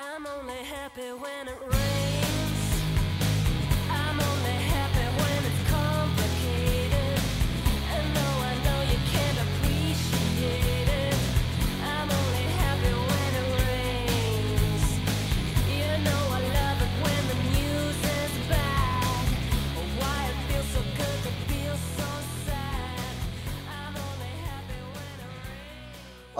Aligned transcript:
I'm 0.00 0.26
only 0.26 0.54
happy 0.54 1.10
when 1.12 1.48
it 1.48 1.60
rains. 1.60 2.07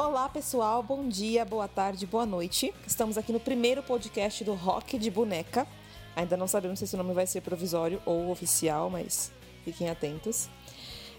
Olá, 0.01 0.29
pessoal. 0.29 0.81
Bom 0.81 1.09
dia, 1.09 1.45
boa 1.45 1.67
tarde, 1.67 2.07
boa 2.07 2.25
noite. 2.25 2.73
Estamos 2.87 3.19
aqui 3.19 3.33
no 3.33 3.41
primeiro 3.41 3.83
podcast 3.83 4.45
do 4.45 4.55
Rock 4.55 4.97
de 4.97 5.11
Boneca. 5.11 5.67
Ainda 6.15 6.37
não 6.37 6.47
sabemos 6.47 6.79
se 6.79 6.85
esse 6.85 6.97
nome 6.97 7.13
vai 7.13 7.27
ser 7.27 7.41
provisório 7.41 8.01
ou 8.07 8.31
oficial, 8.31 8.89
mas 8.89 9.33
fiquem 9.65 9.91
atentos. 9.91 10.49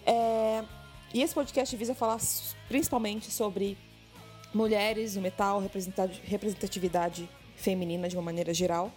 É, 0.05 0.63
E 1.13 1.21
esse 1.21 1.33
podcast 1.33 1.75
visa 1.75 1.93
falar 1.93 2.19
principalmente 2.69 3.29
sobre 3.29 3.77
mulheres 4.53 5.13
no 5.17 5.21
metal, 5.21 5.59
representa- 5.59 6.09
representatividade 6.23 7.29
feminina 7.57 8.07
de 8.07 8.15
uma 8.15 8.21
maneira 8.23 8.53
geral 8.53 8.93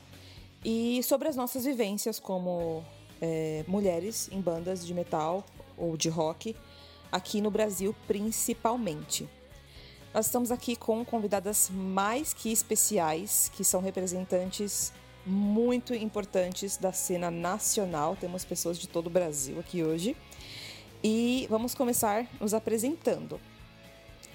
e 0.64 1.02
sobre 1.02 1.26
as 1.26 1.34
nossas 1.34 1.64
vivências 1.64 2.20
como 2.20 2.84
é, 3.20 3.64
mulheres 3.66 4.28
em 4.30 4.40
bandas 4.40 4.86
de 4.86 4.94
metal 4.94 5.44
ou 5.76 5.96
de 5.96 6.08
rock 6.08 6.54
aqui 7.10 7.40
no 7.40 7.50
Brasil, 7.50 7.92
principalmente. 8.06 9.28
Nós 10.14 10.26
estamos 10.26 10.52
aqui 10.52 10.76
com 10.76 11.02
convidadas 11.06 11.70
mais 11.70 12.34
que 12.34 12.52
especiais, 12.52 13.50
que 13.54 13.64
são 13.64 13.80
representantes 13.80 14.92
muito 15.24 15.94
importantes 15.94 16.76
da 16.76 16.92
cena 16.92 17.30
nacional. 17.30 18.14
Temos 18.20 18.44
pessoas 18.44 18.78
de 18.78 18.86
todo 18.86 19.06
o 19.06 19.10
Brasil 19.10 19.58
aqui 19.58 19.82
hoje. 19.82 20.14
E 21.02 21.46
vamos 21.48 21.74
começar 21.74 22.26
nos 22.38 22.52
apresentando. 22.52 23.40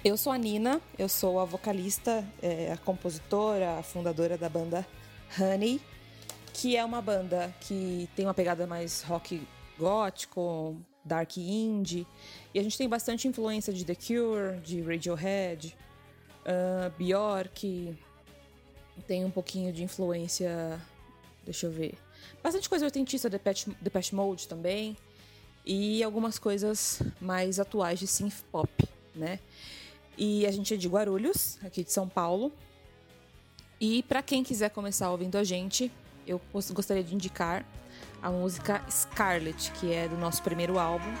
Eu 0.04 0.16
sou 0.16 0.32
a 0.32 0.38
Nina, 0.38 0.80
eu 0.98 1.08
sou 1.08 1.38
a 1.38 1.44
vocalista, 1.44 2.26
é, 2.42 2.72
a 2.72 2.76
compositora, 2.76 3.78
a 3.78 3.82
fundadora 3.82 4.36
da 4.36 4.48
banda 4.48 4.84
Honey, 5.38 5.80
que 6.54 6.76
é 6.76 6.84
uma 6.84 7.00
banda 7.00 7.54
que 7.60 8.08
tem 8.16 8.26
uma 8.26 8.34
pegada 8.34 8.66
mais 8.66 9.02
rock 9.02 9.46
gótico, 9.78 10.76
dark 11.08 11.36
indie, 11.38 12.06
e 12.54 12.60
a 12.60 12.62
gente 12.62 12.78
tem 12.78 12.88
bastante 12.88 13.26
influência 13.26 13.72
de 13.72 13.84
The 13.84 13.94
Cure, 13.94 14.60
de 14.62 14.80
Radiohead, 14.82 15.76
ah, 16.46 16.90
Bjork, 16.96 17.96
tem 19.06 19.24
um 19.24 19.30
pouquinho 19.30 19.72
de 19.72 19.82
influência, 19.82 20.80
deixa 21.44 21.66
eu 21.66 21.72
ver, 21.72 21.94
bastante 22.42 22.68
coisa 22.68 22.84
oitentista, 22.84 23.28
Depeche, 23.28 23.74
Depeche 23.80 24.14
Mode 24.14 24.46
também, 24.46 24.96
e 25.64 26.02
algumas 26.02 26.38
coisas 26.38 27.02
mais 27.20 27.58
atuais 27.60 27.98
de 27.98 28.06
synth 28.06 28.42
pop, 28.50 28.70
né? 29.14 29.38
E 30.16 30.46
a 30.46 30.50
gente 30.50 30.72
é 30.72 30.76
de 30.76 30.88
Guarulhos, 30.88 31.58
aqui 31.62 31.84
de 31.84 31.92
São 31.92 32.08
Paulo. 32.08 32.50
E 33.80 34.02
para 34.04 34.22
quem 34.22 34.42
quiser 34.42 34.70
começar 34.70 35.10
ouvindo 35.10 35.36
a 35.36 35.44
gente, 35.44 35.92
eu 36.26 36.40
gos- 36.52 36.70
gostaria 36.70 37.04
de 37.04 37.14
indicar 37.14 37.64
a 38.22 38.30
música 38.30 38.82
Scarlet, 38.90 39.70
que 39.72 39.92
é 39.92 40.08
do 40.08 40.16
nosso 40.16 40.42
primeiro 40.42 40.78
álbum. 40.78 41.12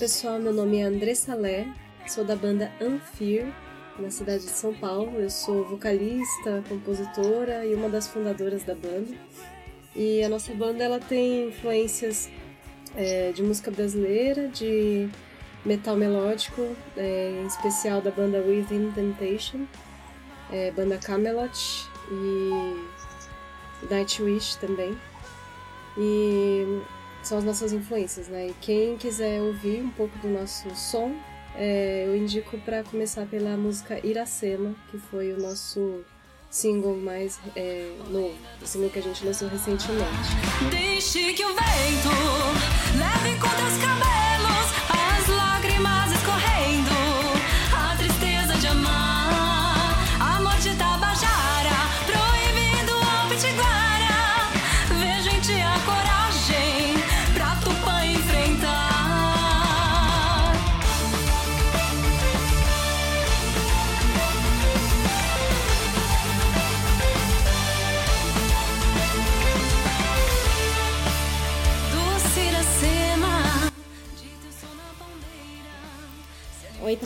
Pessoal, 0.00 0.38
meu 0.38 0.54
nome 0.54 0.78
é 0.78 0.84
Andressa 0.84 1.34
Lé, 1.34 1.68
sou 2.06 2.24
da 2.24 2.34
banda 2.34 2.72
Anfir, 2.80 3.52
na 3.98 4.10
cidade 4.10 4.44
de 4.44 4.48
São 4.48 4.72
Paulo. 4.72 5.20
Eu 5.20 5.28
sou 5.28 5.62
vocalista, 5.66 6.64
compositora 6.66 7.66
e 7.66 7.74
uma 7.74 7.86
das 7.86 8.08
fundadoras 8.08 8.64
da 8.64 8.74
banda. 8.74 9.14
E 9.94 10.24
a 10.24 10.28
nossa 10.30 10.54
banda 10.54 10.82
ela 10.82 10.98
tem 10.98 11.48
influências 11.48 12.30
é, 12.96 13.30
de 13.32 13.42
música 13.42 13.70
brasileira, 13.70 14.48
de 14.48 15.06
metal 15.66 15.96
melódico, 15.96 16.74
é, 16.96 17.38
em 17.42 17.46
especial 17.46 18.00
da 18.00 18.10
banda 18.10 18.38
Within 18.38 18.92
Temptation, 18.92 19.66
é, 20.50 20.70
banda 20.70 20.96
Camelot 20.96 21.86
e 22.10 22.86
Nightwish 23.90 24.56
também. 24.56 24.96
E 25.98 26.80
são 27.22 27.38
as 27.38 27.44
nossas 27.44 27.72
influências, 27.72 28.28
né? 28.28 28.48
E 28.48 28.54
quem 28.60 28.96
quiser 28.96 29.40
ouvir 29.40 29.82
um 29.82 29.90
pouco 29.90 30.16
do 30.18 30.28
nosso 30.28 30.74
som, 30.74 31.14
é, 31.54 32.04
eu 32.06 32.16
indico 32.16 32.58
para 32.58 32.82
começar 32.84 33.26
pela 33.26 33.56
música 33.56 34.04
Iracema, 34.04 34.74
que 34.90 34.98
foi 34.98 35.32
o 35.32 35.40
nosso 35.40 36.04
single 36.50 36.96
mais 36.96 37.38
é, 37.54 37.92
novo, 38.08 38.34
o 38.60 38.66
single 38.66 38.90
que 38.90 38.98
a 38.98 39.02
gente 39.02 39.24
lançou 39.24 39.48
recentemente. 39.48 40.10
Deixe 40.70 41.32
que 41.32 41.44
o 41.44 41.48
vento 41.48 42.08
leve 42.98 43.38
cabelos 43.38 44.19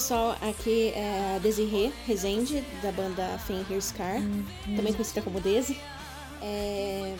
pessoal, 0.04 0.36
aqui 0.42 0.92
é 0.94 1.34
a 1.34 1.38
Desirê 1.38 1.90
Rezende, 2.06 2.62
da 2.82 2.92
banda 2.92 3.38
Fen 3.38 3.64
Here 3.70 3.80
Scar, 3.80 4.20
também 4.76 4.92
conhecida 4.92 5.22
como 5.22 5.40
Desi. 5.40 5.80
É, 6.42 7.16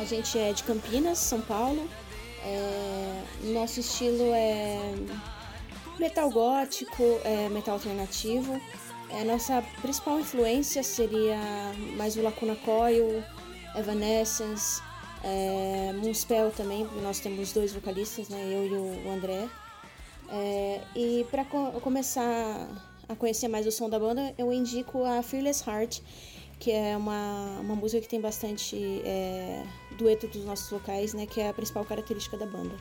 a 0.00 0.04
gente 0.04 0.38
é 0.38 0.52
de 0.52 0.62
Campinas, 0.62 1.18
São 1.18 1.40
Paulo. 1.40 1.88
É, 2.44 3.22
nosso 3.52 3.80
estilo 3.80 4.32
é 4.32 4.94
metal 5.98 6.30
gótico, 6.30 7.02
é 7.24 7.48
metal 7.48 7.74
alternativo. 7.74 8.60
É, 9.10 9.24
nossa 9.24 9.60
principal 9.82 10.20
influência 10.20 10.84
seria 10.84 11.36
mais 11.96 12.16
o 12.16 12.22
Lacuna 12.22 12.54
Coil, 12.54 13.24
Evanescence, 13.74 14.80
é, 15.24 15.92
Moonspell 15.94 16.52
também, 16.52 16.88
nós 17.02 17.18
temos 17.18 17.52
dois 17.52 17.72
vocalistas, 17.72 18.28
né, 18.28 18.40
eu 18.52 18.66
e 18.68 19.04
o 19.04 19.10
André. 19.10 19.48
É, 20.30 20.80
e 20.94 21.26
para 21.30 21.44
começar 21.44 22.68
a 23.08 23.14
conhecer 23.16 23.48
mais 23.48 23.66
o 23.66 23.72
som 23.72 23.88
da 23.88 23.98
banda, 23.98 24.34
eu 24.36 24.52
indico 24.52 25.04
a 25.04 25.22
Fearless 25.22 25.64
Heart, 25.68 26.00
que 26.58 26.70
é 26.70 26.96
uma, 26.96 27.60
uma 27.60 27.74
música 27.74 28.02
que 28.02 28.08
tem 28.08 28.20
bastante 28.20 28.76
é, 29.04 29.64
dueto 29.96 30.26
dos 30.28 30.44
nossos 30.44 30.68
vocais, 30.70 31.14
né, 31.14 31.26
que 31.26 31.40
é 31.40 31.48
a 31.48 31.54
principal 31.54 31.84
característica 31.84 32.36
da 32.36 32.46
banda. 32.46 32.74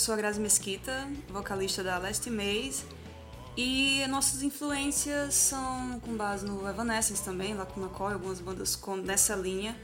Sou 0.00 0.14
a 0.14 0.16
Grazi 0.16 0.40
Mesquita, 0.40 1.06
vocalista 1.28 1.84
da 1.84 1.98
Last 1.98 2.30
Maze. 2.30 2.84
E 3.54 4.02
nossas 4.08 4.42
influências 4.42 5.34
são 5.34 6.00
com 6.00 6.16
base 6.16 6.46
no 6.46 6.66
Evanescence 6.66 7.22
também, 7.22 7.54
com 7.54 7.80
McCoy, 7.82 8.14
algumas 8.14 8.40
bandas 8.40 8.74
com, 8.74 8.96
nessa 8.96 9.36
linha. 9.36 9.78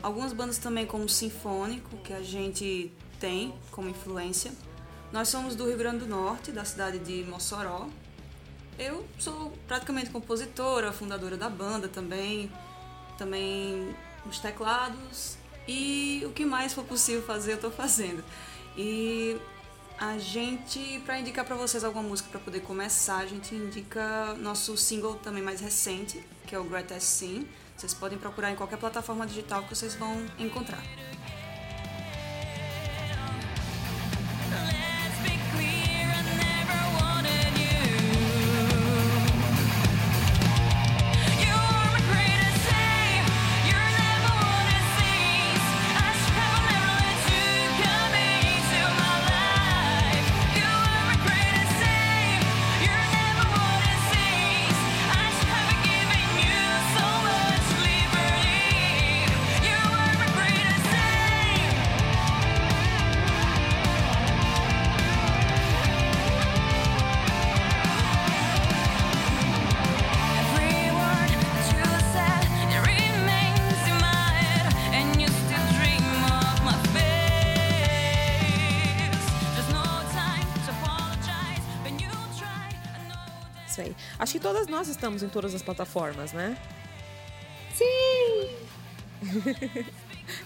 Algumas 0.00 0.32
bandas 0.32 0.58
também 0.58 0.86
como 0.86 1.08
Sinfônico, 1.08 1.96
que 2.04 2.12
a 2.12 2.22
gente 2.22 2.92
tem 3.18 3.52
como 3.72 3.88
influência. 3.88 4.52
Nós 5.10 5.28
somos 5.28 5.56
do 5.56 5.66
Rio 5.66 5.76
Grande 5.76 6.04
do 6.04 6.06
Norte, 6.06 6.52
da 6.52 6.64
cidade 6.64 7.00
de 7.00 7.28
Mossoró. 7.28 7.88
Eu 8.78 9.04
sou 9.18 9.52
praticamente 9.66 10.10
compositora, 10.10 10.92
fundadora 10.92 11.36
da 11.36 11.50
banda 11.50 11.88
também, 11.88 12.48
também 13.18 13.92
os 14.24 14.38
teclados 14.38 15.36
e 15.66 16.22
o 16.24 16.30
que 16.30 16.44
mais 16.44 16.72
for 16.72 16.84
possível 16.84 17.22
fazer 17.22 17.52
eu 17.52 17.56
estou 17.56 17.72
fazendo. 17.72 18.22
E 18.80 19.36
a 19.98 20.16
gente, 20.18 21.02
para 21.04 21.18
indicar 21.18 21.44
para 21.44 21.56
vocês 21.56 21.82
alguma 21.82 22.04
música 22.04 22.28
para 22.30 22.38
poder 22.38 22.60
começar, 22.60 23.18
a 23.18 23.26
gente 23.26 23.52
indica 23.52 24.34
nosso 24.34 24.76
single 24.76 25.16
também 25.16 25.42
mais 25.42 25.60
recente, 25.60 26.24
que 26.46 26.54
é 26.54 26.58
o 26.60 26.62
Greatest 26.62 27.02
Sin. 27.02 27.48
Vocês 27.76 27.92
podem 27.92 28.16
procurar 28.16 28.52
em 28.52 28.54
qualquer 28.54 28.78
plataforma 28.78 29.26
digital 29.26 29.64
que 29.64 29.74
vocês 29.74 29.96
vão 29.96 30.24
encontrar. 30.38 30.82
Acho 84.28 84.34
que 84.34 84.40
todas 84.40 84.66
nós 84.66 84.88
estamos 84.88 85.22
em 85.22 85.28
todas 85.30 85.54
as 85.54 85.62
plataformas, 85.62 86.34
né? 86.34 86.54
Sim! 87.72 88.50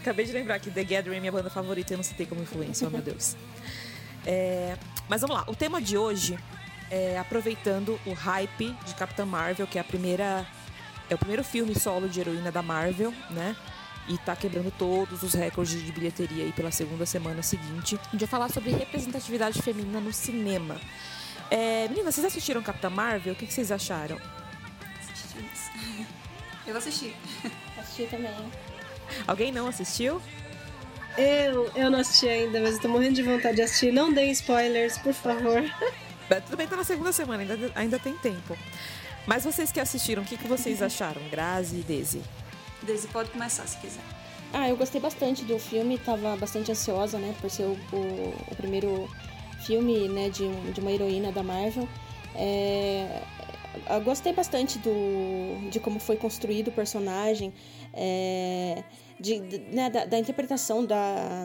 Acabei 0.00 0.25
de 0.25 0.31
lembrar 0.31 0.61
que 0.61 0.70
The 0.70 0.84
Gathering 0.84 1.17
é 1.17 1.19
minha 1.19 1.32
banda 1.32 1.50
favorita 1.50 1.93
e 1.93 1.94
eu 1.94 1.96
não 1.96 2.05
citei 2.05 2.25
como 2.25 2.40
influência, 2.40 2.87
oh 2.87 2.90
meu 2.93 3.02
Deus. 3.02 3.34
É, 4.25 4.79
mas 5.08 5.23
vamos 5.23 5.34
lá, 5.34 5.44
o 5.49 5.56
tema 5.56 5.82
de 5.82 5.99
hoje 5.99 6.38
é 6.93 7.19
aproveitando 7.19 7.99
o 8.06 8.12
hype 8.12 8.73
de 8.87 8.94
Capitã 8.94 9.26
Marvel, 9.26 9.67
que 9.67 9.79
é 9.79 9.81
a 9.81 9.85
primeira. 9.85 10.46
É 11.11 11.17
o 11.17 11.19
primeiro 11.19 11.43
filme 11.43 11.75
solo 11.75 12.08
de 12.08 12.20
heroína 12.20 12.52
da 12.52 12.62
Marvel, 12.62 13.12
né? 13.31 13.56
E 14.08 14.17
tá 14.19 14.37
quebrando 14.37 14.70
todos 14.78 15.25
os 15.25 15.35
recordes 15.35 15.85
de 15.85 15.90
bilheteria 15.90 16.44
aí 16.44 16.52
pela 16.52 16.70
segunda 16.70 17.05
semana 17.05 17.43
seguinte. 17.43 17.96
A 17.96 18.11
gente 18.12 18.20
vai 18.20 18.28
falar 18.28 18.49
sobre 18.49 18.70
representatividade 18.70 19.61
feminina 19.61 20.00
no 20.00 20.12
cinema. 20.12 20.81
É, 21.50 21.86
meninas, 21.88 22.14
vocês 22.14 22.26
assistiram 22.26 22.62
Capitã 22.62 22.88
Marvel? 22.90 23.32
O 23.32 23.36
que, 23.36 23.46
que 23.46 23.52
vocês 23.52 23.70
acharam? 23.70 24.18
Assistimos. 25.00 26.06
Eu 26.66 26.76
assisti. 26.76 27.14
Assisti 27.78 28.06
também. 28.06 28.30
Alguém 29.26 29.50
não 29.52 29.66
assistiu? 29.66 30.22
Eu, 31.18 31.70
eu 31.74 31.90
não 31.90 31.98
assisti 31.98 32.28
ainda, 32.28 32.60
mas 32.60 32.76
eu 32.76 32.80
tô 32.80 32.88
morrendo 32.88 33.14
de 33.14 33.22
vontade 33.22 33.56
de 33.56 33.62
assistir. 33.62 33.92
Não 33.92 34.12
deem 34.12 34.30
spoilers, 34.30 34.96
por 34.98 35.12
favor. 35.12 35.62
Tudo 36.46 36.56
bem, 36.56 36.66
tá 36.66 36.76
na 36.76 36.84
segunda 36.84 37.12
semana, 37.12 37.42
ainda, 37.42 37.72
ainda 37.74 37.98
tem 37.98 38.14
tempo. 38.16 38.56
Mas 39.26 39.44
vocês 39.44 39.70
que 39.70 39.78
assistiram, 39.80 40.22
o 40.22 40.24
que, 40.24 40.36
que 40.38 40.48
vocês 40.48 40.80
acharam? 40.80 41.20
Grazi 41.30 41.80
e 41.80 41.82
Daisy? 41.82 42.22
Daisy 42.82 43.06
pode 43.08 43.28
começar 43.30 43.66
se 43.66 43.76
quiser. 43.78 44.00
Ah, 44.52 44.68
eu 44.68 44.76
gostei 44.76 45.00
bastante 45.00 45.44
do 45.44 45.58
filme, 45.58 45.98
tava 45.98 46.34
bastante 46.36 46.70
ansiosa, 46.72 47.18
né, 47.18 47.34
por 47.40 47.50
ser 47.50 47.64
o, 47.64 47.72
o- 47.92 48.34
o 48.50 48.54
primeiro 48.56 49.10
filme, 49.67 50.09
né, 50.09 50.29
de, 50.29 50.49
de 50.73 50.81
uma 50.81 50.91
heroína 50.93 51.31
da 51.32 51.43
Marvel. 51.43 51.88
É, 52.35 53.23
eu 53.91 54.00
gostei 54.03 54.32
bastante 54.32 54.79
do, 54.79 55.70
de 55.70 55.81
como 55.81 55.99
foi 55.99 56.17
construído 56.17 56.69
o 56.69 56.73
personagem, 56.73 57.53
é, 57.93 58.82
de, 59.19 59.41
de- 59.41 59.59
né, 59.59 59.91
da, 59.91 60.05
da 60.05 60.19
interpretação 60.19 60.85
da, 60.85 61.44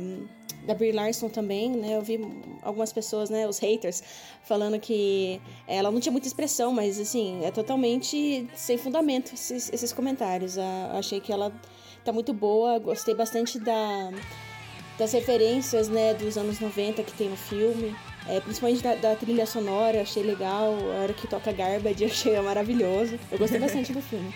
da 0.66 0.74
Brie 0.74 0.92
Larson 0.92 1.30
também, 1.30 1.70
né, 1.72 1.96
eu 1.96 2.02
vi 2.02 2.20
algumas 2.62 2.92
pessoas, 2.92 3.30
né, 3.30 3.48
os 3.48 3.60
haters, 3.60 4.04
falando 4.44 4.80
que 4.80 5.40
ela 5.68 5.90
não 5.92 6.00
tinha 6.00 6.12
muita 6.12 6.28
expressão, 6.28 6.72
mas, 6.74 7.00
assim, 7.00 7.44
é 7.44 7.52
totalmente 7.52 8.48
sem 8.56 8.78
fundamento 8.78 9.34
esses, 9.34 9.72
esses 9.74 9.94
comentários. 9.94 10.58
Ah, 10.58 10.92
achei 10.94 11.20
que 11.20 11.32
ela 11.32 11.52
tá 12.04 12.12
muito 12.14 12.34
boa, 12.34 12.80
gostei 12.80 13.14
bastante 13.14 13.60
da, 13.60 14.12
das 14.98 15.14
referências, 15.14 15.88
né, 15.88 16.14
dos 16.14 16.38
anos 16.38 16.60
90 16.60 17.04
que 17.04 17.14
tem 17.14 17.30
no 17.30 17.38
filme. 17.38 17.96
É, 18.28 18.42
principalmente 18.42 18.84
da, 18.84 18.96
da 18.96 19.16
trilha 19.16 19.46
sonora, 19.46 20.02
achei 20.02 20.24
legal. 20.24 20.78
A 20.98 21.04
hora 21.04 21.14
que 21.14 21.28
toca 21.28 21.52
Garbage, 21.52 22.04
achei 22.06 22.40
maravilhoso. 22.42 23.18
Eu 23.32 23.38
gostei 23.38 23.60
bastante 23.60 23.94
do 23.94 24.02
filme. 24.02 24.34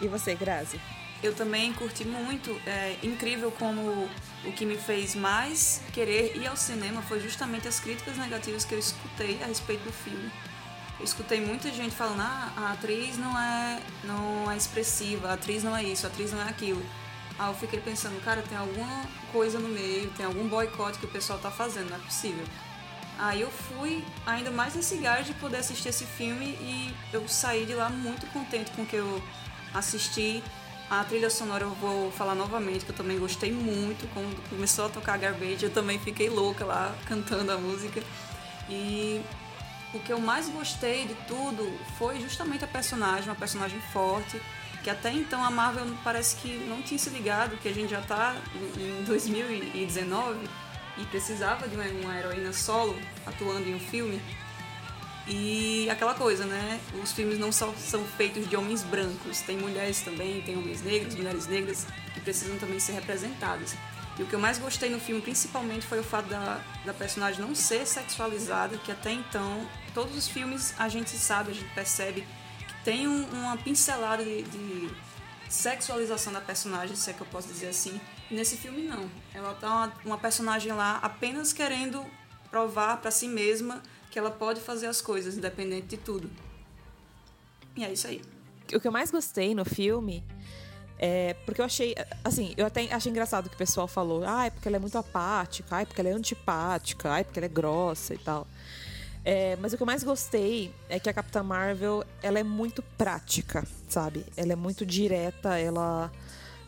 E 0.00 0.08
você, 0.08 0.34
Grazi? 0.34 0.80
Eu 1.22 1.34
também 1.34 1.72
curti 1.72 2.04
muito. 2.04 2.50
É 2.66 2.96
incrível 3.02 3.50
como 3.50 4.08
o 4.44 4.52
que 4.52 4.64
me 4.64 4.76
fez 4.76 5.14
mais 5.14 5.82
querer 5.92 6.36
ir 6.36 6.46
ao 6.46 6.56
cinema 6.56 7.02
foi 7.02 7.20
justamente 7.20 7.66
as 7.66 7.80
críticas 7.80 8.16
negativas 8.16 8.64
que 8.64 8.74
eu 8.74 8.78
escutei 8.78 9.38
a 9.42 9.46
respeito 9.46 9.84
do 9.84 9.92
filme. 9.92 10.30
Eu 10.98 11.04
escutei 11.04 11.40
muita 11.40 11.70
gente 11.70 11.94
falando: 11.94 12.20
ah, 12.20 12.52
a 12.56 12.72
atriz 12.72 13.18
não 13.18 13.38
é, 13.38 13.80
não 14.04 14.50
é 14.50 14.56
expressiva, 14.56 15.28
a 15.28 15.32
atriz 15.34 15.62
não 15.62 15.76
é 15.76 15.82
isso, 15.82 16.06
a 16.06 16.08
atriz 16.08 16.32
não 16.32 16.40
é 16.40 16.48
aquilo. 16.48 16.82
Aí 17.38 17.48
eu 17.48 17.54
fiquei 17.54 17.80
pensando, 17.80 18.22
cara, 18.24 18.42
tem 18.42 18.56
alguma 18.56 19.04
coisa 19.30 19.58
no 19.58 19.68
meio, 19.68 20.10
tem 20.16 20.24
algum 20.24 20.48
boicote 20.48 20.98
que 20.98 21.04
o 21.04 21.08
pessoal 21.08 21.38
tá 21.38 21.50
fazendo, 21.50 21.90
não 21.90 21.96
é 21.96 22.00
possível. 22.00 22.44
Aí 23.18 23.40
eu 23.40 23.50
fui 23.50 24.04
ainda 24.26 24.50
mais 24.50 24.74
nesse 24.74 24.96
gás 24.96 25.26
de 25.26 25.32
poder 25.34 25.58
assistir 25.58 25.88
esse 25.88 26.04
filme 26.04 26.46
e 26.46 26.94
eu 27.12 27.26
saí 27.28 27.64
de 27.64 27.74
lá 27.74 27.88
muito 27.88 28.26
contente 28.32 28.70
com 28.72 28.82
o 28.82 28.86
que 28.86 28.96
eu 28.96 29.22
assisti. 29.74 30.42
A 30.88 31.02
trilha 31.02 31.28
sonora 31.30 31.64
eu 31.64 31.70
vou 31.70 32.12
falar 32.12 32.34
novamente, 32.34 32.84
que 32.84 32.90
eu 32.90 32.96
também 32.96 33.18
gostei 33.18 33.50
muito. 33.52 34.08
Quando 34.12 34.48
começou 34.48 34.86
a 34.86 34.88
tocar 34.88 35.18
Garbage, 35.18 35.64
eu 35.64 35.70
também 35.70 35.98
fiquei 35.98 36.28
louca 36.28 36.64
lá 36.64 36.94
cantando 37.06 37.50
a 37.52 37.56
música. 37.56 38.02
E 38.68 39.20
o 39.92 39.98
que 39.98 40.12
eu 40.12 40.20
mais 40.20 40.48
gostei 40.48 41.06
de 41.06 41.14
tudo 41.26 41.78
foi 41.98 42.20
justamente 42.20 42.64
a 42.64 42.68
personagem, 42.68 43.28
uma 43.28 43.34
personagem 43.34 43.80
forte, 43.92 44.40
que 44.86 44.90
até 44.90 45.10
então 45.10 45.42
a 45.42 45.50
Marvel 45.50 45.84
parece 46.04 46.36
que 46.36 46.58
não 46.58 46.80
tinha 46.80 46.96
se 46.96 47.10
ligado 47.10 47.56
que 47.56 47.68
a 47.68 47.74
gente 47.74 47.90
já 47.90 48.00
tá 48.02 48.36
em 48.78 49.02
2019 49.02 50.48
e 50.96 51.04
precisava 51.06 51.66
de 51.66 51.74
uma, 51.74 51.84
uma 51.86 52.16
heroína 52.16 52.52
solo 52.52 52.96
atuando 53.26 53.68
em 53.68 53.74
um 53.74 53.80
filme. 53.80 54.22
E 55.26 55.90
aquela 55.90 56.14
coisa, 56.14 56.46
né? 56.46 56.80
Os 57.02 57.10
filmes 57.10 57.36
não 57.36 57.50
só 57.50 57.74
são 57.76 58.04
feitos 58.04 58.48
de 58.48 58.56
homens 58.56 58.84
brancos, 58.84 59.40
tem 59.40 59.58
mulheres 59.58 60.02
também, 60.02 60.40
tem 60.42 60.56
homens 60.56 60.82
negros, 60.82 61.16
mulheres 61.16 61.48
negras 61.48 61.84
que 62.14 62.20
precisam 62.20 62.56
também 62.56 62.78
ser 62.78 62.92
representadas. 62.92 63.74
E 64.16 64.22
o 64.22 64.26
que 64.26 64.34
eu 64.34 64.38
mais 64.38 64.56
gostei 64.56 64.88
no 64.88 65.00
filme, 65.00 65.20
principalmente, 65.20 65.84
foi 65.84 65.98
o 65.98 66.04
fato 66.04 66.28
da, 66.28 66.60
da 66.84 66.94
personagem 66.94 67.40
não 67.40 67.56
ser 67.56 67.84
sexualizada, 67.88 68.78
que 68.78 68.92
até 68.92 69.10
então, 69.10 69.68
todos 69.92 70.16
os 70.16 70.28
filmes 70.28 70.74
a 70.78 70.88
gente 70.88 71.10
sabe, 71.10 71.50
a 71.50 71.54
gente 71.54 71.74
percebe 71.74 72.24
tem 72.86 73.08
um- 73.08 73.24
uma 73.32 73.56
pincelada 73.56 74.22
de, 74.24 74.42
de 74.44 74.90
sexualização 75.48 76.32
da 76.32 76.40
personagem, 76.40 76.94
se 76.94 77.10
é 77.10 77.12
que 77.12 77.20
eu 77.20 77.26
posso 77.26 77.48
dizer 77.48 77.66
assim. 77.66 78.00
Nesse 78.30 78.56
filme, 78.56 78.82
não. 78.82 79.10
Ela 79.34 79.54
tá 79.54 79.68
uma, 79.68 79.92
uma 80.04 80.18
personagem 80.18 80.70
lá 80.72 80.98
apenas 81.02 81.52
querendo 81.52 82.06
provar 82.48 82.98
para 82.98 83.10
si 83.10 83.26
mesma 83.26 83.82
que 84.08 84.16
ela 84.16 84.30
pode 84.30 84.60
fazer 84.60 84.86
as 84.86 85.00
coisas, 85.00 85.36
independente 85.36 85.88
de 85.88 85.96
tudo. 85.96 86.30
E 87.76 87.84
é 87.84 87.92
isso 87.92 88.06
aí. 88.06 88.22
O 88.72 88.78
que 88.78 88.86
eu 88.86 88.92
mais 88.92 89.10
gostei 89.10 89.52
no 89.52 89.64
filme 89.64 90.22
é 90.96 91.34
porque 91.44 91.60
eu 91.60 91.64
achei, 91.64 91.92
assim, 92.22 92.54
eu 92.56 92.66
até 92.66 92.82
achei 92.94 93.10
engraçado 93.10 93.48
que 93.48 93.56
o 93.56 93.58
pessoal 93.58 93.88
falou, 93.88 94.22
ah, 94.24 94.46
é 94.46 94.50
porque 94.50 94.68
ela 94.68 94.76
é 94.76 94.80
muito 94.80 94.96
apática, 94.96 95.74
ah, 95.76 95.82
é 95.82 95.84
porque 95.84 96.00
ela 96.00 96.10
é 96.10 96.12
antipática, 96.12 97.12
ah, 97.14 97.18
é 97.20 97.24
porque 97.24 97.38
ela 97.40 97.46
é 97.46 97.48
grossa 97.50 98.14
e 98.14 98.18
tal. 98.18 98.46
É, 99.28 99.56
mas 99.56 99.72
o 99.72 99.76
que 99.76 99.82
eu 99.82 99.86
mais 99.86 100.04
gostei 100.04 100.72
é 100.88 101.00
que 101.00 101.10
a 101.10 101.12
Capitã 101.12 101.42
Marvel, 101.42 102.04
ela 102.22 102.38
é 102.38 102.44
muito 102.44 102.80
prática, 102.96 103.66
sabe? 103.88 104.24
Ela 104.36 104.52
é 104.52 104.56
muito 104.56 104.86
direta, 104.86 105.58
ela 105.58 106.12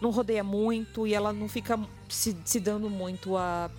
não 0.00 0.10
rodeia 0.10 0.42
muito 0.42 1.06
e 1.06 1.14
ela 1.14 1.32
não 1.32 1.48
fica 1.48 1.78
se, 2.08 2.36
se 2.44 2.58
dando 2.58 2.90
muito 2.90 3.36
a 3.36 3.70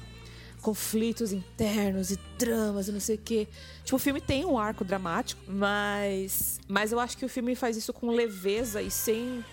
conflitos 0.62 1.34
internos 1.34 2.10
e 2.12 2.20
dramas 2.38 2.88
e 2.88 2.94
não 2.94 3.02
sei 3.02 3.16
o 3.16 3.20
quê. 3.20 3.50
Tipo, 3.84 3.98
o 3.98 4.00
filme 4.00 4.22
tem 4.22 4.46
um 4.46 4.58
arco 4.58 4.86
dramático, 4.86 5.42
mas. 5.46 6.62
Mas 6.66 6.94
eu 6.94 7.02
acho 7.02 7.18
que 7.18 7.26
o 7.26 7.30
filme 7.30 7.56
faz 7.56 7.76
isso 7.76 7.92
com 7.92 8.10
leveza 8.12 8.82
e 8.82 8.90
sem 8.90 9.44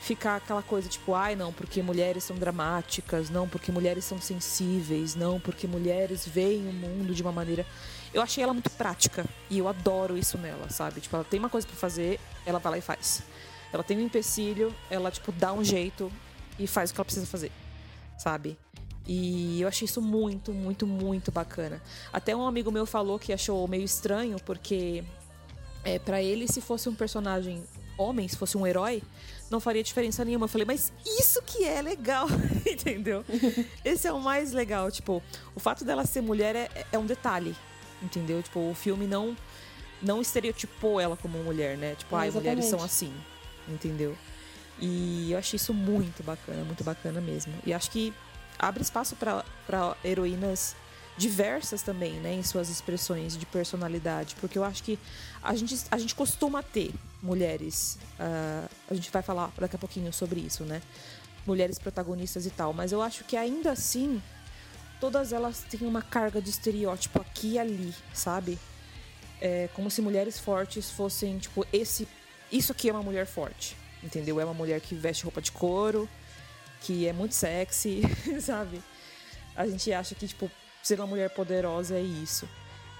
ficar 0.00 0.36
aquela 0.36 0.62
coisa 0.62 0.88
tipo, 0.88 1.14
ai 1.14 1.36
não, 1.36 1.52
porque 1.52 1.82
mulheres 1.82 2.24
são 2.24 2.34
dramáticas, 2.34 3.28
não, 3.28 3.46
porque 3.46 3.70
mulheres 3.70 4.06
são 4.06 4.18
sensíveis, 4.18 5.14
não, 5.14 5.38
porque 5.38 5.66
mulheres 5.66 6.26
veem 6.26 6.66
o 6.66 6.72
mundo 6.72 7.14
de 7.14 7.20
uma 7.20 7.30
maneira. 7.30 7.66
Eu 8.12 8.22
achei 8.22 8.42
ela 8.42 8.52
muito 8.52 8.70
prática 8.70 9.24
e 9.48 9.58
eu 9.58 9.68
adoro 9.68 10.18
isso 10.18 10.36
nela, 10.36 10.68
sabe? 10.68 11.00
Tipo, 11.00 11.16
ela 11.16 11.24
tem 11.24 11.38
uma 11.38 11.48
coisa 11.48 11.66
para 11.66 11.76
fazer, 11.76 12.18
ela 12.44 12.58
vai 12.58 12.72
lá 12.72 12.78
e 12.78 12.80
faz. 12.80 13.22
Ela 13.72 13.84
tem 13.84 13.98
um 13.98 14.00
empecilho, 14.00 14.74
ela 14.90 15.10
tipo 15.10 15.30
dá 15.30 15.52
um 15.52 15.62
jeito 15.62 16.10
e 16.58 16.66
faz 16.66 16.90
o 16.90 16.94
que 16.94 17.00
ela 17.00 17.04
precisa 17.04 17.26
fazer, 17.26 17.52
sabe? 18.18 18.58
E 19.06 19.60
eu 19.60 19.68
achei 19.68 19.86
isso 19.86 20.02
muito, 20.02 20.52
muito, 20.52 20.86
muito 20.86 21.30
bacana. 21.32 21.80
Até 22.12 22.34
um 22.34 22.46
amigo 22.46 22.70
meu 22.70 22.84
falou 22.84 23.18
que 23.18 23.32
achou 23.32 23.66
meio 23.68 23.84
estranho 23.84 24.36
porque 24.44 25.04
é, 25.84 25.98
para 25.98 26.22
ele 26.22 26.46
se 26.46 26.60
fosse 26.60 26.88
um 26.88 26.94
personagem 26.94 27.64
homem, 27.96 28.26
se 28.26 28.36
fosse 28.36 28.56
um 28.56 28.66
herói, 28.66 29.02
não 29.50 29.60
faria 29.60 29.82
diferença 29.82 30.24
nenhuma. 30.24 30.44
Eu 30.44 30.48
falei, 30.48 30.66
mas 30.66 30.92
isso 31.04 31.42
que 31.42 31.64
é 31.64 31.82
legal, 31.82 32.26
entendeu? 32.66 33.24
Esse 33.84 34.06
é 34.06 34.12
o 34.12 34.20
mais 34.20 34.52
legal. 34.52 34.90
Tipo, 34.90 35.22
o 35.54 35.60
fato 35.60 35.84
dela 35.84 36.06
ser 36.06 36.20
mulher 36.20 36.56
é, 36.56 36.68
é 36.92 36.98
um 36.98 37.06
detalhe, 37.06 37.54
entendeu? 38.02 38.42
Tipo, 38.42 38.70
o 38.70 38.74
filme 38.74 39.06
não 39.06 39.36
não 40.02 40.20
estereotipou 40.22 40.98
ela 40.98 41.16
como 41.16 41.38
mulher, 41.42 41.76
né? 41.76 41.94
Tipo, 41.94 42.16
ai, 42.16 42.30
mulheres 42.30 42.64
são 42.64 42.82
assim, 42.82 43.12
entendeu? 43.68 44.16
E 44.80 45.30
eu 45.30 45.38
achei 45.38 45.56
isso 45.56 45.74
muito 45.74 46.22
bacana, 46.22 46.64
muito 46.64 46.82
bacana 46.82 47.20
mesmo. 47.20 47.52
E 47.66 47.72
acho 47.72 47.90
que 47.90 48.14
abre 48.58 48.82
espaço 48.82 49.14
para 49.16 49.96
heroínas 50.02 50.74
diversas 51.16 51.82
também, 51.82 52.14
né, 52.14 52.32
em 52.32 52.42
suas 52.42 52.70
expressões 52.70 53.36
de 53.36 53.44
personalidade, 53.44 54.34
porque 54.40 54.56
eu 54.56 54.64
acho 54.64 54.82
que 54.82 54.98
a 55.42 55.54
gente, 55.54 55.78
a 55.90 55.98
gente 55.98 56.14
costuma 56.14 56.62
ter 56.62 56.94
mulheres, 57.22 57.98
ah, 58.18 58.66
a 58.90 58.94
gente 58.94 59.10
vai 59.10 59.20
falar 59.20 59.52
daqui 59.58 59.76
a 59.76 59.78
pouquinho 59.78 60.10
sobre 60.14 60.40
isso, 60.40 60.64
né, 60.64 60.80
mulheres 61.46 61.78
protagonistas 61.78 62.46
e 62.46 62.50
tal, 62.50 62.72
mas 62.72 62.90
eu 62.90 63.02
acho 63.02 63.24
que 63.24 63.36
ainda 63.36 63.72
assim 63.72 64.22
todas 65.00 65.32
elas 65.32 65.64
têm 65.68 65.86
uma 65.86 66.02
carga 66.02 66.40
de 66.40 66.50
estereótipo 66.50 67.20
aqui 67.20 67.52
e 67.52 67.58
ali, 67.58 67.94
sabe? 68.12 68.58
É 69.40 69.68
como 69.74 69.90
se 69.90 70.02
mulheres 70.02 70.38
fortes 70.38 70.90
fossem 70.90 71.38
tipo 71.38 71.66
esse, 71.72 72.06
isso 72.52 72.72
aqui 72.72 72.88
é 72.88 72.92
uma 72.92 73.02
mulher 73.02 73.26
forte, 73.26 73.76
entendeu? 74.02 74.38
É 74.38 74.44
uma 74.44 74.54
mulher 74.54 74.80
que 74.80 74.94
veste 74.94 75.24
roupa 75.24 75.40
de 75.40 75.50
couro, 75.50 76.08
que 76.82 77.06
é 77.06 77.12
muito 77.12 77.34
sexy, 77.34 78.02
sabe? 78.40 78.82
A 79.56 79.66
gente 79.66 79.92
acha 79.92 80.14
que, 80.14 80.26
tipo, 80.26 80.50
ser 80.82 80.98
uma 80.98 81.06
mulher 81.06 81.30
poderosa 81.30 81.96
é 81.96 82.02
isso. 82.02 82.48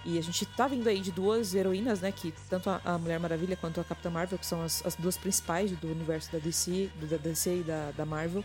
E 0.05 0.19
a 0.19 0.23
gente 0.23 0.47
tá 0.47 0.67
vindo 0.67 0.89
aí 0.89 1.01
de 1.01 1.13
duas 1.13 1.55
heroínas, 1.55 2.01
né? 2.01 2.11
Que 2.11 2.33
tanto 2.49 2.71
a, 2.71 2.99
Mulher 2.99 3.21
Maravilha 3.21 3.57
quanto 3.57 3.81
a 3.81 3.85
Capitã 3.85 4.09
Marvel, 4.09 4.39
que 4.39 4.47
são 4.47 4.63
as, 4.63 4.85
as 4.85 4.95
duas 4.95 5.17
principais 5.17 5.71
do 5.73 5.89
universo 5.91 6.33
da 6.33 6.39
DC, 6.39 6.91
da 7.03 7.17
DC 7.19 7.57
e 7.59 7.63
da, 7.63 7.91
da 7.91 8.07
Marvel, 8.07 8.43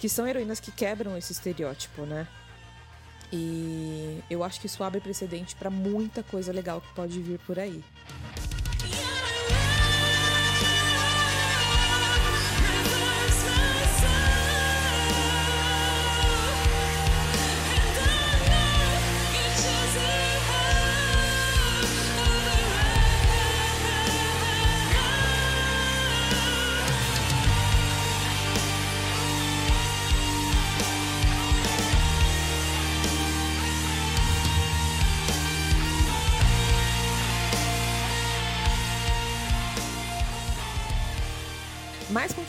que 0.00 0.08
são 0.08 0.26
heroínas 0.26 0.58
que 0.58 0.72
quebram 0.72 1.16
esse 1.16 1.32
estereótipo, 1.32 2.02
né? 2.02 2.26
E 3.32 4.20
eu 4.30 4.44
acho 4.44 4.60
que 4.60 4.66
isso 4.66 4.82
abre 4.84 5.00
precedente 5.00 5.54
pra 5.56 5.70
muita 5.70 6.22
coisa 6.22 6.52
legal 6.52 6.80
que 6.80 6.92
pode 6.94 7.20
vir 7.20 7.38
por 7.40 7.58
aí. 7.58 7.82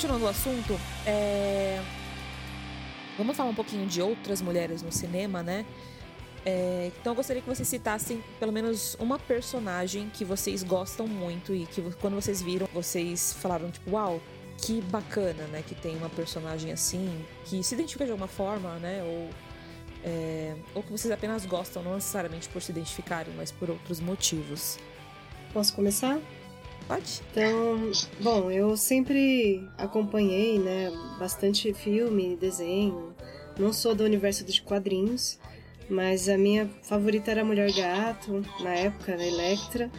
Continuando 0.05 0.25
o 0.25 0.27
assunto, 0.27 0.79
é, 1.03 1.81
vamos 3.17 3.35
falar 3.35 3.49
um 3.49 3.55
pouquinho 3.55 3.87
de 3.87 4.03
outras 4.03 4.39
mulheres 4.39 4.83
no 4.83 4.91
cinema, 4.91 5.41
né? 5.41 5.65
É, 6.45 6.91
Então 7.01 7.13
eu 7.13 7.15
gostaria 7.15 7.41
que 7.41 7.49
vocês 7.49 7.67
citassem 7.67 8.23
pelo 8.39 8.51
menos 8.51 8.95
uma 8.99 9.17
personagem 9.17 10.11
que 10.13 10.23
vocês 10.23 10.61
gostam 10.61 11.07
muito 11.07 11.55
e 11.55 11.65
que 11.65 11.81
quando 11.99 12.13
vocês 12.13 12.39
viram, 12.39 12.67
vocês 12.71 13.33
falaram 13.33 13.71
tipo, 13.71 13.89
uau, 13.89 14.21
que 14.59 14.79
bacana, 14.79 15.47
né? 15.47 15.63
Que 15.67 15.73
tem 15.73 15.97
uma 15.97 16.09
personagem 16.09 16.71
assim, 16.71 17.25
que 17.45 17.63
se 17.63 17.73
identifica 17.73 18.05
de 18.05 18.11
alguma 18.11 18.27
forma, 18.27 18.75
né? 18.75 19.01
Ou, 19.03 19.29
é, 20.03 20.55
ou 20.75 20.83
que 20.83 20.91
vocês 20.91 21.11
apenas 21.11 21.47
gostam, 21.47 21.81
não 21.81 21.95
necessariamente 21.95 22.47
por 22.49 22.61
se 22.61 22.71
identificarem, 22.71 23.33
mas 23.35 23.51
por 23.51 23.71
outros 23.71 23.99
motivos. 23.99 24.77
Posso 25.51 25.73
começar? 25.73 26.19
Pode? 26.87 27.21
Então, 27.31 27.91
bom, 28.19 28.51
eu 28.51 28.77
sempre 28.77 29.67
acompanhei, 29.77 30.59
né, 30.59 30.91
bastante 31.19 31.73
filme, 31.73 32.35
desenho. 32.35 33.13
Não 33.57 33.73
sou 33.73 33.95
do 33.95 34.03
universo 34.03 34.43
de 34.43 34.61
quadrinhos, 34.61 35.39
mas 35.89 36.29
a 36.29 36.37
minha 36.37 36.69
favorita 36.83 37.31
era 37.31 37.43
Mulher 37.43 37.71
Gato, 37.71 38.43
na 38.59 38.71
época, 38.73 39.15
a 39.15 39.25
Electra. 39.25 39.89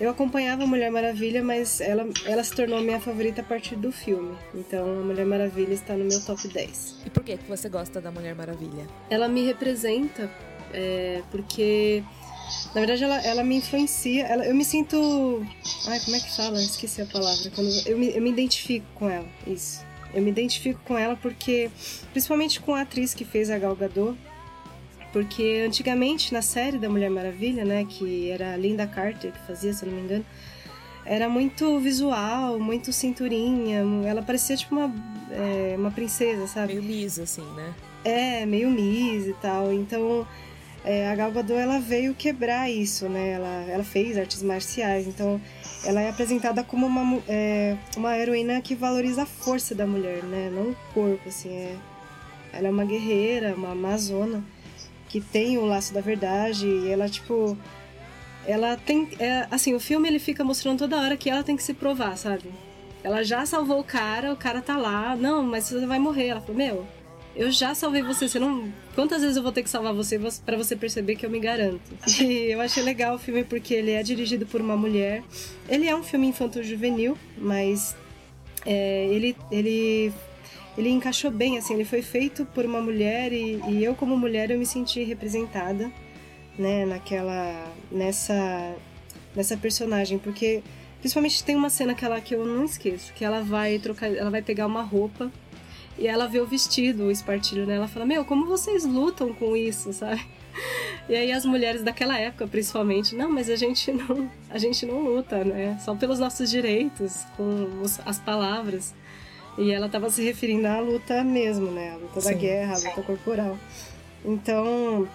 Eu 0.00 0.10
acompanhava 0.10 0.64
a 0.64 0.66
Mulher 0.66 0.90
Maravilha, 0.90 1.42
mas 1.42 1.80
ela, 1.80 2.06
ela 2.26 2.42
se 2.42 2.52
tornou 2.54 2.80
minha 2.80 2.98
favorita 3.00 3.40
a 3.40 3.44
partir 3.44 3.76
do 3.76 3.92
filme. 3.92 4.36
Então, 4.52 5.00
a 5.00 5.04
Mulher 5.04 5.24
Maravilha 5.24 5.72
está 5.72 5.94
no 5.94 6.04
meu 6.04 6.20
top 6.20 6.48
10. 6.48 7.02
E 7.06 7.10
por 7.10 7.22
que 7.22 7.36
que 7.36 7.48
você 7.48 7.68
gosta 7.68 8.00
da 8.00 8.10
Mulher 8.10 8.34
Maravilha? 8.34 8.86
ela 9.08 9.28
me 9.28 9.46
representa 9.46 10.28
é, 10.72 11.22
porque 11.30 12.02
na 12.74 12.80
verdade 12.80 13.04
ela, 13.04 13.20
ela 13.22 13.44
me 13.44 13.56
influencia 13.56 14.26
ela, 14.26 14.44
eu 14.44 14.54
me 14.54 14.64
sinto 14.64 15.46
ai 15.88 16.00
como 16.00 16.16
é 16.16 16.20
que 16.20 16.36
fala 16.36 16.60
esqueci 16.60 17.02
a 17.02 17.06
palavra 17.06 17.50
quando 17.54 17.70
eu 17.86 17.98
me, 17.98 18.14
eu 18.14 18.22
me 18.22 18.30
identifico 18.30 18.86
com 18.94 19.08
ela 19.08 19.26
isso 19.46 19.84
eu 20.12 20.22
me 20.22 20.30
identifico 20.30 20.80
com 20.84 20.96
ela 20.96 21.16
porque 21.16 21.70
principalmente 22.12 22.60
com 22.60 22.74
a 22.74 22.82
atriz 22.82 23.14
que 23.14 23.24
fez 23.24 23.50
a 23.50 23.58
Gal 23.58 23.74
Gadot 23.74 24.18
porque 25.12 25.62
antigamente 25.66 26.32
na 26.32 26.42
série 26.42 26.78
da 26.78 26.88
Mulher 26.88 27.10
Maravilha 27.10 27.64
né 27.64 27.84
que 27.84 28.30
era 28.30 28.54
a 28.54 28.56
Linda 28.56 28.86
Carter 28.86 29.32
que 29.32 29.46
fazia 29.46 29.72
se 29.72 29.84
eu 29.84 29.90
não 29.90 29.98
me 29.98 30.04
engano 30.04 30.26
era 31.04 31.28
muito 31.28 31.78
visual 31.80 32.58
muito 32.58 32.92
cinturinha 32.92 33.82
ela 34.06 34.22
parecia 34.22 34.56
tipo 34.56 34.74
uma 34.74 34.92
é, 35.30 35.74
uma 35.76 35.90
princesa 35.90 36.46
sabe 36.46 36.74
Meio 36.74 36.82
Miss, 36.82 37.18
assim, 37.18 37.44
né? 37.54 37.74
é, 38.04 38.44
meio 38.44 38.70
Miss 38.70 39.26
e 39.26 39.32
tal. 39.40 39.72
Então, 39.72 40.26
é, 40.84 41.08
a 41.08 41.14
Gal 41.16 41.32
Gadot, 41.32 41.58
ela 41.58 41.80
veio 41.80 42.14
quebrar 42.14 42.70
isso, 42.70 43.08
né? 43.08 43.30
Ela, 43.30 43.64
ela 43.70 43.84
fez 43.84 44.18
artes 44.18 44.42
marciais, 44.42 45.06
então 45.06 45.40
ela 45.82 46.00
é 46.00 46.10
apresentada 46.10 46.62
como 46.62 46.86
uma, 46.86 47.22
é, 47.26 47.76
uma 47.96 48.16
heroína 48.18 48.60
que 48.60 48.74
valoriza 48.74 49.22
a 49.22 49.26
força 49.26 49.74
da 49.74 49.86
mulher, 49.86 50.22
né? 50.24 50.50
Não 50.52 50.70
o 50.70 50.76
corpo, 50.92 51.26
assim. 51.26 51.50
É, 51.50 51.76
ela 52.52 52.68
é 52.68 52.70
uma 52.70 52.84
guerreira, 52.84 53.54
uma 53.56 53.72
amazona, 53.72 54.44
que 55.08 55.20
tem 55.20 55.56
o 55.56 55.64
laço 55.64 55.94
da 55.94 56.02
verdade 56.02 56.66
e 56.66 56.90
ela, 56.90 57.08
tipo... 57.08 57.56
Ela 58.46 58.76
tem... 58.76 59.08
É, 59.18 59.48
assim, 59.50 59.74
o 59.74 59.80
filme, 59.80 60.06
ele 60.06 60.18
fica 60.18 60.44
mostrando 60.44 60.80
toda 60.80 61.00
hora 61.00 61.16
que 61.16 61.30
ela 61.30 61.42
tem 61.42 61.56
que 61.56 61.62
se 61.62 61.72
provar, 61.72 62.16
sabe? 62.18 62.52
Ela 63.02 63.22
já 63.22 63.46
salvou 63.46 63.80
o 63.80 63.84
cara, 63.84 64.32
o 64.32 64.36
cara 64.36 64.60
tá 64.60 64.76
lá. 64.76 65.16
Não, 65.16 65.42
mas 65.42 65.64
você 65.64 65.86
vai 65.86 65.98
morrer. 65.98 66.28
Ela 66.28 66.40
falou, 66.42 66.56
meu, 66.56 66.86
eu 67.36 67.50
já 67.50 67.74
salvei 67.74 68.02
você, 68.02 68.28
você 68.28 68.38
não. 68.38 68.72
Quantas 68.94 69.20
vezes 69.20 69.36
eu 69.36 69.42
vou 69.42 69.50
ter 69.50 69.62
que 69.62 69.70
salvar 69.70 69.92
você 69.92 70.20
pra 70.44 70.56
você 70.56 70.76
perceber 70.76 71.16
que 71.16 71.26
eu 71.26 71.30
me 71.30 71.40
garanto? 71.40 71.82
E 72.22 72.52
eu 72.52 72.60
achei 72.60 72.82
legal 72.82 73.16
o 73.16 73.18
filme 73.18 73.42
porque 73.42 73.74
ele 73.74 73.90
é 73.90 74.02
dirigido 74.02 74.46
por 74.46 74.60
uma 74.60 74.76
mulher. 74.76 75.22
Ele 75.68 75.88
é 75.88 75.96
um 75.96 76.02
filme 76.02 76.28
infanto-juvenil, 76.28 77.18
mas 77.36 77.96
é, 78.64 79.06
ele, 79.06 79.36
ele, 79.50 80.12
ele 80.78 80.90
encaixou 80.90 81.30
bem, 81.30 81.58
assim, 81.58 81.74
ele 81.74 81.84
foi 81.84 82.02
feito 82.02 82.44
por 82.46 82.64
uma 82.64 82.80
mulher 82.80 83.32
e, 83.32 83.60
e 83.68 83.84
eu, 83.84 83.94
como 83.94 84.16
mulher, 84.16 84.50
eu 84.50 84.58
me 84.58 84.66
senti 84.66 85.02
representada, 85.02 85.90
né, 86.56 86.86
naquela. 86.86 87.72
nessa. 87.90 88.76
nessa 89.34 89.56
personagem, 89.56 90.18
porque. 90.18 90.62
Principalmente 91.00 91.44
tem 91.44 91.54
uma 91.54 91.68
cena 91.68 91.94
que, 91.94 92.02
ela, 92.02 92.18
que 92.18 92.34
eu 92.34 92.46
não 92.46 92.64
esqueço, 92.64 93.12
que 93.12 93.22
ela 93.22 93.42
vai 93.42 93.78
trocar, 93.78 94.10
ela 94.10 94.30
vai 94.30 94.40
pegar 94.40 94.66
uma 94.66 94.80
roupa 94.80 95.30
e 95.98 96.06
ela 96.06 96.26
vê 96.26 96.40
o 96.40 96.46
vestido, 96.46 97.04
o 97.04 97.10
espartilho 97.10 97.66
nela, 97.66 97.86
fala: 97.88 98.04
Meu, 98.06 98.24
como 98.24 98.46
vocês 98.46 98.84
lutam 98.84 99.32
com 99.32 99.56
isso, 99.56 99.92
sabe? 99.92 100.24
E 101.08 101.14
aí 101.14 101.32
as 101.32 101.44
mulheres 101.44 101.82
daquela 101.82 102.16
época, 102.18 102.46
principalmente, 102.46 103.14
não, 103.14 103.30
mas 103.30 103.50
a 103.50 103.56
gente 103.56 103.90
não, 103.92 104.30
a 104.48 104.56
gente 104.56 104.86
não 104.86 105.00
luta, 105.02 105.44
né? 105.44 105.76
Só 105.84 105.94
pelos 105.96 106.18
nossos 106.20 106.48
direitos, 106.48 107.24
com 107.36 107.80
os- 107.82 108.00
as 108.06 108.18
palavras. 108.20 108.94
E 109.58 109.70
ela 109.72 109.86
estava 109.86 110.08
se 110.08 110.22
referindo 110.22 110.66
à 110.66 110.80
luta 110.80 111.22
mesmo, 111.24 111.70
né? 111.70 111.90
A 111.90 111.96
luta 111.96 112.14
da 112.20 112.28
Sim. 112.30 112.38
guerra, 112.38 112.76
a 112.76 112.78
luta 112.78 113.02
corporal. 113.02 113.58
Então, 114.24 115.06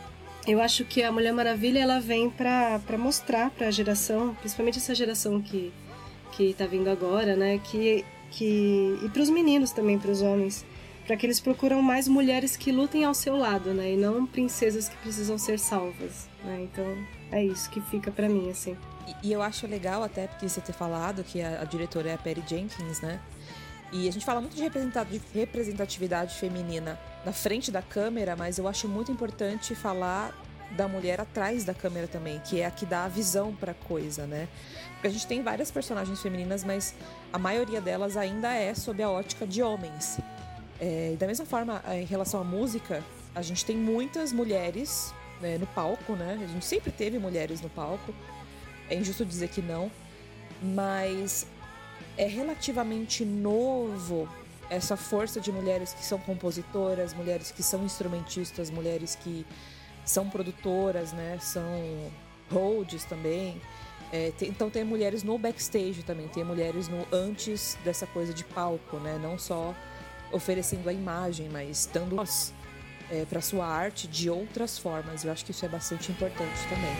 Eu 0.48 0.62
acho 0.62 0.84
que 0.86 1.02
a 1.04 1.12
Mulher 1.12 1.34
Maravilha 1.34 1.80
ela 1.80 2.00
vem 2.00 2.30
pra, 2.30 2.80
pra 2.86 2.98
mostrar 2.98 3.50
pra 3.52 3.70
geração, 3.72 4.34
principalmente 4.36 4.78
essa 4.78 4.94
geração 4.96 5.42
que, 5.42 5.72
que 6.32 6.54
tá 6.54 6.66
vindo 6.66 6.90
agora, 6.90 7.36
né? 7.36 7.60
Que, 7.64 8.04
que, 8.32 8.98
e 9.04 9.10
pros 9.10 9.30
meninos 9.30 9.72
também, 9.72 9.98
pros 10.00 10.22
homens, 10.22 10.66
para 11.10 11.18
que 11.18 11.26
eles 11.26 11.40
procuram 11.40 11.82
mais 11.82 12.08
mulheres 12.08 12.56
que 12.56 12.72
lutem 12.72 13.04
ao 13.04 13.16
seu 13.16 13.36
lado, 13.36 13.74
né? 13.74 13.94
E 13.94 13.98
não 13.98 14.28
princesas 14.28 14.88
que 14.88 14.96
precisam 14.98 15.40
ser 15.40 15.58
salvas, 15.58 16.30
né? 16.44 16.62
Então 16.72 16.86
é 17.32 17.44
isso 17.44 17.68
que 17.72 17.82
fica 17.82 18.12
pra 18.12 18.30
mim, 18.30 18.52
assim. 18.52 18.78
E, 19.08 19.30
e 19.30 19.34
eu 19.34 19.42
acho 19.42 19.66
legal 19.66 20.04
até 20.04 20.28
porque 20.28 20.48
você 20.48 20.62
ter 20.62 20.72
falado 20.72 21.24
que 21.24 21.42
a, 21.42 21.62
a 21.62 21.64
diretora 21.64 22.12
é 22.12 22.14
a 22.14 22.18
Perry 22.20 22.44
Jenkins, 22.48 23.02
né? 23.02 23.20
E 23.92 24.08
a 24.08 24.12
gente 24.12 24.24
fala 24.24 24.40
muito 24.40 24.56
de 24.56 24.62
representatividade 25.34 26.36
feminina 26.36 27.00
na 27.26 27.34
frente 27.34 27.72
da 27.72 27.82
câmera, 27.82 28.36
mas 28.36 28.60
eu 28.60 28.68
acho 28.68 28.88
muito 28.88 29.12
importante 29.12 29.74
falar 29.74 30.32
da 30.78 30.88
mulher 30.88 31.20
atrás 31.20 31.64
da 31.64 31.74
câmera 31.74 32.08
também, 32.08 32.40
que 32.42 32.62
é 32.62 32.68
a 32.68 32.70
que 32.70 32.86
dá 32.86 33.06
a 33.06 33.08
visão 33.08 33.52
pra 33.56 33.74
coisa, 33.74 34.28
né? 34.28 34.48
Porque 34.94 35.08
a 35.08 35.10
gente 35.10 35.26
tem 35.26 35.42
várias 35.42 35.72
personagens 35.72 36.22
femininas, 36.22 36.64
mas 36.64 36.94
a 37.34 37.40
maioria 37.40 37.82
delas 37.82 38.16
ainda 38.16 38.54
é 38.54 38.76
sob 38.76 39.02
a 39.02 39.10
ótica 39.10 39.48
de 39.48 39.64
homens. 39.64 40.20
É, 40.80 41.16
da 41.20 41.28
mesma 41.28 41.46
forma, 41.46 41.84
em 41.94 42.06
relação 42.06 42.40
à 42.40 42.44
música, 42.44 43.04
a 43.36 43.42
gente 43.42 43.66
tem 43.66 43.76
muitas 43.76 44.32
mulheres 44.32 45.14
né, 45.42 45.58
no 45.58 45.68
palco, 45.68 46.14
né? 46.14 46.38
A 46.42 46.48
gente 46.48 46.66
sempre 46.66 46.92
teve 46.92 47.20
mulheres 47.20 47.62
no 47.62 47.70
palco. 47.70 48.14
É 48.90 48.96
injusto 48.96 49.26
dizer 49.26 49.50
que 49.50 49.62
não, 49.62 49.92
mas 50.62 51.46
é 52.18 52.26
relativamente 52.26 53.24
novo 53.24 54.28
essa 54.70 54.96
força 54.96 55.40
de 55.40 55.52
mulheres 55.52 55.94
que 55.94 56.04
são 56.04 56.18
compositoras, 56.20 57.14
mulheres 57.14 57.52
que 57.52 57.62
são 57.64 57.84
instrumentistas, 57.84 58.70
mulheres 58.70 59.16
que 59.16 59.46
são 60.06 60.30
produtoras, 60.30 61.12
né? 61.12 61.38
São 61.42 62.12
holds 62.52 63.04
também. 63.06 63.62
É, 64.12 64.32
tem- 64.38 64.50
então 64.50 64.70
tem 64.70 64.84
mulheres 64.84 65.24
no 65.24 65.38
backstage 65.38 66.02
também, 66.04 66.28
tem 66.30 66.44
mulheres 66.44 66.88
no 66.88 67.06
antes 67.12 67.78
dessa 67.84 68.08
coisa 68.08 68.34
de 68.34 68.44
palco, 68.44 68.98
né? 68.98 69.20
Não 69.22 69.38
só 69.38 69.76
oferecendo 70.32 70.88
a 70.90 70.94
imagem, 70.94 71.50
mas 71.50 71.90
dando 71.92 72.16
voz 72.16 72.54
para 73.30 73.42
sua 73.42 73.66
arte 73.66 74.08
de 74.08 74.30
outras 74.30 74.78
formas. 74.78 75.26
Eu 75.26 75.32
acho 75.32 75.44
que 75.44 75.52
isso 75.52 75.66
é 75.66 75.70
bastante 75.70 76.12
importante 76.12 76.60
também. 76.70 76.96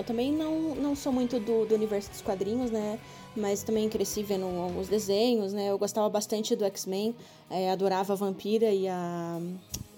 Eu 0.00 0.04
também 0.04 0.32
não, 0.32 0.74
não 0.74 0.96
sou 0.96 1.12
muito 1.12 1.38
do, 1.38 1.64
do 1.66 1.74
universo 1.74 2.10
dos 2.10 2.20
quadrinhos, 2.20 2.70
né? 2.70 2.98
Mas 3.36 3.62
também 3.62 3.88
cresci 3.88 4.22
vendo 4.22 4.44
alguns 4.44 4.88
desenhos, 4.88 5.52
né? 5.52 5.70
Eu 5.70 5.78
gostava 5.78 6.08
bastante 6.08 6.56
do 6.56 6.64
X-Men, 6.64 7.14
é, 7.48 7.70
adorava 7.70 8.12
a 8.12 8.16
Vampira 8.16 8.70
e 8.72 8.88
a, 8.88 9.40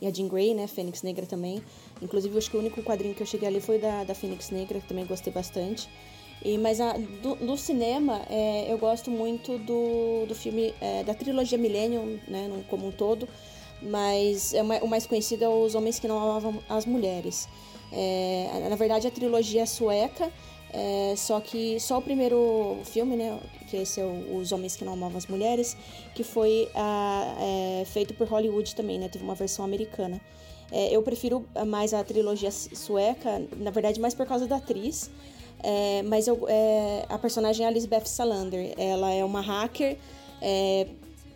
e 0.00 0.06
a 0.06 0.10
Jean 0.12 0.28
Grey, 0.28 0.54
né? 0.54 0.66
Fênix 0.66 1.02
Negra 1.02 1.24
também. 1.24 1.62
Inclusive, 2.02 2.36
acho 2.36 2.50
que 2.50 2.56
o 2.56 2.60
único 2.60 2.82
quadrinho 2.82 3.14
que 3.14 3.22
eu 3.22 3.26
cheguei 3.26 3.48
ali 3.48 3.60
foi 3.60 3.78
da, 3.78 4.04
da 4.04 4.14
Fênix 4.14 4.50
Negra, 4.50 4.80
que 4.80 4.86
também 4.88 5.06
gostei 5.06 5.32
bastante. 5.32 5.88
E, 6.44 6.58
mas 6.58 6.80
a, 6.80 6.94
do, 6.94 7.36
do 7.36 7.56
cinema, 7.56 8.20
é, 8.28 8.66
eu 8.70 8.76
gosto 8.76 9.10
muito 9.10 9.56
do, 9.58 10.26
do 10.26 10.34
filme, 10.34 10.74
é, 10.80 11.04
da 11.04 11.14
trilogia 11.14 11.56
Millennium, 11.56 12.18
né? 12.28 12.50
Como 12.68 12.88
um 12.88 12.92
todo. 12.92 13.28
Mas 13.80 14.52
é, 14.54 14.62
ma- 14.62 14.78
o 14.78 14.86
mais 14.88 15.06
conhecido 15.06 15.44
é 15.44 15.48
Os 15.48 15.74
Homens 15.74 15.98
que 15.98 16.06
Não 16.06 16.18
Amavam 16.18 16.60
as 16.68 16.84
Mulheres. 16.86 17.48
É, 17.92 18.66
na 18.68 18.76
verdade, 18.76 19.07
a 19.07 19.11
trilogia 19.11 19.62
é 19.62 19.66
sueca, 19.66 20.31
é, 20.72 21.14
só 21.16 21.38
que 21.40 21.78
só 21.78 21.98
o 21.98 22.02
primeiro 22.02 22.78
filme, 22.85 23.16
né, 23.16 23.38
que 23.68 23.76
esse 23.76 24.00
é 24.00 24.05
o- 24.05 24.37
Os 24.38 24.50
Homens 24.52 24.74
que 24.76 24.85
Não 24.85 24.94
Amavam 24.94 25.18
as 25.18 25.26
Mulheres, 25.26 25.76
que 26.14 26.24
foi 26.24 26.68
ah, 26.74 27.37
é, 27.81 27.85
feito 27.85 28.14
por 28.14 28.26
Hollywood 28.26 28.74
também, 28.74 28.98
né, 28.98 29.09
teve 29.09 29.22
uma 29.24 29.35
versão 29.35 29.64
americana. 29.64 30.20
É, 30.70 30.88
eu 30.90 31.02
prefiro 31.02 31.44
mais 31.66 31.92
a 31.92 32.02
trilogia 32.02 32.50
sueca, 32.50 33.42
na 33.59 33.70
verdade, 33.70 34.00
mais 34.00 34.14
por 34.14 34.24
causa 34.26 34.46
da 34.46 34.57
atriz, 34.57 35.11
é, 35.62 36.02
mas 36.05 36.26
eu, 36.26 36.46
é, 36.48 37.05
a 37.11 37.18
personagem 37.18 37.66
é 37.66 37.68
a 37.68 37.70
Lisbeth 37.70 38.07
Salander, 38.07 38.72
ela 38.78 39.12
é 39.12 39.22
uma 39.22 39.42
hacker, 39.42 39.98
é, 40.40 40.87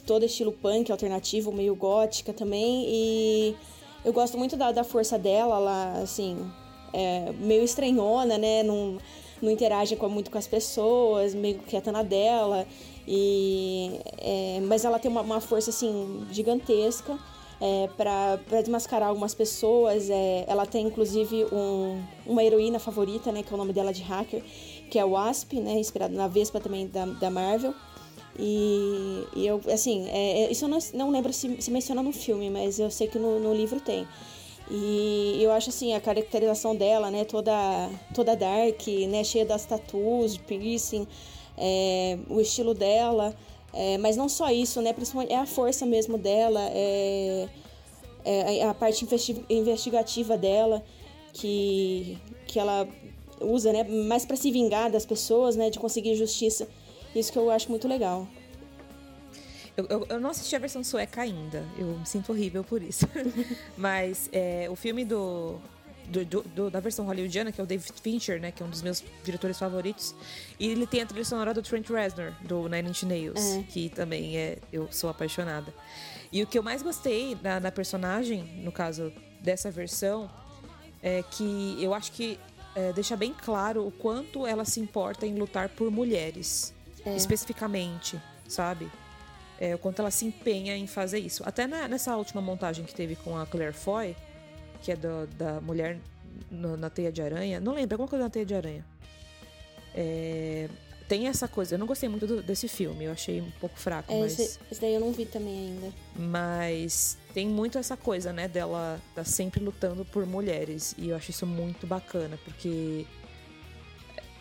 todo 0.06 0.24
estilo 0.24 0.52
punk, 0.52 0.90
alternativo, 0.90 1.52
meio 1.52 1.74
gótica 1.76 2.32
também, 2.32 2.86
e 2.88 3.56
eu 4.06 4.12
gosto 4.12 4.38
muito 4.38 4.56
da, 4.56 4.70
da 4.70 4.84
força 4.84 5.18
dela, 5.18 5.56
ela, 5.56 5.92
assim, 6.00 6.38
é 6.92 7.32
meio 7.40 7.64
estranhona, 7.64 8.38
né? 8.38 8.62
Não, 8.62 8.98
não 9.42 9.50
interage 9.50 9.96
com- 9.96 10.08
muito 10.08 10.30
com 10.30 10.38
as 10.38 10.46
pessoas, 10.46 11.34
meio 11.34 11.58
quieta 11.58 11.90
na 11.90 12.04
dela. 12.04 12.64
E, 13.06 14.00
é, 14.18 14.60
mas 14.62 14.84
ela 14.84 15.00
tem 15.00 15.10
uma, 15.10 15.22
uma 15.22 15.40
força, 15.40 15.70
assim, 15.70 16.24
gigantesca 16.30 17.18
é, 17.60 17.88
para 17.96 18.36
desmascarar 18.62 19.08
algumas 19.08 19.34
pessoas. 19.34 20.08
É, 20.08 20.44
ela 20.46 20.64
tem, 20.66 20.86
inclusive, 20.86 21.44
um, 21.52 22.00
uma 22.24 22.44
heroína 22.44 22.78
favorita, 22.78 23.32
né? 23.32 23.42
Que 23.42 23.52
é 23.52 23.54
o 23.54 23.58
nome 23.58 23.72
dela 23.72 23.92
de 23.92 24.02
hacker, 24.02 24.40
que 24.88 25.00
é 25.00 25.04
o 25.04 25.10
Wasp, 25.10 25.54
né? 25.54 25.72
Inspirado 25.80 26.14
na 26.14 26.28
Vespa 26.28 26.60
também 26.60 26.86
da, 26.86 27.06
da 27.06 27.28
Marvel. 27.28 27.74
E, 28.38 29.24
e 29.34 29.46
eu, 29.46 29.60
assim, 29.72 30.06
é, 30.08 30.42
é- 30.42 30.52
isso 30.52 30.64
eu 30.64 30.68
não, 30.68 30.78
não 30.94 31.10
lembro 31.10 31.32
se, 31.32 31.60
se 31.60 31.70
menciona 31.70 32.02
no 32.02 32.12
filme, 32.12 32.50
mas 32.50 32.78
eu 32.78 32.90
sei 32.90 33.08
que 33.08 33.18
no, 33.18 33.40
no 33.40 33.54
livro 33.54 33.80
tem. 33.80 34.06
E 34.70 35.38
eu 35.40 35.52
acho 35.52 35.70
assim, 35.70 35.94
a 35.94 36.00
caracterização 36.00 36.74
dela, 36.74 37.10
né, 37.10 37.24
toda, 37.24 37.52
toda 38.14 38.34
dark, 38.34 38.86
né, 39.08 39.22
cheia 39.22 39.46
das 39.46 39.64
tatuas, 39.64 40.34
de 40.34 40.40
piercing, 40.40 41.06
é, 41.56 42.18
o 42.28 42.40
estilo 42.40 42.74
dela, 42.74 43.34
é, 43.72 43.96
mas 43.98 44.16
não 44.16 44.28
só 44.28 44.50
isso, 44.50 44.82
né, 44.82 44.92
principalmente 44.92 45.32
é 45.32 45.36
a 45.36 45.46
força 45.46 45.86
mesmo 45.86 46.18
dela, 46.18 46.60
é, 46.72 47.48
é 48.24 48.64
a 48.64 48.74
parte 48.74 49.04
investi- 49.04 49.44
investigativa 49.48 50.36
dela, 50.36 50.82
que, 51.32 52.18
que 52.48 52.58
ela 52.58 52.88
usa, 53.40 53.72
né, 53.72 53.84
mais 53.84 54.26
para 54.26 54.36
se 54.36 54.50
vingar 54.50 54.90
das 54.90 55.06
pessoas, 55.06 55.54
né, 55.54 55.70
de 55.70 55.78
conseguir 55.78 56.16
justiça. 56.16 56.66
Isso 57.18 57.32
que 57.32 57.38
eu 57.38 57.50
acho 57.50 57.68
muito 57.70 57.88
legal. 57.88 58.28
Eu, 59.76 59.86
eu- 59.86 60.06
eu 60.08 60.20
não 60.20 60.30
assisti 60.30 60.56
a 60.56 60.58
versão 60.58 60.82
sueca 60.82 61.20
ainda. 61.22 61.64
Eu 61.78 61.98
me 61.98 62.06
sinto 62.06 62.32
horrível 62.32 62.64
por 62.64 62.82
isso. 62.82 63.06
Mas 63.76 64.28
é, 64.32 64.68
o 64.70 64.76
filme 64.76 65.04
do, 65.04 65.58
do- 66.08 66.24
do- 66.42 66.70
da 66.70 66.80
versão 66.80 67.04
hollywoodiana, 67.06 67.52
que 67.52 67.60
é 67.60 67.64
o 67.64 67.66
David 67.66 67.92
Fincher, 68.02 68.40
né? 68.40 68.50
Que 68.52 68.62
é 68.62 68.66
um 68.66 68.70
dos 68.70 68.80
meus 68.82 69.02
diretores 69.22 69.58
favoritos. 69.58 70.14
E 70.58 70.68
ele 70.68 70.86
tem 70.86 71.02
a 71.02 71.06
trilha 71.06 71.24
sonora 71.24 71.52
do 71.52 71.62
Trent 71.62 71.88
Reznor, 71.90 72.32
do 72.42 72.68
Nine 72.68 72.88
Inch 72.90 73.02
Nails. 73.02 73.40
É. 73.58 73.62
Que 73.64 73.88
também 73.90 74.36
é... 74.38 74.58
Eu 74.72 74.88
sou 74.90 75.10
apaixonada. 75.10 75.72
E 76.32 76.42
o 76.42 76.46
que 76.46 76.58
eu 76.58 76.62
mais 76.62 76.82
gostei 76.82 77.36
na, 77.42 77.60
na 77.60 77.70
personagem, 77.70 78.42
no 78.62 78.72
caso 78.72 79.12
dessa 79.40 79.70
versão, 79.70 80.30
é 81.02 81.22
que 81.22 81.76
eu 81.80 81.92
acho 81.92 82.12
que 82.12 82.38
é, 82.74 82.92
deixa 82.92 83.14
bem 83.16 83.32
claro 83.32 83.86
o 83.86 83.90
quanto 83.90 84.46
ela 84.46 84.64
se 84.64 84.80
importa 84.80 85.26
em 85.26 85.34
lutar 85.38 85.68
por 85.68 85.90
mulheres, 85.90 86.74
especificamente, 87.14 88.20
sabe? 88.48 88.90
É, 89.60 89.74
o 89.74 89.78
quanto 89.78 90.00
ela 90.00 90.10
se 90.10 90.24
empenha 90.26 90.76
em 90.76 90.86
fazer 90.86 91.18
isso. 91.18 91.42
Até 91.46 91.66
na- 91.66 91.86
nessa 91.88 92.16
última 92.16 92.40
montagem 92.42 92.84
que 92.84 92.94
teve 92.94 93.16
com 93.16 93.36
a 93.38 93.46
Claire 93.46 93.72
Foy, 93.72 94.14
que 94.82 94.92
é 94.92 94.96
do- 94.96 95.26
da 95.36 95.60
mulher 95.60 95.98
no- 96.50 96.76
na 96.76 96.90
teia 96.90 97.10
de 97.12 97.22
aranha, 97.22 97.58
não 97.60 97.72
lembro, 97.74 97.94
alguma 97.94 98.08
coisa 98.08 98.24
na 98.24 98.30
teia 98.30 98.44
de 98.44 98.54
aranha. 98.54 98.84
É, 99.94 100.68
tem 101.08 101.26
essa 101.28 101.46
coisa, 101.48 101.74
eu 101.74 101.78
não 101.78 101.86
gostei 101.86 102.08
muito 102.08 102.26
do- 102.26 102.42
desse 102.42 102.68
filme, 102.68 103.04
eu 103.04 103.12
achei 103.12 103.40
um 103.40 103.50
pouco 103.52 103.78
fraco, 103.78 104.12
É, 104.12 104.18
mas. 104.20 104.38
esse, 104.38 104.58
esse 104.70 104.80
daí 104.80 104.92
eu 104.94 105.00
não 105.00 105.12
vi 105.12 105.24
também 105.24 105.68
ainda. 105.70 105.92
Mas 106.14 107.16
tem 107.32 107.46
muito 107.48 107.78
essa 107.78 107.96
coisa, 107.96 108.32
né, 108.32 108.48
dela 108.48 109.00
tá 109.14 109.24
sempre 109.24 109.60
lutando 109.60 110.04
por 110.04 110.26
mulheres. 110.26 110.94
E 110.98 111.08
eu 111.10 111.16
acho 111.16 111.30
isso 111.30 111.46
muito 111.46 111.86
bacana, 111.86 112.38
porque 112.44 113.06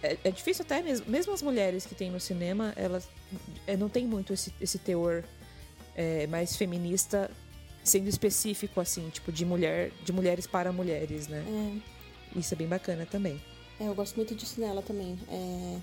é, 0.06 0.18
é 0.24 0.32
difícil 0.32 0.64
até 0.66 0.82
mesmo. 0.82 1.06
Mesmo 1.10 1.34
as 1.34 1.42
mulheres 1.42 1.86
que 1.86 1.96
tem 1.96 2.10
no 2.12 2.20
cinema, 2.20 2.74
elas 2.76 3.08
é, 3.68 3.76
não 3.78 3.90
tem 3.90 4.06
muito 4.06 4.34
esse, 4.34 4.54
esse 4.62 4.78
teor 4.80 5.24
é, 5.96 6.28
mais 6.28 6.56
feminista 6.56 7.30
sendo 7.84 8.08
específico, 8.10 8.80
assim, 8.82 9.10
tipo, 9.10 9.32
de 9.32 9.46
mulher, 9.46 9.92
de 10.04 10.12
mulheres 10.12 10.48
para 10.48 10.72
mulheres, 10.72 11.28
né? 11.28 11.44
É. 12.34 12.40
Isso 12.40 12.54
é 12.54 12.58
bem 12.58 12.68
bacana 12.68 13.06
também. 13.06 13.40
É, 13.80 13.88
eu 13.88 13.94
gosto 13.96 14.16
muito 14.16 14.34
disso 14.36 14.60
nela 14.60 14.82
também. 14.82 15.20
É, 15.30 15.78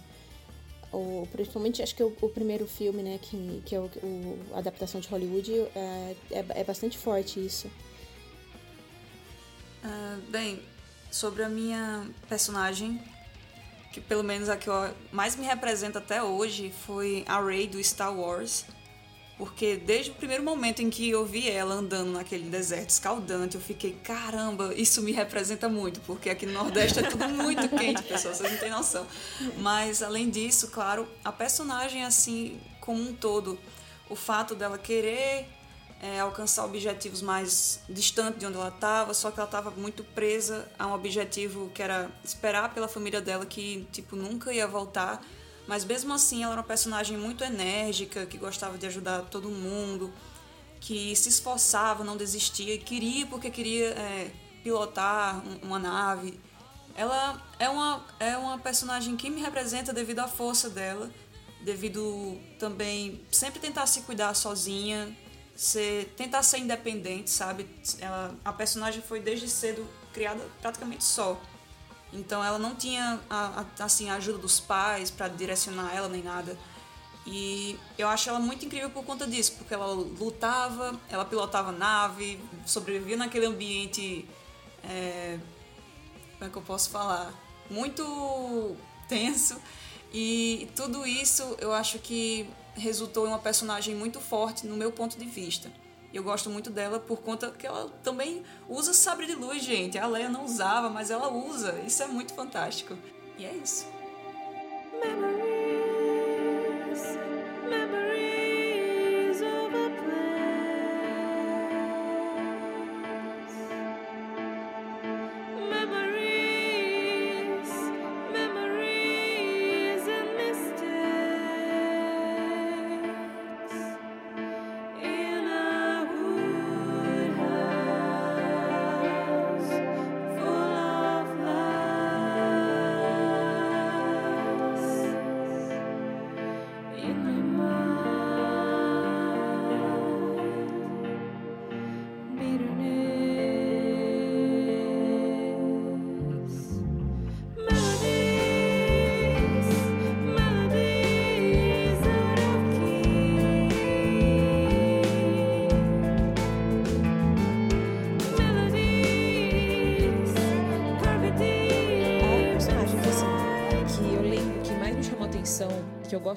o, 0.93 1.27
principalmente, 1.31 1.81
acho 1.83 1.95
que 1.95 2.03
o, 2.03 2.13
o 2.21 2.29
primeiro 2.29 2.67
filme, 2.67 3.03
né, 3.03 3.19
que, 3.23 3.63
que 3.65 3.75
é 3.75 3.81
o, 3.81 3.85
o- 3.85 4.39
a 4.53 4.59
adaptação 4.59 5.01
de 5.01 5.09
Hollywood, 5.09 5.53
é, 5.75 6.17
é, 6.31 6.45
é 6.61 6.65
bastante 6.65 6.99
forte 6.99 7.39
isso. 7.39 7.71
Ah, 9.85 10.19
bem, 10.29 10.61
sobre 11.11 11.43
a 11.43 11.49
minha 11.49 12.09
personagem, 12.29 13.01
que 13.93 14.01
pelo 14.01 14.25
menos 14.25 14.49
a 14.49 14.57
que 14.57 14.69
eu- 14.69 14.95
mais 15.13 15.37
me 15.37 15.45
representa 15.45 15.99
até 15.99 16.23
hoje, 16.23 16.73
foi 16.87 17.25
a 17.29 17.41
Rey 17.41 17.67
do 17.67 17.83
Star 17.85 18.13
Wars. 18.19 18.65
Porque 19.39 19.77
desde 19.77 20.11
o 20.13 20.15
primeiro 20.15 20.45
momento 20.45 20.83
em 20.83 20.91
que 20.91 21.09
eu 21.11 21.25
vi 21.27 21.51
ela 21.51 21.75
andando 21.75 22.13
naquele 22.13 22.49
deserto 22.49 22.91
escaldante, 22.91 23.57
eu 23.57 23.61
fiquei, 23.61 23.93
caramba, 24.05 24.73
isso 24.75 25.03
me 25.03 25.11
representa 25.11 25.69
muito, 25.69 26.01
porque 26.03 26.31
aqui 26.31 26.47
no 26.47 26.53
Nordeste 26.53 27.01
é 27.01 27.03
tudo 27.03 27.29
muito 27.29 27.69
quente, 27.71 28.03
pessoal, 28.05 28.35
vocês 28.35 28.53
não 28.53 28.59
têm 28.59 28.71
noção. 28.71 29.05
Mas 29.59 30.03
além 30.03 30.31
disso, 30.31 30.69
claro, 30.69 31.09
a 31.25 31.33
personagem 31.33 32.05
assim, 32.05 32.61
como 32.81 33.01
um 33.03 33.13
todo, 33.15 33.59
o 34.09 34.15
fato 34.15 34.55
dela 34.55 34.79
querer 34.79 35.49
é, 36.03 36.19
alcançar 36.19 36.65
objetivos 36.65 37.23
mais 37.23 37.81
distantes 37.89 38.41
de 38.41 38.45
onde 38.47 38.57
ela 38.57 38.69
estava, 38.69 39.15
só 39.15 39.31
que 39.31 39.39
ela 39.39 39.47
estava 39.49 39.71
muito 39.71 40.03
presa 40.03 40.69
a 40.77 40.89
um 40.89 40.95
objetivo 40.95 41.71
que 41.73 41.81
era 41.81 42.11
esperar 42.25 42.75
pela 42.75 42.89
família 42.89 43.21
dela 43.21 43.47
que 43.47 43.87
tipo 43.93 44.17
nunca 44.17 44.53
ia 44.53 44.67
voltar. 44.67 45.25
Mas 45.69 45.85
mesmo 45.85 46.13
assim, 46.13 46.43
ela 46.43 46.55
era 46.55 46.61
uma 46.61 46.67
personagem 46.67 47.17
muito 47.17 47.45
enérgica, 47.45 48.27
que 48.27 48.37
gostava 48.37 48.77
de 48.77 48.85
ajudar 48.85 49.23
todo 49.31 49.49
mundo, 49.49 50.13
que 50.81 51.15
se 51.15 51.29
esforçava, 51.29 52.03
não 52.03 52.17
desistia, 52.17 52.77
queria 52.79 53.25
porque 53.27 53.49
queria 53.49 53.91
é, 53.91 54.31
pilotar 54.65 55.41
um- 55.47 55.69
uma 55.69 55.79
nave. 55.79 56.39
Ela 56.97 57.41
é 57.61 57.69
uma, 57.71 58.05
é 58.19 58.37
uma 58.37 58.59
personagem 58.59 59.17
que 59.17 59.31
me 59.31 59.41
representa 59.41 59.93
devido 59.93 60.19
à 60.19 60.27
força 60.27 60.69
dela, 60.69 61.09
devido 61.65 62.37
também 62.59 63.21
sempre 63.31 63.61
tentar 63.61 63.87
se 63.87 64.01
cuidar 64.03 64.35
sozinha, 64.35 65.17
ser, 65.55 66.13
tentar 66.17 66.43
ser 66.43 66.59
independente, 66.59 67.31
sabe? 67.31 67.69
Ela, 68.01 68.35
a 68.45 68.53
personagem 68.53 69.03
foi 69.03 69.21
desde 69.21 69.49
cedo 69.49 69.87
criada 70.13 70.43
praticamente 70.61 71.05
só. 71.05 71.41
Então 72.13 72.45
ela 72.45 72.59
não 72.59 72.75
tinha 72.75 73.21
a, 73.31 73.65
a- 73.79 73.85
assim, 73.85 74.11
a 74.11 74.15
ajuda 74.17 74.39
dos 74.39 74.61
pais 74.61 75.11
para 75.11 75.29
direcionar 75.29 75.95
ela 75.95 76.09
nem 76.09 76.23
nada. 76.23 76.59
E 77.27 77.79
eu 77.97 78.09
acho 78.09 78.29
ela 78.29 78.41
muito 78.41 78.65
incrível 78.67 78.91
por 78.91 79.05
conta 79.05 79.27
disso, 79.27 79.53
porque 79.57 79.73
ela 79.73 79.87
lutava, 79.87 80.99
ela 81.09 81.25
pilotava 81.25 81.71
nave, 81.71 82.41
sobrevivia 82.67 83.17
naquele 83.17 83.47
ambiente. 83.47 84.29
é, 84.85 85.39
como 86.39 86.45
é 86.49 86.53
que 86.53 86.59
eu 86.59 86.63
posso 86.63 86.91
falar? 86.91 87.33
Muito 87.71 88.77
tenso. 89.09 89.57
E 90.13 90.69
tudo 90.77 91.07
isso 91.07 91.57
eu 91.59 91.73
acho 91.73 91.99
que 91.99 92.47
resultou 92.75 93.27
em 93.27 93.29
uma 93.29 93.39
personagem 93.39 93.95
muito 93.95 94.21
forte 94.21 94.67
no 94.67 94.77
meu 94.77 94.93
ponto 94.93 95.19
de 95.19 95.25
vista. 95.25 95.71
Eu 96.13 96.23
gosto 96.23 96.51
muito 96.51 96.71
dela 96.71 96.99
por 96.99 97.23
conta 97.23 97.51
que 97.51 97.67
ela 97.67 97.91
também 98.03 98.43
usa 98.69 98.93
sabre 98.93 99.27
de 99.27 99.35
luz, 99.35 99.63
gente. 99.63 99.99
A 99.99 100.07
Leia 100.07 100.29
não 100.29 100.45
usava, 100.45 100.91
mas 100.91 101.11
ela 101.11 101.33
usa. 101.33 101.81
Isso 101.87 102.03
é 102.03 102.07
muito 102.07 102.35
fantástico. 102.35 102.97
E 103.39 103.47
é 103.47 103.55
isso. 103.55 103.87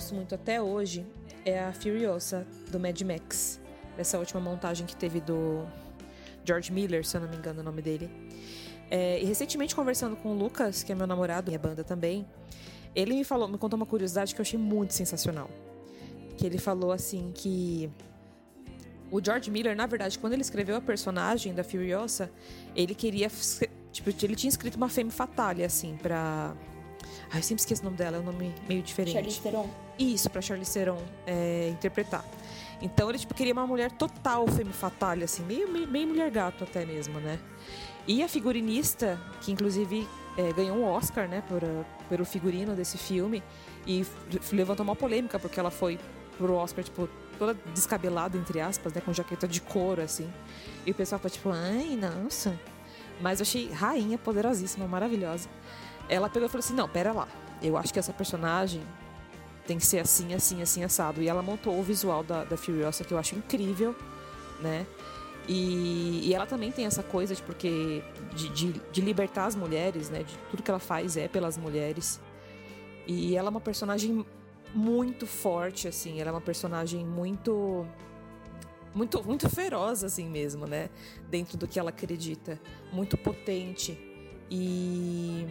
Gosto 0.06 0.14
muito 0.14 0.36
até 0.36 0.62
hoje, 0.62 1.04
é 1.44 1.60
a 1.60 1.74
Furiosa, 1.74 2.46
do 2.70 2.80
Mad 2.80 3.02
Max. 3.02 3.60
Essa 3.98 4.20
última 4.20 4.40
montagem 4.40 4.86
que 4.86 4.96
teve 4.96 5.20
do 5.20 5.66
George 6.46 6.72
Miller, 6.72 7.04
se 7.04 7.18
eu 7.18 7.22
não 7.22 7.28
me 7.28 7.36
engano 7.36 7.62
o 7.62 7.64
nome 7.64 7.82
dele. 7.82 8.08
É, 8.92 9.20
e 9.20 9.26
recentemente, 9.26 9.76
conversando 9.76 10.16
com 10.16 10.30
o 10.30 10.38
Lucas, 10.38 10.84
que 10.84 10.92
é 10.92 10.96
meu 10.96 11.08
namorado, 11.08 11.50
minha 11.50 11.58
banda 11.58 11.84
também, 11.84 12.24
ele 12.94 13.16
me 13.16 13.24
falou, 13.24 13.48
me 13.48 13.58
contou 13.58 13.78
uma 13.78 13.86
curiosidade 13.88 14.36
que 14.36 14.40
eu 14.40 14.44
achei 14.44 14.60
muito 14.60 14.94
sensacional. 14.94 15.50
Que 16.38 16.46
ele 16.46 16.60
falou 16.60 16.92
assim 16.92 17.32
que 17.34 17.90
o 19.10 19.20
George 19.24 19.50
Miller, 19.50 19.76
na 19.76 19.88
verdade, 19.88 20.20
quando 20.20 20.34
ele 20.34 20.44
escreveu 20.44 20.76
a 20.76 20.82
personagem 20.82 21.52
da 21.52 21.64
Furiosa, 21.64 22.30
ele 22.76 22.94
queria. 22.94 23.28
Tipo, 23.92 24.10
ele 24.24 24.36
tinha 24.36 24.50
escrito 24.50 24.76
uma 24.76 24.90
femme 24.90 25.10
fatale, 25.10 25.64
assim, 25.64 25.98
pra. 25.98 26.56
Ai, 27.32 27.40
eu 27.40 27.44
sempre 27.44 27.62
esqueço 27.62 27.82
o 27.82 27.86
nome 27.86 27.98
dela, 27.98 28.18
é 28.18 28.20
um 28.20 28.24
nome 28.24 28.54
meio 28.68 28.82
diferente. 28.82 29.14
Charlize 29.14 29.42
Theron. 29.42 29.70
Isso, 29.98 30.30
pra 30.30 30.42
Charlize 30.42 30.74
Theron 30.74 31.02
é, 31.26 31.70
interpretar. 31.72 32.26
Então 32.82 33.10
ele, 33.10 33.18
tipo, 33.18 33.34
queria 33.34 33.54
uma 33.54 33.66
mulher 33.66 33.92
total 33.92 34.48
femme 34.48 34.74
fatale, 34.74 35.24
assim, 35.24 35.44
meio, 35.44 35.72
meio, 35.72 35.88
meio 35.88 36.08
mulher 36.08 36.30
gato 36.30 36.64
até 36.64 36.86
mesmo, 36.86 37.20
né? 37.20 37.40
E 38.08 38.22
a 38.22 38.28
figurinista, 38.28 39.20
que 39.42 39.52
inclusive 39.52 40.08
é, 40.38 40.52
ganhou 40.54 40.78
um 40.78 40.84
Oscar, 40.84 41.28
né, 41.28 41.42
por, 41.48 41.64
ah, 41.64 41.84
pelo 42.10 42.26
figurino 42.26 42.76
desse 42.76 42.98
filme, 42.98 43.42
e 43.88 44.06
levantou 44.52 44.84
uma 44.84 44.96
polêmica, 44.96 45.40
porque 45.40 45.60
ela 45.60 45.72
foi 45.72 46.00
pro 46.38 46.54
Oscar, 46.54 46.84
tipo, 46.84 47.10
toda 47.40 47.54
descabelada, 47.74 48.38
entre 48.38 48.60
aspas, 48.60 48.94
né, 48.94 49.02
com 49.02 49.14
jaqueta 49.14 49.48
de 49.48 49.62
couro, 49.62 50.02
assim. 50.02 50.32
E 50.86 50.92
o 50.92 50.94
pessoal 50.94 51.20
foi 51.20 51.32
tipo, 51.32 51.50
ai, 51.50 51.96
nossa. 51.96 52.58
Mas 53.22 53.40
eu 53.40 53.44
achei 53.44 53.72
rainha 53.72 54.18
poderosíssima, 54.18 54.88
maravilhosa. 54.88 55.48
Ela 56.10 56.30
pegou 56.30 56.48
e 56.48 56.50
falou 56.50 56.64
assim: 56.64 56.74
não, 56.74 56.88
pera 56.88 57.12
lá. 57.12 57.28
Eu 57.62 57.78
acho 57.78 57.92
que 57.92 58.00
essa 58.00 58.14
personagem 58.14 58.82
tem 59.66 59.78
que 59.78 59.86
ser 59.86 60.00
assim, 60.00 60.34
assim, 60.34 60.62
assim, 60.62 60.84
assado. 60.84 61.22
E 61.22 61.28
ela 61.28 61.42
montou 61.42 61.78
o 61.80 61.84
visual 61.84 62.24
da, 62.24 62.44
da 62.44 62.58
Furiosa, 62.58 63.04
que 63.04 63.14
eu 63.14 63.18
acho 63.18 63.36
incrível, 63.36 63.96
né? 64.62 64.86
E, 65.48 66.28
e 66.28 66.34
ela 66.34 66.46
também 66.46 66.72
tem 66.72 66.86
essa 66.86 67.04
coisa 67.04 67.36
de 67.36 67.42
porque 67.44 68.04
de, 68.34 68.50
de, 68.50 68.72
de 68.92 69.02
libertar 69.02 69.46
as 69.46 69.56
mulheres, 69.56 70.10
né? 70.10 70.24
De 70.24 70.38
tudo 70.50 70.64
que 70.64 70.72
ela 70.72 70.80
faz 70.80 71.18
é 71.18 71.28
pelas 71.28 71.58
mulheres. 71.58 72.20
E 73.08 73.36
ela 73.36 73.50
é 73.50 73.52
uma 73.52 73.62
personagem 73.62 74.26
muito 74.74 75.28
forte, 75.28 75.88
assim. 75.88 76.20
Ela 76.20 76.30
é 76.30 76.34
uma 76.34 76.42
personagem 76.42 77.06
muito 77.06 77.86
muito 78.94 79.22
muito 79.24 79.50
feroz 79.50 80.04
assim 80.04 80.28
mesmo, 80.28 80.66
né? 80.66 80.90
Dentro 81.30 81.58
do 81.58 81.68
que 81.68 81.80
ela 81.80 81.90
acredita, 81.90 82.60
muito 82.92 83.18
potente. 83.18 83.98
E 84.50 85.48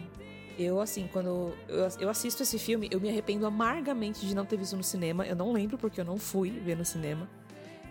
eu 0.57 0.79
assim, 0.81 1.09
quando 1.11 1.53
eu, 1.67 1.87
eu 1.99 2.09
assisto 2.09 2.43
esse 2.43 2.57
filme, 2.59 2.87
eu 2.91 2.99
me 2.99 3.09
arrependo 3.09 3.45
amargamente 3.45 4.25
de 4.25 4.35
não 4.35 4.45
ter 4.45 4.57
visto 4.57 4.75
no 4.75 4.83
cinema. 4.83 5.25
Eu 5.25 5.35
não 5.35 5.51
lembro 5.51 5.77
porque 5.77 5.99
eu 6.01 6.05
não 6.05 6.17
fui 6.17 6.49
ver 6.49 6.75
no 6.77 6.85
cinema. 6.85 7.27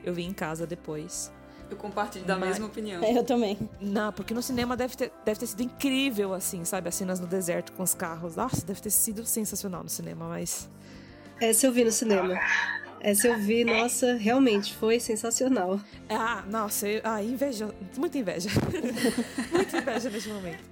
Eu 0.03 0.12
vi 0.14 0.24
em 0.24 0.33
casa 0.33 0.66
depois. 0.66 1.33
Eu 1.70 1.77
compartilho 1.79 2.24
da 2.27 2.37
Mas- 2.37 2.50
mesma 2.50 2.66
opinião. 2.66 3.03
É, 3.03 3.16
eu 3.16 3.24
também. 3.24 3.59
Não, 3.81 4.12
porque 4.12 4.35
no 4.35 4.42
cinema 4.42 4.77
deve 4.77 4.96
ter, 4.96 5.11
deve 5.24 5.40
ter 5.40 5.46
sido 5.46 5.62
incrível, 5.62 6.35
assim, 6.35 6.64
sabe? 6.64 6.88
As 6.88 6.94
cenas 6.94 7.18
no 7.18 7.27
deserto 7.27 7.72
com 7.72 7.83
os 7.83 7.94
carros. 7.94 8.37
Nossa, 8.37 8.64
deve 8.66 8.81
ter 8.83 8.90
sido 8.90 9.24
sensacional 9.24 9.83
no 9.83 9.88
cinema, 9.88 10.29
mas. 10.29 10.68
Essa 11.40 11.66
eu 11.66 11.72
vi 11.72 11.85
no 11.85 11.90
cinema. 11.90 12.38
Essa 13.00 13.29
eu 13.29 13.38
vi, 13.38 13.64
nossa, 13.64 14.14
realmente 14.14 14.74
foi 14.74 14.98
sensacional. 15.00 15.79
Ah, 16.09 16.42
nossa, 16.48 16.88
eu, 16.88 17.00
ah, 17.05 17.22
inveja. 17.22 17.68
Muita 17.98 18.16
inveja. 18.18 18.48
Muita 19.53 19.77
inveja 19.79 20.09
neste 20.11 20.29
momento. 20.31 20.64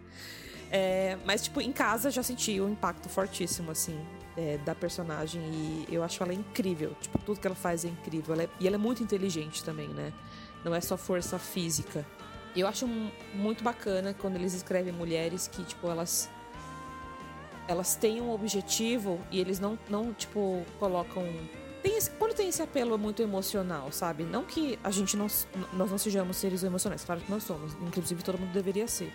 É, 0.74 1.18
mas, 1.26 1.42
tipo, 1.42 1.61
em 1.61 1.70
casa 1.70 2.11
já 2.11 2.22
senti 2.22 2.58
um 2.58 2.70
impacto 2.70 3.06
fortíssimo, 3.06 3.70
assim, 3.70 4.00
é, 4.37 4.56
da 4.64 4.74
personagem. 4.74 5.42
E 5.42 5.87
eu 5.90 6.02
acho 6.02 6.22
ela 6.22 6.32
incrível. 6.32 6.96
Tipo, 6.98 7.18
tudo 7.18 7.38
que 7.38 7.46
ela 7.46 7.54
faz 7.54 7.85
é 7.85 7.88
incrível. 7.88 8.32
Ela 8.35 8.44
é- 8.44 8.48
e 8.58 8.66
ela 8.66 8.76
é 8.76 8.78
muito 8.78 9.02
inteligente 9.02 9.62
também, 9.62 9.88
né? 9.88 10.12
Não 10.64 10.74
é 10.74 10.80
só 10.80 10.96
força 10.96 11.38
física. 11.38 12.06
E 12.54 12.61
eu 12.61 12.66
acho 12.66 12.87
mu- 12.87 13.12
muito 13.35 13.62
bacana 13.62 14.14
quando 14.14 14.37
eles 14.37 14.54
escrevem 14.54 14.92
mulheres 14.94 15.46
que, 15.46 15.62
tipo, 15.62 15.88
elas. 15.88 16.30
Elas 17.68 17.94
têm 17.94 18.20
um 18.20 18.30
objetivo 18.32 19.20
e 19.30 19.38
eles 19.40 19.61
não, 19.61 19.78
não 19.88 20.12
tipo, 20.12 20.64
colocam 20.78 21.22
tem 21.82 21.96
esse- 21.96 22.11
quando 22.12 22.32
tem 22.35 22.48
esse 22.48 22.62
apelo 22.62 22.96
muito 22.98 23.22
emocional, 23.22 23.90
sabe? 23.92 24.22
Não 24.24 24.44
que 24.44 24.78
a 24.85 24.90
gente 24.90 25.16
não, 25.16 25.26
nós 25.72 25.90
não 25.90 25.98
sejamos 25.98 26.37
seres 26.37 26.62
emocionais, 26.62 27.04
claro 27.04 27.20
que 27.20 27.30
nós 27.30 27.42
somos, 27.42 27.72
inclusive 27.82 28.22
todo 28.22 28.38
mundo 28.38 28.52
deveria 28.52 28.87
ser. 28.87 29.12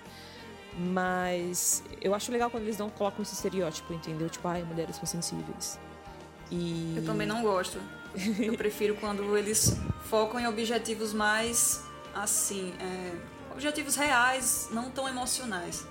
Mas 0.77 1.83
eu 2.01 2.13
acho 2.13 2.31
legal 2.31 2.51
quando 2.51 2.63
eles 2.63 2.77
não 2.77 2.89
colocam 2.89 3.23
esse 3.23 3.33
estereótipo, 3.33 3.93
entendeu? 3.93 4.29
Tipo, 4.29 4.47
ai, 4.47 4.63
mulheres 4.63 4.95
são 4.95 5.05
sensíveis. 5.05 5.79
E. 6.51 6.93
Eu 6.97 7.05
também 7.05 7.25
não 7.25 7.41
gosto. 7.41 7.79
Eu 8.39 8.53
prefiro 8.57 8.95
quando 8.95 9.35
eles 9.35 9.75
focam 10.03 10.39
em 10.39 10.47
objetivos 10.47 11.13
mais 11.13 11.83
assim, 12.13 12.73
é, 12.79 13.15
objetivos 13.51 13.95
reais, 13.95 14.69
não 14.71 14.89
tão 14.89 15.07
emocionais. 15.07 15.85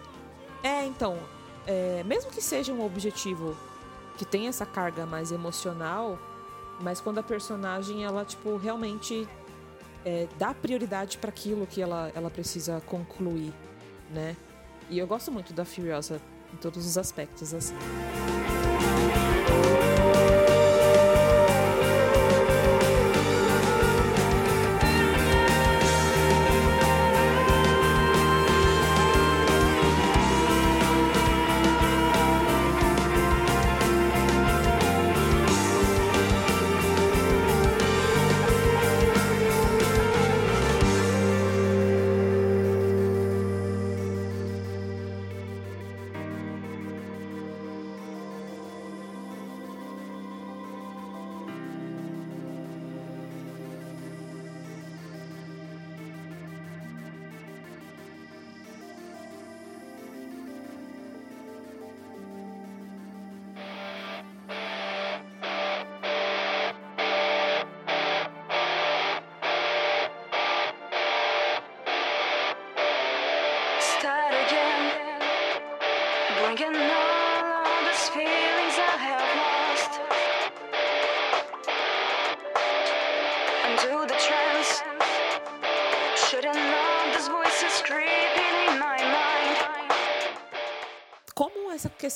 É, 0.62 0.84
então, 0.84 1.18
é, 1.66 2.02
mesmo 2.04 2.30
que 2.30 2.42
seja 2.42 2.72
um 2.72 2.84
objetivo 2.84 3.56
que 4.16 4.24
tem 4.24 4.48
essa 4.48 4.66
carga 4.66 5.06
mais 5.06 5.30
emocional, 5.30 6.18
mas 6.80 7.00
quando 7.00 7.18
a 7.18 7.22
personagem 7.22 8.04
ela 8.04 8.24
tipo 8.24 8.56
realmente 8.56 9.28
é, 10.04 10.26
dá 10.38 10.54
prioridade 10.54 11.18
para 11.18 11.30
aquilo 11.30 11.66
que 11.66 11.80
ela, 11.80 12.10
ela 12.14 12.30
precisa 12.30 12.80
concluir, 12.86 13.52
né? 14.10 14.36
E 14.88 14.98
eu 14.98 15.06
gosto 15.06 15.32
muito 15.32 15.52
da 15.52 15.64
Furiosa 15.64 16.20
em 16.52 16.56
todos 16.56 16.86
os 16.86 16.96
aspectos 16.96 17.52
assim. 17.52 17.74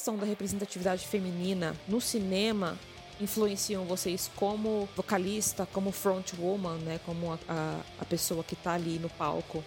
Questão 0.00 0.16
da 0.16 0.24
representatividade 0.24 1.06
feminina 1.06 1.76
no 1.86 2.00
cinema 2.00 2.78
influenciam 3.20 3.84
vocês 3.84 4.30
como 4.34 4.88
vocalista, 4.96 5.68
como 5.74 5.92
frontwoman, 5.92 6.78
né? 6.78 6.98
Como 7.04 7.30
a, 7.30 7.38
a, 7.46 7.80
a 8.00 8.04
pessoa 8.06 8.42
que 8.42 8.56
tá 8.56 8.72
ali 8.72 8.98
no 8.98 9.10
palco, 9.10 9.62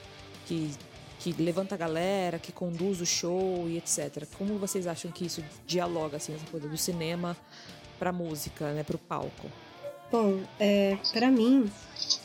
que, 0.47 0.71
que 1.19 1.33
levanta 1.33 1.75
a 1.75 1.77
galera, 1.77 2.39
que 2.39 2.51
conduz 2.51 2.99
o 2.99 3.05
show 3.05 3.69
e 3.69 3.77
etc. 3.77 4.25
Como 4.35 4.57
vocês 4.57 4.87
acham 4.87 5.11
que 5.11 5.23
isso 5.23 5.43
dialoga, 5.67 6.17
assim, 6.17 6.33
essa 6.33 6.47
coisa 6.47 6.67
do 6.67 6.77
cinema 6.79 7.37
pra 7.99 8.11
música, 8.11 8.73
né? 8.73 8.81
Pro 8.81 8.97
palco? 8.97 9.51
Bom, 10.11 10.41
é, 10.59 10.97
para 11.11 11.29
mim, 11.29 11.71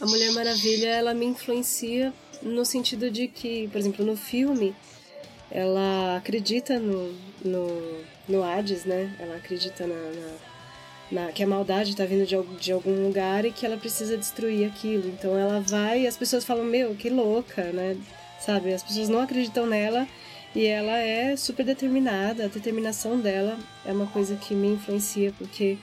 a 0.00 0.06
Mulher 0.06 0.32
Maravilha 0.32 0.88
ela 0.88 1.12
me 1.12 1.26
influencia 1.26 2.14
no 2.40 2.64
sentido 2.64 3.10
de 3.10 3.28
que, 3.28 3.68
por 3.68 3.76
exemplo, 3.76 4.02
no 4.02 4.16
filme, 4.16 4.74
ela 5.50 6.16
acredita 6.16 6.78
no, 6.78 7.14
no, 7.48 8.00
no 8.28 8.42
Hades, 8.42 8.84
né? 8.84 9.11
Ela 9.18 9.37
acredita 9.37 9.87
na, 9.87 9.94
na- 9.94 10.37
na- 11.26 11.32
que 11.32 11.42
a 11.42 11.46
maldade 11.46 11.90
está 11.90 12.04
vindo 12.04 12.26
de, 12.26 12.37
de 12.61 12.72
algum 12.72 13.06
lugar 13.06 13.44
e 13.44 13.50
que 13.52 13.64
ela 13.66 13.76
precisa 13.76 14.16
destruir 14.16 14.66
aquilo. 14.66 15.08
Então 15.08 15.37
ela 15.37 15.61
vai 15.61 16.02
e 16.02 16.06
as 16.06 16.16
pessoas 16.16 16.44
falam, 16.44 16.64
meu, 16.64 16.94
que 16.94 17.08
louca, 17.11 17.64
né? 17.72 17.96
Sabe? 18.40 18.72
As 18.72 18.82
pessoas 18.82 19.08
não 19.08 19.20
acreditam 19.20 19.66
nela 19.66 20.06
e 20.54 20.66
ela 20.66 20.96
é 20.98 21.37
super 21.37 21.64
determinada. 21.64 22.44
A 22.44 22.48
determinação 22.48 23.18
dela 23.18 23.58
é 23.84 23.92
uma 23.92 24.06
coisa 24.06 24.37
que 24.37 24.54
me 24.54 24.68
influencia, 24.68 25.32
porque 25.38 25.76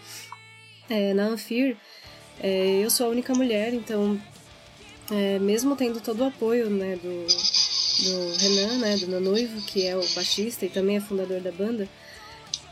é, 0.89 1.13
na 1.13 1.25
Anfir, 1.25 1.75
é, 2.41 2.79
eu 2.83 2.89
sou 2.89 3.07
a 3.07 3.09
única 3.09 3.33
mulher, 3.33 3.73
então, 3.73 4.19
é, 5.11 5.39
mesmo 5.39 5.75
tendo 5.75 5.99
todo 6.01 6.21
o 6.21 6.25
apoio 6.27 6.69
né, 6.69 6.95
do, 7.01 7.25
do 8.03 8.37
Renan, 8.37 8.77
né, 8.79 8.97
do 8.97 9.07
meu 9.07 9.19
noivo, 9.21 9.61
que 9.61 9.85
é 9.85 9.95
o 9.95 10.05
baixista 10.15 10.65
e 10.65 10.69
também 10.69 10.97
é 10.97 10.99
fundador 11.01 11.39
da 11.41 11.51
banda, 11.51 11.87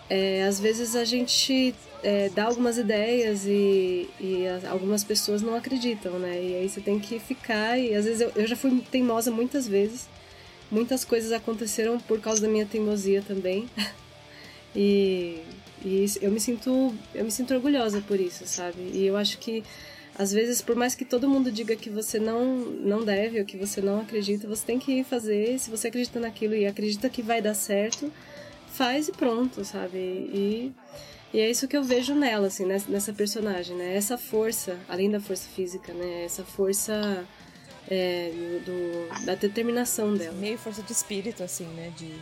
é, 0.09 0.43
às 0.43 0.59
vezes 0.59 0.95
a 0.95 1.05
gente 1.05 1.73
é, 2.03 2.29
dá 2.29 2.43
algumas 2.45 2.77
ideias 2.77 3.45
e, 3.45 4.09
e 4.19 4.45
as- 4.47 4.65
algumas 4.65 5.03
pessoas 5.03 5.41
não 5.41 5.55
acreditam, 5.55 6.19
né? 6.19 6.35
E 6.43 6.55
aí 6.55 6.69
você 6.69 6.81
tem 6.81 6.99
que 6.99 7.17
ficar 7.19 7.79
e 7.79 7.95
às 7.95 8.03
vezes 8.05 8.19
eu, 8.21 8.31
eu 8.35 8.45
já 8.45 8.55
fui 8.55 8.83
teimosa 8.91 9.31
muitas 9.31 9.67
vezes. 9.67 10.07
Muitas 10.69 11.05
coisas 11.05 11.31
aconteceram 11.31 11.97
por 11.99 12.19
causa 12.19 12.41
da 12.41 12.47
minha 12.47 12.65
teimosia 12.65 13.21
também. 13.25 13.69
E, 14.75 15.37
e 15.85 16.05
eu 16.19 16.31
me 16.31 16.39
sinto 16.39 16.93
eu 17.13 17.23
me 17.23 17.29
sinto 17.31 17.53
orgulhosa 17.53 18.01
por 18.01 18.19
isso, 18.19 18.43
sabe? 18.47 18.89
E 18.91 19.05
eu 19.05 19.15
acho 19.15 19.37
que 19.37 19.63
às 20.17 20.31
vezes 20.31 20.61
por 20.61 20.75
mais 20.75 20.95
que 20.95 21.05
todo 21.05 21.29
mundo 21.29 21.51
diga 21.51 21.75
que 21.75 21.89
você 21.89 22.19
não 22.19 22.55
não 22.55 23.03
deve 23.03 23.39
ou 23.39 23.45
que 23.45 23.57
você 23.57 23.81
não 23.81 24.01
acredita, 24.01 24.47
você 24.47 24.65
tem 24.65 24.79
que 24.79 25.03
fazer, 25.03 25.59
se 25.59 25.69
você 25.69 25.87
acredita 25.87 26.19
naquilo 26.19 26.55
e 26.55 26.65
acredita 26.65 27.09
que 27.09 27.21
vai 27.21 27.41
dar 27.41 27.53
certo, 27.53 28.11
faz 28.71 29.07
e 29.07 29.11
pronto, 29.11 29.63
sabe? 29.65 29.97
E 29.97 30.73
e 31.33 31.39
é 31.39 31.49
isso 31.49 31.67
que 31.67 31.75
eu 31.75 31.83
vejo 31.83 32.13
nela, 32.13 32.45
assim, 32.45 32.63
nessa, 32.63 33.11
personagem, 33.11 33.75
né? 33.75 33.95
Essa 33.95 34.19
força, 34.19 34.77
além 34.87 35.09
da 35.09 35.19
força 35.19 35.49
física, 35.49 35.91
né? 35.91 36.25
Essa 36.25 36.43
força 36.43 37.27
é, 37.89 38.31
do, 38.63 39.25
da 39.25 39.33
determinação 39.33 40.13
dela 40.13 40.33
Meio 40.33 40.59
força 40.59 40.83
de 40.83 40.91
espírito, 40.91 41.41
assim, 41.41 41.65
né? 41.65 41.91
De... 41.97 42.13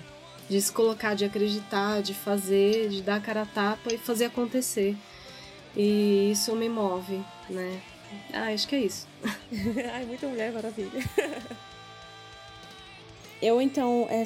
de 0.50 0.62
se 0.62 0.72
colocar, 0.72 1.14
de 1.14 1.26
acreditar, 1.26 2.02
de 2.02 2.14
fazer, 2.14 2.88
de 2.88 3.02
dar 3.02 3.18
a 3.18 3.20
cara 3.20 3.42
a 3.42 3.46
tapa 3.46 3.94
e 3.94 3.98
fazer 3.98 4.26
acontecer. 4.26 4.96
E 5.76 6.32
isso 6.32 6.56
me 6.56 6.68
move, 6.70 7.22
né? 7.50 7.82
Ah, 8.34 8.48
acho 8.54 8.68
que 8.68 8.76
é 8.76 8.80
isso. 8.80 9.08
Ai, 9.94 10.06
muita 10.06 10.28
mulher 10.28 10.52
maravilha. 10.52 10.92
Eu, 13.42 13.60
então, 13.60 14.06
é, 14.10 14.24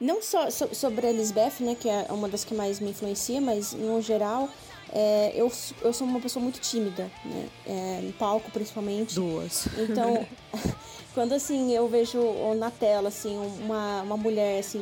não 0.00 0.22
só 0.22 0.48
so- 0.50 0.72
sobre 0.72 1.06
a 1.06 1.12
Lisbeth, 1.12 1.54
né, 1.60 1.74
que 1.74 1.88
é 1.88 2.06
uma 2.10 2.28
das 2.28 2.44
que 2.44 2.54
mais 2.54 2.78
me 2.78 2.90
influencia, 2.90 3.40
mas 3.40 3.72
no 3.72 4.00
geral, 4.00 4.48
é, 4.92 5.32
eu, 5.34 5.50
eu 5.82 5.92
sou 5.92 6.06
uma 6.06 6.20
pessoa 6.20 6.40
muito 6.40 6.60
tímida, 6.60 7.10
né, 7.24 7.48
é, 7.66 8.00
no 8.02 8.12
palco 8.12 8.48
principalmente. 8.52 9.16
Duas. 9.16 9.66
Então, 9.78 10.24
quando 11.12 11.32
assim 11.32 11.72
eu 11.72 11.88
vejo 11.88 12.20
na 12.54 12.70
tela 12.70 13.08
assim 13.08 13.36
uma, 13.64 14.02
uma 14.02 14.16
mulher 14.16 14.60
assim 14.60 14.80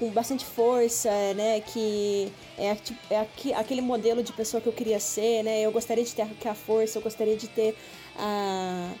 com 0.00 0.08
bastante 0.08 0.46
força, 0.46 1.10
né, 1.34 1.60
que 1.60 2.32
é, 2.56 2.74
é 3.10 3.54
aquele 3.54 3.82
modelo 3.82 4.22
de 4.22 4.32
pessoa 4.32 4.60
que 4.60 4.66
eu 4.66 4.72
queria 4.72 4.98
ser, 4.98 5.44
né? 5.44 5.60
Eu 5.60 5.70
gostaria 5.70 6.02
de 6.02 6.14
ter 6.14 6.22
a, 6.48 6.54
força, 6.54 6.96
eu 6.96 7.02
gostaria 7.02 7.36
de 7.36 7.46
ter 7.46 7.76
a 8.16 8.94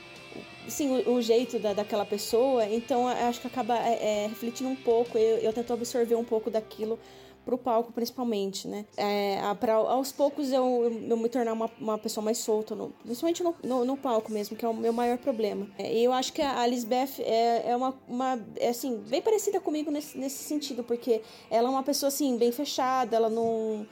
assim, 0.66 0.90
o, 0.90 1.14
o 1.14 1.22
jeito 1.22 1.58
da, 1.58 1.72
daquela 1.72 2.04
pessoa, 2.04 2.66
então 2.66 3.08
acho 3.08 3.40
que 3.40 3.46
acaba 3.46 3.76
é, 3.78 4.24
é, 4.24 4.26
refletindo 4.28 4.68
um 4.68 4.76
pouco, 4.76 5.16
eu, 5.16 5.38
eu 5.38 5.52
tento 5.54 5.72
absorver 5.72 6.14
um 6.14 6.24
pouco 6.24 6.50
daquilo 6.50 6.98
pro 7.44 7.56
palco 7.58 7.92
principalmente, 7.92 8.68
né? 8.68 8.84
É, 8.96 9.40
pra, 9.58 9.74
aos 9.74 10.12
poucos 10.12 10.52
eu, 10.52 10.84
eu, 10.84 11.08
eu 11.08 11.16
me 11.16 11.28
tornar 11.28 11.52
uma, 11.52 11.70
uma 11.80 11.98
pessoa 11.98 12.24
mais 12.24 12.38
solta, 12.38 12.74
no, 12.74 12.90
principalmente 13.04 13.42
no, 13.42 13.54
no, 13.62 13.84
no 13.84 13.96
palco 13.96 14.30
mesmo, 14.30 14.56
que 14.56 14.64
é 14.64 14.68
o 14.68 14.74
meu 14.74 14.92
maior 14.92 15.18
problema. 15.18 15.66
É, 15.78 15.92
E 15.92 16.04
eu 16.04 16.12
acho 16.12 16.32
que 16.32 16.42
a 16.42 16.66
Lisbeth 16.66 17.20
é, 17.20 17.70
é 17.70 17.76
uma, 17.76 17.94
uma 18.08 18.38
é, 18.56 18.68
assim, 18.68 18.96
bem 19.08 19.22
parecida 19.22 19.60
comigo 19.60 19.90
nesse, 19.90 20.16
nesse 20.18 20.44
sentido, 20.44 20.84
porque 20.84 21.22
ela 21.50 21.68
é 21.68 21.70
uma 21.70 21.82
pessoa, 21.82 22.08
assim, 22.08 22.36
bem 22.36 22.52
fechada, 22.52 23.16
ela 23.16 23.28
não 23.28 23.86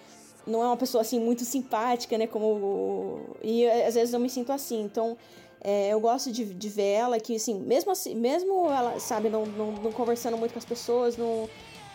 não 0.46 0.62
é 0.62 0.66
uma 0.66 0.76
pessoa 0.78 1.02
assim 1.02 1.20
muito 1.20 1.44
simpática, 1.44 2.16
né? 2.16 2.26
Como 2.26 3.20
e 3.42 3.64
é, 3.64 3.87
às 3.87 3.94
vezes 3.94 4.14
eu 4.14 4.20
me 4.20 4.30
sinto 4.30 4.50
assim. 4.50 4.80
Então 4.80 5.16
é, 5.61 5.92
eu 5.92 6.00
gosto 6.00 6.30
de, 6.32 6.44
de 6.44 6.68
ver 6.68 6.92
ela 6.92 7.20
que 7.20 7.37
assim, 7.37 7.54
mesmo 7.54 7.90
assim, 7.90 8.14
mesmo 8.14 8.70
ela 8.70 8.98
sabe 8.98 9.28
não, 9.28 9.44
não, 9.44 9.72
não 9.72 9.92
conversando 9.92 10.37
muito 10.37 10.52
com 10.52 10.58
as 10.58 10.64
pessoas, 10.64 11.16
não, 11.16 11.48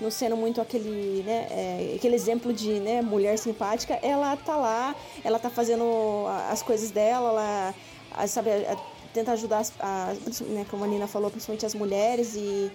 não 0.04 0.12
sendo 0.12 0.36
muito 0.36 0.60
aquele, 0.62 1.24
né? 1.24 1.48
é, 1.50 1.94
aquele 1.96 2.14
exemplo 2.16 2.52
de 2.54 2.80
né, 2.80 3.02
mulher 3.02 3.38
simpática, 3.40 3.98
ela 4.04 4.36
tá 4.36 4.56
lá, 4.58 4.96
ela 5.24 5.40
tá 5.40 5.50
fazendo 5.50 6.26
as 6.52 6.62
coisas 6.62 6.92
dela, 6.92 7.30
ela 7.30 7.76
a- 8.12 8.28
sabe 8.28 8.52
a- 8.52 8.74
a- 8.74 8.78
tenta 9.14 9.32
ajudar 9.32 9.64
a, 9.80 10.14
né, 10.50 10.66
como 10.70 10.84
a 10.84 10.88
Nina 10.88 11.08
falou, 11.08 11.32
principalmente 11.32 11.66
as 11.66 11.74
mulheres 11.74 12.36
e 12.36 12.70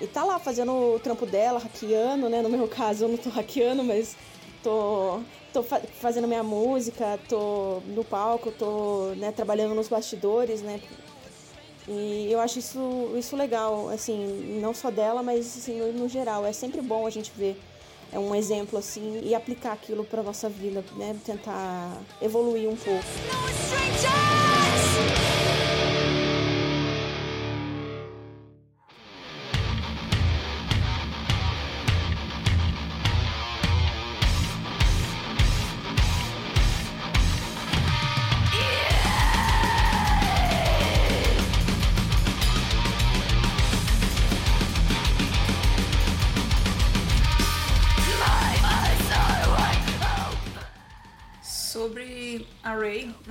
E 0.00 0.06
tá 0.08 0.24
lá 0.24 0.36
fazendo 0.36 0.72
o 0.72 0.98
trampo 0.98 1.24
dela, 1.24 1.60
hackeando, 1.60 2.28
né? 2.28 2.42
No 2.42 2.48
meu 2.48 2.66
caso, 2.78 3.04
eu 3.04 3.08
não 3.08 3.16
tô 3.16 3.30
hackeando, 3.30 3.84
mas 3.84 4.16
tô, 4.60 5.20
tô 5.52 5.62
fa 5.62 5.80
fazendo 6.00 6.26
minha 6.26 6.42
música, 6.42 7.20
tô 7.28 7.80
no 7.86 8.02
palco, 8.02 8.50
tô 8.50 9.12
né, 9.16 9.30
trabalhando 9.30 9.76
nos 9.76 9.86
bastidores, 9.88 10.60
né? 10.60 10.80
E 11.88 12.28
eu 12.30 12.40
acho 12.40 12.58
isso, 12.58 13.12
isso 13.16 13.36
legal, 13.36 13.88
assim, 13.88 14.58
não 14.60 14.72
só 14.72 14.90
dela, 14.90 15.22
mas 15.22 15.46
assim, 15.56 15.78
no, 15.78 15.92
no 15.92 16.08
geral. 16.08 16.46
É 16.46 16.52
sempre 16.52 16.80
bom 16.80 17.06
a 17.06 17.10
gente 17.10 17.32
ver 17.36 17.60
é 18.12 18.18
um 18.18 18.34
exemplo 18.34 18.78
assim 18.78 19.20
e 19.24 19.34
aplicar 19.34 19.72
aquilo 19.72 20.04
para 20.04 20.22
nossa 20.22 20.48
vida, 20.48 20.84
né? 20.96 21.16
Tentar 21.24 21.98
evoluir 22.20 22.68
um 22.68 22.76
pouco. 22.76 23.02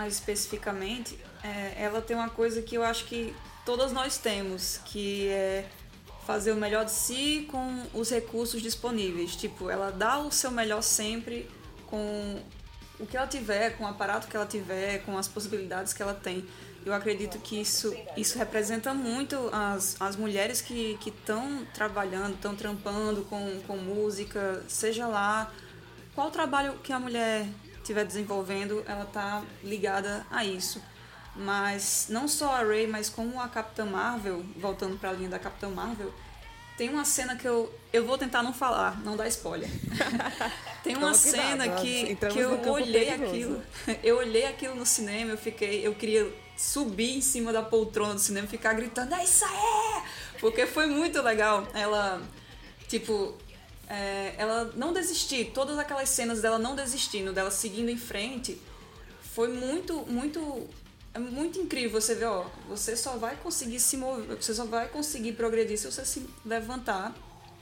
Mais 0.01 0.15
especificamente, 0.15 1.17
é, 1.43 1.75
ela 1.77 2.01
tem 2.01 2.15
uma 2.15 2.29
coisa 2.29 2.61
que 2.61 2.75
eu 2.75 2.83
acho 2.83 3.05
que 3.05 3.35
todas 3.63 3.91
nós 3.91 4.17
temos, 4.17 4.79
que 4.85 5.27
é 5.27 5.67
fazer 6.25 6.51
o 6.51 6.55
melhor 6.55 6.85
de 6.85 6.91
si 6.91 7.47
com 7.51 7.83
os 7.93 8.09
recursos 8.09 8.61
disponíveis. 8.63 9.35
Tipo, 9.35 9.69
ela 9.69 9.91
dá 9.91 10.17
o 10.17 10.31
seu 10.31 10.49
melhor 10.49 10.81
sempre 10.81 11.47
com 11.85 12.41
o 12.99 13.05
que 13.05 13.15
ela 13.15 13.27
tiver, 13.27 13.77
com 13.77 13.83
o 13.83 13.87
aparato 13.87 14.27
que 14.27 14.35
ela 14.35 14.45
tiver, 14.45 15.03
com 15.05 15.15
as 15.17 15.27
possibilidades 15.27 15.93
que 15.93 16.01
ela 16.01 16.15
tem. 16.15 16.45
Eu 16.83 16.93
acredito 16.93 17.37
que 17.37 17.61
isso, 17.61 17.95
isso 18.17 18.39
representa 18.39 18.91
muito 18.95 19.51
as, 19.53 19.95
as 19.99 20.15
mulheres 20.15 20.61
que 20.61 20.97
estão 21.05 21.63
trabalhando, 21.75 22.33
estão 22.33 22.55
trampando 22.55 23.21
com, 23.25 23.61
com 23.67 23.77
música, 23.77 24.63
seja 24.67 25.05
lá 25.05 25.51
qual 26.15 26.31
trabalho 26.31 26.73
que 26.83 26.91
a 26.91 26.99
mulher 26.99 27.47
estiver 27.81 28.05
desenvolvendo, 28.05 28.83
ela 28.87 29.05
tá 29.05 29.43
ligada 29.63 30.25
a 30.29 30.45
isso. 30.45 30.81
Mas 31.35 32.07
não 32.09 32.27
só 32.27 32.55
a 32.55 32.63
Ray, 32.63 32.87
mas 32.87 33.09
como 33.09 33.39
a 33.39 33.47
Capitã 33.47 33.85
Marvel, 33.85 34.43
voltando 34.57 34.97
para 34.97 35.09
a 35.09 35.13
linha 35.13 35.29
da 35.29 35.39
Capitã 35.39 35.69
Marvel, 35.69 36.13
tem 36.77 36.89
uma 36.89 37.05
cena 37.05 37.35
que 37.35 37.47
eu 37.47 37.73
eu 37.93 38.05
vou 38.05 38.17
tentar 38.17 38.41
não 38.41 38.53
falar, 38.53 39.01
não 39.03 39.17
dar 39.17 39.27
spoiler. 39.27 39.69
tem 40.83 40.95
uma 40.95 41.11
Toma 41.11 41.21
cuidado, 41.21 41.47
cena 41.49 41.65
nós 41.65 41.81
que, 41.81 42.15
que 42.15 42.39
eu 42.39 42.71
olhei 42.71 43.05
perigoso. 43.05 43.29
aquilo, 43.29 43.63
eu 44.03 44.17
olhei 44.17 44.45
aquilo 44.45 44.75
no 44.75 44.85
cinema, 44.85 45.31
eu 45.31 45.37
fiquei, 45.37 45.85
eu 45.85 45.93
queria 45.93 46.31
subir 46.57 47.17
em 47.17 47.21
cima 47.21 47.51
da 47.51 47.61
poltrona 47.61 48.13
do 48.13 48.19
cinema 48.19 48.45
e 48.45 48.49
ficar 48.49 48.73
gritando, 48.73 49.13
é 49.13 49.23
isso 49.23 49.43
aí! 49.43 50.03
Porque 50.39 50.65
foi 50.65 50.87
muito 50.87 51.21
legal. 51.21 51.67
Ela, 51.73 52.21
tipo, 52.87 53.37
é, 53.91 54.35
ela 54.37 54.71
não 54.77 54.93
desistir, 54.93 55.51
todas 55.53 55.77
aquelas 55.77 56.07
cenas 56.07 56.41
dela 56.41 56.57
não 56.57 56.75
desistindo, 56.75 57.33
dela 57.33 57.51
seguindo 57.51 57.89
em 57.89 57.97
frente, 57.97 58.57
foi 59.21 59.49
muito, 59.49 60.05
muito, 60.07 60.65
é 61.13 61.19
muito 61.19 61.59
incrível 61.59 61.99
você 61.99 62.15
ver, 62.15 62.27
ó, 62.27 62.45
você 62.69 62.95
só 62.95 63.17
vai 63.17 63.35
conseguir 63.35 63.81
se 63.81 63.97
mover, 63.97 64.37
você 64.37 64.53
só 64.53 64.63
vai 64.63 64.87
conseguir 64.87 65.33
progredir 65.33 65.77
se 65.77 65.91
você 65.91 66.05
se 66.05 66.25
levantar 66.45 67.13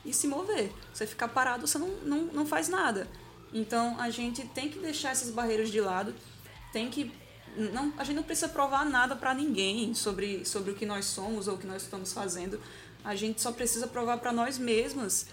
e 0.06 0.13
se 0.13 0.28
mover. 0.28 0.72
Você 0.94 1.08
ficar 1.08 1.30
parado, 1.30 1.65
você 1.65 1.80
não, 1.80 1.88
não, 2.04 2.18
não 2.26 2.46
faz 2.46 2.70
nada. 2.70 3.08
Então 3.52 4.00
a 4.00 4.12
gente 4.12 4.46
tem 4.50 4.70
que 4.70 4.78
deixar 4.78 5.10
essas 5.10 5.32
barreiras 5.32 5.72
de 5.72 5.82
lado, 5.82 6.13
tem 6.72 6.92
que 6.92 7.12
não, 7.58 7.92
a 7.98 8.04
gente 8.04 8.18
não 8.18 8.24
precisa 8.24 8.48
provar 8.48 8.86
nada 8.86 9.15
para 9.15 9.34
ninguém 9.34 9.96
sobre, 9.96 10.46
sobre 10.46 10.70
o 10.70 10.76
que 10.76 10.86
nós 10.86 11.06
somos 11.06 11.48
ou 11.48 11.56
o 11.56 11.58
que 11.58 11.65
nós 11.65 11.82
estamos 11.82 12.13
fazendo. 12.13 12.62
A 13.04 13.15
gente 13.15 13.42
só 13.42 13.52
precisa 13.52 13.88
provar 13.88 14.20
para 14.20 14.32
nós 14.32 14.60
mesmas 14.60 15.26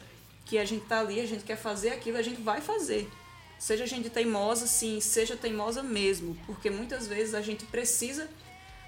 que 0.46 0.56
a 0.56 0.64
gente 0.64 0.87
tá 0.87 1.00
ali, 1.00 1.20
a 1.20 1.26
gente 1.26 1.44
quer 1.44 1.56
fazer 1.56 1.90
aquilo, 1.90 2.16
a 2.16 2.22
gente 2.22 2.40
vai 2.40 2.61
fazer. 2.61 3.11
Seja 3.59 3.85
a 3.85 3.87
gente 3.87 4.09
teimosa, 4.09 4.66
sim, 4.66 5.00
seja 5.00 5.37
teimosa 5.37 5.82
mesmo, 5.82 6.37
porque 6.46 6.70
muitas 6.70 7.06
vezes 7.09 7.35
a 7.35 7.42
gente 7.42 7.64
precisa, 7.66 8.28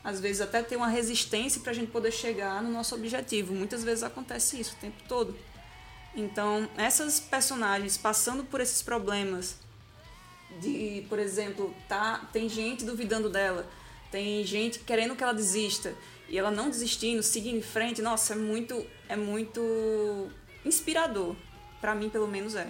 às 0.04 0.20
vezes 0.20 0.40
até 0.40 0.62
ter 0.62 0.76
uma 0.76 0.88
resistência 0.88 1.60
para 1.60 1.72
a 1.72 1.74
gente 1.74 1.90
poder 1.90 2.12
chegar 2.12 2.62
no 2.62 2.70
nosso 2.70 2.94
objetivo. 2.94 3.54
Muitas 3.54 3.82
vezes 3.82 4.04
acontece 4.04 4.60
isso 4.60 4.74
o 4.76 4.80
tempo 4.80 5.02
todo. 5.08 5.36
Então, 6.14 6.68
essas 6.76 7.18
personagens 7.18 7.98
passando 7.98 8.44
por 8.44 8.60
esses 8.60 8.80
problemas 8.80 9.56
de, 10.60 11.04
por 11.08 11.18
exemplo, 11.18 11.74
tá, 11.88 12.28
tem 12.32 12.48
gente 12.48 12.84
duvidando 12.84 13.28
dela, 13.28 13.68
tem 14.10 14.44
gente 14.44 14.78
querendo 14.80 15.16
que 15.16 15.22
ela 15.22 15.34
desista 15.34 15.94
e 16.28 16.38
ela 16.38 16.50
não 16.50 16.70
desistindo, 16.70 17.22
seguindo 17.22 17.58
em 17.58 17.62
frente, 17.62 18.00
nossa, 18.00 18.34
é 18.34 18.36
muito 18.36 18.86
é 19.08 19.16
muito 19.16 20.30
inspirador. 20.64 21.34
Pra 21.80 21.94
mim, 21.94 22.08
pelo 22.08 22.26
menos 22.26 22.54
é. 22.54 22.68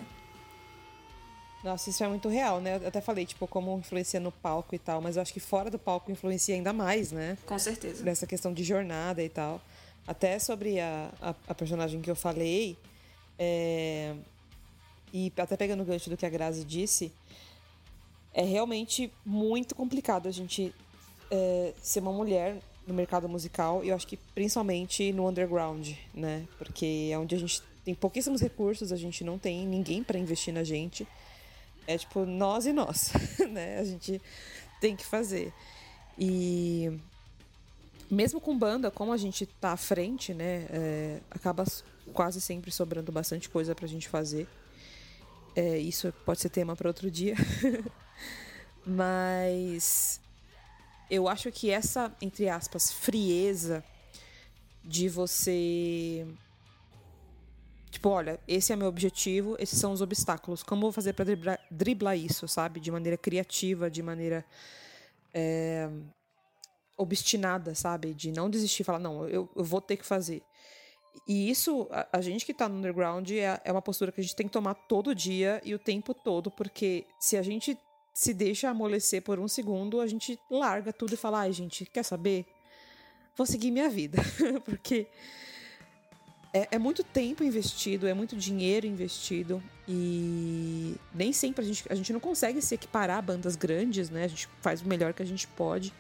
Nossa, 1.63 1.91
isso 1.91 2.05
é 2.05 2.09
muito 2.09 2.29
real, 2.29 2.61
né? 2.61 2.79
Eu 2.81 2.89
até 2.89 3.01
falei, 3.01 3.27
tipo, 3.27 3.47
como 3.49 3.77
influencia 3.79 4.21
no 4.21 4.31
palco 4.31 4.75
e 4.75 4.79
tal, 4.79 5.01
mas 5.01 5.17
eu 5.17 5.23
acho 5.23 5.33
que 5.33 5.41
fora 5.41 5.71
do 5.71 5.79
palco 5.79 6.11
influencia 6.11 6.55
ainda 6.55 6.73
mais, 6.73 7.11
né? 7.11 7.37
Com 7.47 7.59
certeza. 7.59 8.05
Nessa 8.05 8.27
questão 8.27 8.53
de 8.53 8.63
jornada 8.63 9.23
e 9.23 9.29
tal. 9.29 9.61
Até 10.07 10.39
sobre 10.39 10.79
a, 10.79 11.11
a, 11.21 11.35
a 11.49 11.55
personagem 11.55 12.01
que 12.01 12.11
eu 12.11 12.17
falei, 12.17 12.77
é, 13.39 14.15
e 15.13 15.33
até 15.37 15.57
pegando 15.57 15.83
o 15.83 15.87
gancho 15.87 16.09
do 16.09 16.17
que 16.17 16.25
a 16.25 16.29
Grazi 16.29 16.65
disse, 16.65 17.13
é 18.33 18.45
realmente 18.45 19.13
muito 19.25 19.75
complicado 19.75 20.29
a 20.29 20.31
gente 20.31 20.73
é, 21.31 21.75
ser 21.83 22.01
uma 22.01 22.13
mulher 22.13 22.57
no 22.87 22.95
mercado 22.95 23.29
musical 23.29 23.85
e 23.85 23.89
eu 23.89 23.97
acho 23.97 24.07
que 24.07 24.17
principalmente 24.17 25.13
no 25.13 25.29
underground, 25.29 25.91
né? 26.15 26.47
Porque 26.57 27.11
é 27.13 27.19
onde 27.19 27.35
a 27.35 27.39
gente 27.39 27.63
tem 27.89 27.95
pouquíssimos 27.95 28.43
recursos, 28.43 28.93
a 28.93 28.97
gente 28.97 29.25
não 29.25 29.39
tem 29.39 29.67
ninguém 29.67 30.05
para 30.05 30.19
investir 30.19 30.53
na 30.53 30.63
gente. 30.63 31.09
É 31.87 31.97
tipo 31.97 32.27
nós 32.27 32.67
e 32.67 32.73
nós, 32.75 33.13
né? 33.51 33.79
A 33.79 33.85
gente 33.85 34.21
tem 34.79 34.95
que 34.95 35.07
fazer. 35.07 35.55
E 36.19 36.93
mesmo 38.11 38.43
com 38.43 38.59
banda, 38.59 38.91
como 38.91 39.11
a 39.11 39.17
gente 39.17 39.47
tá 39.47 39.73
à 39.73 39.77
frente, 39.79 40.35
né? 40.35 40.67
é, 40.69 41.21
acaba 41.31 41.65
quase 42.13 42.43
sempre 42.43 42.71
sobrando 42.71 43.11
bastante 43.11 43.49
coisa 43.49 43.75
pra 43.75 43.87
gente 43.87 44.07
fazer. 44.07 44.47
É, 45.57 45.79
isso 45.79 46.13
pode 46.27 46.43
ser 46.43 46.51
tema 46.51 46.77
para 46.77 46.89
outro 46.89 47.11
dia. 47.11 47.37
Mas 48.85 50.21
eu 51.11 51.27
acho 51.27 51.51
que 51.51 51.71
essa, 51.71 52.15
entre 52.21 52.51
aspas, 52.51 52.93
frieza 52.93 53.83
de 54.85 55.09
você. 55.09 56.27
Tipo, 57.99 58.11
olha, 58.11 58.39
esse 58.47 58.73
é 58.73 58.77
meu 58.77 58.87
objetivo, 58.87 59.57
esses 59.59 59.77
são 59.77 59.91
os 59.91 60.01
obstáculos. 60.01 60.63
Como 60.63 60.83
vou 60.83 60.93
fazer 60.93 61.15
para 61.15 61.25
driblar, 61.25 61.59
driblar 61.69 62.17
isso, 62.17 62.47
sabe? 62.47 62.79
De 62.79 62.93
maneira 62.93 63.19
criativa, 63.19 63.91
de 63.91 64.05
maneira. 64.05 64.45
é, 65.35 65.91
obstinada, 66.97 67.75
sabe? 67.75 68.15
De 68.15 68.31
não 68.31 68.49
desistir, 68.49 68.85
falar, 68.85 69.01
não, 69.01 69.29
eu, 69.29 69.51
eu 69.57 69.65
vou 69.65 69.81
ter 69.81 69.97
que 69.97 70.07
fazer. 70.07 70.45
E 71.27 71.51
isso, 71.51 71.89
a, 71.91 72.19
a 72.19 72.21
gente 72.21 72.47
que 72.47 72.55
tá 72.55 72.69
no 72.69 72.79
underground, 72.79 73.29
é, 73.33 73.61
é 73.65 73.73
uma 73.73 73.83
postura 73.83 74.13
que 74.13 74.21
a 74.21 74.23
gente 74.23 74.37
tem 74.37 74.47
que 74.47 74.53
tomar 74.53 74.75
todo 74.75 75.13
dia 75.13 75.61
e 75.65 75.75
o 75.75 75.79
tempo 75.79 76.15
todo, 76.15 76.53
porque 76.53 77.05
se 77.19 77.37
a 77.37 77.43
gente 77.43 77.77
se 78.15 78.33
deixa 78.33 78.71
amolecer 78.71 79.23
por 79.23 79.41
um 79.41 79.49
segundo, 79.49 80.01
a 80.01 80.07
gente 80.07 80.39
larga 80.49 80.93
tudo 80.93 81.15
e 81.15 81.17
fala, 81.17 81.41
ai, 81.41 81.53
gente, 81.53 81.85
quer 81.85 82.05
saber? 82.05 82.47
Vou 83.37 83.45
seguir 83.45 83.73
minha 83.73 83.89
vida. 83.89 84.23
porque 84.65 85.09
é, 86.53 86.69
é 86.73 86.79
muito 86.79 87.05
tempo 87.05 87.45
investido, 87.45 88.07
é 88.07 88.15
muito 88.15 88.37
dinheiro 88.37 88.87
investido 88.87 89.63
e 89.87 90.95
nem 91.15 91.33
sempre 91.33 91.63
a 91.63 91.67
gente, 91.67 91.85
a 91.91 91.95
gente 91.95 92.13
não 92.13 92.21
consegue 92.21 92.61
se 92.63 92.75
equiparar 92.75 93.19
a 93.19 93.23
bandas 93.23 93.57
grandes, 93.57 94.11
né? 94.11 94.25
A 94.25 94.29
gente 94.29 94.49
faz 94.61 94.81
o 94.81 94.89
melhor 94.89 95.13
que 95.13 95.23
a 95.23 95.27
gente 95.27 95.47
pode. 95.49 95.93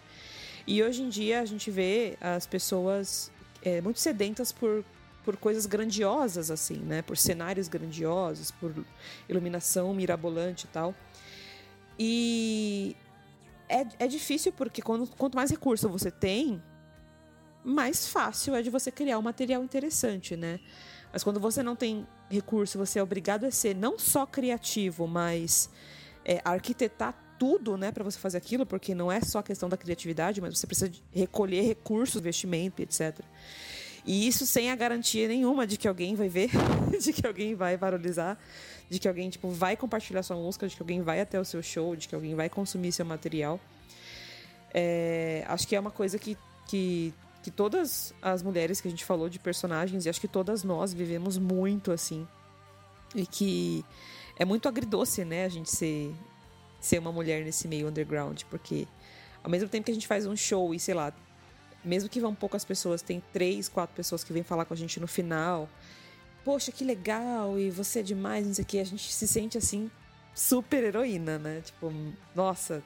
E 0.67 0.83
hoje 0.83 1.03
em 1.03 1.09
dia 1.09 1.41
a 1.41 1.47
gente 1.47 1.71
vê 1.71 2.17
as 2.21 2.47
pessoas 2.47 3.31
é, 3.63 3.81
muito 3.81 4.01
sedentas 4.01 4.53
por, 4.53 4.85
por 5.25 5.37
coisas 5.37 5.67
grandiosas, 5.67 6.51
assim, 6.51 6.79
né? 6.79 7.03
Por 7.03 7.17
cenários 7.17 7.69
grandiosos, 7.69 8.51
por 8.51 8.75
iluminação 9.29 9.93
mirabolante 9.95 10.65
e 10.65 10.69
tal. 10.69 10.95
E 11.99 12.97
é, 13.69 13.87
é 13.99 14.07
difícil 14.07 14.53
porque 14.53 14.81
quando, 14.81 15.07
quanto 15.17 15.37
mais 15.37 15.51
recurso 15.51 15.89
você 15.89 16.11
tem, 16.11 16.63
mais 17.65 18.09
fácil 18.09 18.55
é 18.55 18.63
de 18.63 18.71
você 18.71 18.91
criar 18.91 19.19
um 19.19 19.23
material 19.23 19.63
interessante, 19.63 20.37
né? 20.37 20.61
Mas 21.13 21.25
quando 21.25 21.41
você 21.41 21.63
não 21.63 21.75
tem 21.75 22.07
recurso, 22.31 22.79
você 22.79 22.99
é 22.99 23.03
obrigado 23.03 23.45
a 23.45 23.51
ser 23.51 23.75
não 23.75 23.99
só 23.99 24.27
criativo, 24.27 25.07
mas 25.07 25.71
é, 26.25 26.41
arquitetar 26.45 27.15
tudo, 27.39 27.77
né, 27.77 27.93
para 27.93 28.03
você 28.03 28.19
fazer 28.19 28.37
aquilo, 28.37 28.67
porque 28.67 28.95
não 28.95 29.11
é 29.11 29.21
só 29.21 29.39
a 29.39 29.43
questão 29.43 29.69
da 29.69 29.77
criatividade, 29.77 30.41
mas 30.41 30.59
você 30.59 30.67
precisa 30.67 30.91
recolher 31.13 31.63
recursos, 31.63 32.17
investimento, 32.17 32.83
etc. 32.83 33.21
E 34.05 34.27
isso 34.27 34.45
sem 34.47 34.71
a 34.71 34.77
garantia 34.77 35.29
nenhuma 35.29 35.67
de 35.67 35.77
que 35.77 35.87
alguém 35.87 36.15
vai 36.15 36.29
ver, 36.29 36.51
de 37.01 37.13
que 37.13 37.27
alguém 37.27 37.55
vai 37.55 37.77
valorizar, 37.77 38.39
de 38.91 38.99
que 38.99 39.07
alguém 39.07 39.31
tipo, 39.31 39.49
vai 39.51 39.77
compartilhar 39.77 40.23
sua 40.23 40.37
música, 40.37 40.67
de 40.67 40.75
que 40.75 40.83
alguém 40.83 41.03
vai 41.03 41.21
até 41.21 41.39
o 41.39 41.45
seu 41.45 41.63
show, 41.63 41.95
de 41.95 42.09
que 42.09 42.15
alguém 42.15 42.35
vai 42.35 42.49
consumir 42.49 42.91
seu 42.91 43.05
material. 43.05 43.61
É, 44.73 45.45
acho 45.49 45.67
que 45.67 45.77
é 45.77 45.81
uma 45.81 45.91
coisa 45.91 46.19
que, 46.19 46.37
que, 46.67 47.13
que 47.43 47.51
todas 47.51 48.13
as 48.21 48.43
mulheres 48.43 48.81
que 48.81 48.89
a 48.89 48.91
gente 48.91 49.05
falou 49.05 49.29
de 49.29 49.39
personagens, 49.39 50.07
e 50.07 50.09
acho 50.09 50.21
que 50.21 50.29
todas 50.29 50.65
nós 50.65 50.93
vivemos 50.93 51.39
muito 51.39 51.93
assim. 51.93 52.27
E 53.15 53.27
que 53.27 53.85
é 54.39 54.45
muito 54.45 54.69
agridoce, 54.69 55.25
né, 55.25 55.45
a 55.45 55.49
gente 55.49 55.71
ser, 55.71 56.15
ser 56.81 56.99
uma 56.99 57.13
mulher 57.13 57.45
nesse 57.45 57.67
meio 57.67 57.89
underground, 57.89 58.43
porque 58.51 58.87
ao 59.43 59.51
mesmo 59.51 59.69
tempo 59.69 59.87
que 59.87 59.91
a 59.91 59.95
gente 59.95 60.07
faz 60.07 60.27
um 60.27 60.37
show 60.37 60.75
e 60.75 60.81
sei 60.81 60.95
lá, 60.95 61.13
mesmo 61.85 62.09
que 62.09 62.21
vão 62.21 62.35
poucas 62.35 62.65
pessoas, 62.65 63.03
tem 63.03 63.23
três, 63.33 63.69
quatro 63.69 63.95
pessoas 63.95 64.25
que 64.25 64.33
vêm 64.33 64.43
falar 64.43 64.65
com 64.65 64.75
a 64.75 64.77
gente 64.77 65.01
no 65.01 65.07
final. 65.07 65.69
Poxa, 66.45 66.73
que 66.73 66.85
legal, 66.85 67.59
e 67.59 67.71
você 67.71 68.01
é 68.01 68.03
demais, 68.03 68.47
não 68.47 68.55
sei 68.55 68.65
o 68.65 68.67
que. 68.67 68.79
A 68.79 68.85
gente 68.85 69.13
se 69.13 69.27
sente 69.29 69.59
assim, 69.59 69.91
super 70.35 70.85
heroína, 70.85 71.39
né? 71.39 71.61
Tipo, 71.61 71.93
nossa. 72.35 72.83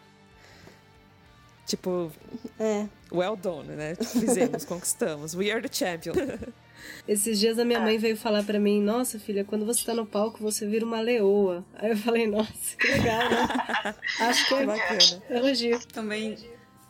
Tipo, 1.66 2.10
É. 2.58 2.86
well 3.12 3.36
done, 3.36 3.68
né? 3.68 3.94
Fizemos, 3.94 4.64
conquistamos. 4.66 5.34
We 5.34 5.50
are 5.50 5.60
the 5.66 5.72
champion. 5.72 6.14
Esses 7.06 7.38
dias 7.38 7.58
a 7.60 7.64
minha 7.64 7.78
mãe 7.78 7.96
veio 7.96 8.16
falar 8.16 8.42
pra 8.42 8.58
mim, 8.58 8.82
nossa 8.82 9.16
filha, 9.18 9.44
quando 9.44 9.64
você 9.64 9.84
tá 9.84 9.94
no 9.94 10.04
palco 10.04 10.38
você 10.42 10.66
vira 10.66 10.84
uma 10.84 11.00
leoa. 11.00 11.64
Aí 11.74 11.90
eu 11.90 11.96
falei, 11.96 12.26
nossa, 12.26 12.76
que 12.76 12.88
legal, 12.88 13.30
né? 13.30 13.94
Acho 14.20 14.48
que 14.48 14.54
Que 14.56 14.62
é 14.62 14.66
bacana. 14.66 15.22
elogio. 15.30 15.78
Também, 15.92 16.36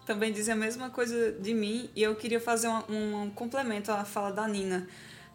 também 0.07 0.33
dizem 0.33 0.55
a 0.55 0.57
mesma 0.57 0.89
coisa 0.89 1.33
de 1.33 1.53
mim 1.53 1.91
e 1.95 2.03
eu 2.03 2.17
queria 2.17 2.41
fazer 2.41 2.69
um, 2.69 3.23
um 3.25 3.31
complemento 3.31 3.93
à 3.93 4.03
fala 4.05 4.31
da 4.33 4.49
Nina. 4.49 4.89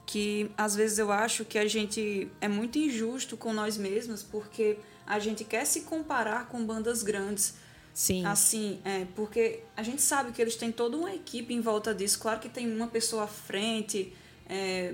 Que 0.08 0.50
às 0.58 0.76
vezes 0.76 0.98
eu 0.98 1.12
acho 1.12 1.44
que 1.46 1.60
a 1.60 1.68
gente 1.68 2.28
é 2.42 2.48
muito 2.48 2.80
injusto 2.80 3.36
com 3.38 3.52
nós 3.54 3.78
mesmos 3.78 4.24
porque 4.24 4.78
a 5.06 5.20
gente 5.20 5.44
quer 5.44 5.66
se 5.66 5.82
comparar 5.82 6.48
com 6.48 6.66
bandas 6.66 7.04
grandes. 7.04 7.56
Sim. 7.98 8.24
Assim, 8.28 8.80
é, 8.86 9.08
porque 9.16 9.62
a 9.76 9.82
gente 9.82 10.04
sabe 10.04 10.32
que 10.32 10.40
eles 10.40 10.56
têm 10.56 10.72
toda 10.72 10.96
uma 10.96 11.12
equipe 11.12 11.52
em 11.52 11.62
volta 11.62 11.96
disso. 11.96 12.20
Claro 12.20 12.40
que 12.40 12.48
tem 12.48 12.72
uma 12.72 12.86
pessoa 12.86 13.24
à 13.24 13.28
frente, 13.28 14.14
é, 14.48 14.94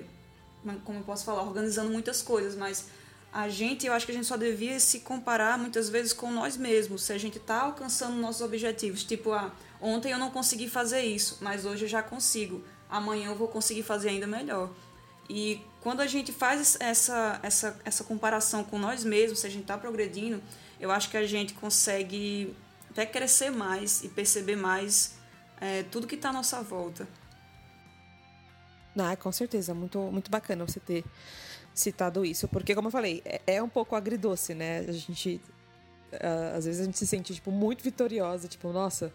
como 0.86 1.00
eu 1.00 1.04
posso 1.04 1.26
falar, 1.26 1.44
organizando 1.44 1.92
muitas 1.92 2.22
coisas, 2.22 2.56
mas 2.56 2.86
a 3.34 3.50
gente, 3.50 3.86
eu 3.86 3.92
acho 3.92 4.06
que 4.06 4.14
a 4.14 4.16
gente 4.16 4.26
só 4.26 4.38
devia 4.38 4.80
se 4.80 5.02
comparar 5.02 5.58
muitas 5.58 5.90
vezes 5.90 6.14
com 6.14 6.32
nós 6.32 6.56
mesmos. 6.56 7.04
Se 7.04 7.12
a 7.12 7.18
gente 7.18 7.40
está 7.40 7.64
alcançando 7.64 8.16
nossos 8.16 8.42
objetivos, 8.42 9.04
tipo, 9.04 9.34
ah, 9.34 9.52
ontem 9.82 10.14
eu 10.14 10.18
não 10.18 10.32
consegui 10.32 10.70
fazer 10.70 11.02
isso, 11.02 11.40
mas 11.42 11.66
hoje 11.66 11.84
eu 11.84 11.90
já 11.90 12.02
consigo. 12.02 12.64
Amanhã 12.90 13.32
eu 13.32 13.36
vou 13.36 13.50
conseguir 13.50 13.84
fazer 13.84 14.12
ainda 14.12 14.28
melhor. 14.28 14.70
E 15.30 15.60
quando 15.82 16.00
a 16.00 16.08
gente 16.08 16.32
faz 16.32 16.78
essa, 16.80 17.38
essa, 17.44 17.78
essa 17.84 18.06
comparação 18.06 18.64
com 18.64 18.80
nós 18.80 19.04
mesmos, 19.04 19.40
se 19.40 19.48
a 19.48 19.50
gente 19.50 19.64
está 19.64 19.78
progredindo, 19.78 20.42
eu 20.80 20.90
acho 20.90 21.10
que 21.10 21.18
a 21.18 21.28
gente 21.28 21.54
consegue 21.54 22.56
até 22.94 23.06
crescer 23.06 23.50
mais 23.50 24.04
e 24.04 24.08
perceber 24.08 24.56
mais 24.56 25.16
é, 25.60 25.84
tudo 25.84 26.08
que 26.08 26.16
está 26.16 26.30
à 26.30 26.34
nossa 26.34 26.62
volta. 26.62 27.08
Ah, 28.98 29.16
com 29.16 29.32
certeza, 29.32 29.74
muito, 29.74 30.00
muito 30.00 30.30
bacana 30.30 30.66
você 30.66 30.80
ter 30.80 31.04
citado 31.74 32.24
isso, 32.24 32.48
porque 32.48 32.76
como 32.76 32.90
eu 32.90 32.92
falei, 32.92 33.24
é, 33.26 33.42
é 33.56 33.64
um 33.64 33.68
pouco 33.68 33.96
agridoce, 33.96 34.54
né? 34.54 34.86
A 34.88 34.92
gente 34.92 35.42
ah, 36.22 36.54
às 36.56 36.66
vezes 36.66 36.82
a 36.82 36.86
gente 36.86 36.98
se 36.98 37.08
sente 37.08 37.34
tipo 37.34 37.52
muito 37.52 37.84
vitoriosa, 37.84 38.48
tipo, 38.48 38.72
nossa, 38.72 39.12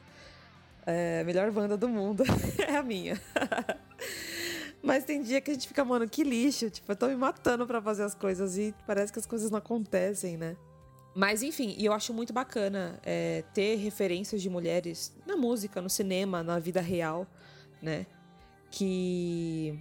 é, 0.86 1.20
a 1.20 1.24
melhor 1.24 1.50
banda 1.50 1.76
do 1.76 1.88
mundo 1.88 2.24
é 2.66 2.76
a 2.76 2.82
minha. 2.82 3.20
Mas 4.82 5.04
tem 5.04 5.22
dia 5.22 5.40
que 5.40 5.50
a 5.50 5.54
gente 5.54 5.68
fica, 5.68 5.84
mano, 5.84 6.08
que 6.08 6.22
lixo, 6.22 6.70
tipo, 6.70 6.90
eu 6.90 6.96
tô 6.96 7.08
me 7.08 7.16
matando 7.16 7.66
pra 7.66 7.82
fazer 7.82 8.04
as 8.04 8.14
coisas 8.14 8.56
e 8.56 8.74
parece 8.86 9.12
que 9.12 9.18
as 9.18 9.26
coisas 9.26 9.50
não 9.50 9.58
acontecem, 9.58 10.36
né? 10.36 10.56
Mas 11.18 11.42
enfim, 11.42 11.74
e 11.76 11.84
eu 11.84 11.92
acho 11.92 12.14
muito 12.14 12.32
bacana 12.32 13.00
é, 13.02 13.42
ter 13.52 13.74
referências 13.74 14.40
de 14.40 14.48
mulheres 14.48 15.12
na 15.26 15.36
música, 15.36 15.82
no 15.82 15.90
cinema, 15.90 16.44
na 16.44 16.60
vida 16.60 16.80
real, 16.80 17.26
né? 17.82 18.06
Que 18.70 19.76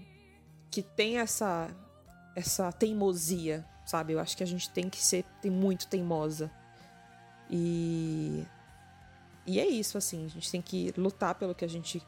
que 0.72 0.82
tem 0.82 1.20
essa 1.20 1.70
essa 2.36 2.72
teimosia, 2.72 3.64
sabe? 3.86 4.14
Eu 4.14 4.20
acho 4.20 4.36
que 4.36 4.42
a 4.42 4.48
gente 4.48 4.68
tem 4.72 4.90
que 4.90 4.98
ser 4.98 5.26
tem 5.40 5.52
muito 5.52 5.88
teimosa. 5.88 6.50
E 7.52 8.44
e 9.46 9.60
é 9.60 9.68
isso 9.68 9.96
assim, 9.96 10.26
a 10.26 10.30
gente 10.30 10.50
tem 10.50 10.60
que 10.60 10.92
lutar 10.98 11.36
pelo 11.36 11.54
que 11.54 11.64
a 11.64 11.70
gente 11.70 12.02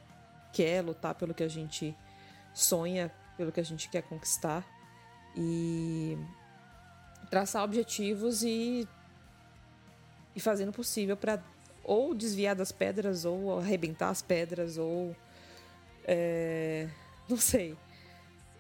quer, 0.51 0.84
lutar 0.84 1.13
pelo 1.13 1.36
que 1.36 1.43
a 1.43 1.47
gente 1.47 1.95
sonha, 2.51 3.13
pelo 3.38 3.51
que 3.51 3.59
a 3.59 3.63
gente 3.63 3.89
quer 3.89 4.01
conquistar 4.01 4.65
e 5.38 6.17
traçar 7.30 7.63
objetivos 7.63 8.41
e 8.41 8.88
e 10.36 10.39
fazendo 10.39 10.69
o 10.69 10.73
possível 10.73 11.17
para 11.17 11.43
ou 11.84 12.13
desviar 12.13 12.55
das 12.55 12.71
pedras 12.71 13.25
ou 13.25 13.57
arrebentar 13.57 14.09
as 14.09 14.21
pedras 14.21 14.77
ou 14.77 15.15
é, 16.05 16.88
não 17.27 17.38
sei 17.38 17.75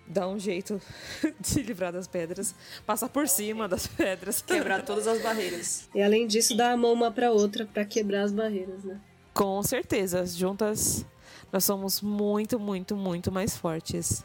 dar 0.07 0.27
um 0.27 0.39
jeito 0.39 0.81
de 1.39 1.47
se 1.47 1.61
livrar 1.61 1.93
das 1.93 2.07
pedras 2.07 2.55
passar 2.85 3.09
por 3.09 3.27
cima 3.27 3.67
das 3.67 3.85
pedras 3.85 4.41
Quebrar 4.41 4.83
todas 4.83 5.07
as 5.07 5.21
barreiras. 5.21 5.87
E 5.93 6.01
além 6.01 6.25
disso, 6.25 6.57
dar 6.57 6.71
a 6.71 6.77
mão 6.77 6.93
uma 6.93 7.11
pra 7.11 7.31
outra 7.31 7.65
pra 7.65 7.85
quebrar 7.85 8.23
as 8.23 8.31
barreiras, 8.31 8.83
né? 8.83 8.99
com 9.33 9.61
certeza 9.63 10.25
juntas 10.25 11.05
nós 11.51 11.63
somos 11.63 12.01
muito 12.01 12.59
muito 12.59 12.95
muito 12.95 13.31
mais 13.31 13.55
fortes 13.55 14.23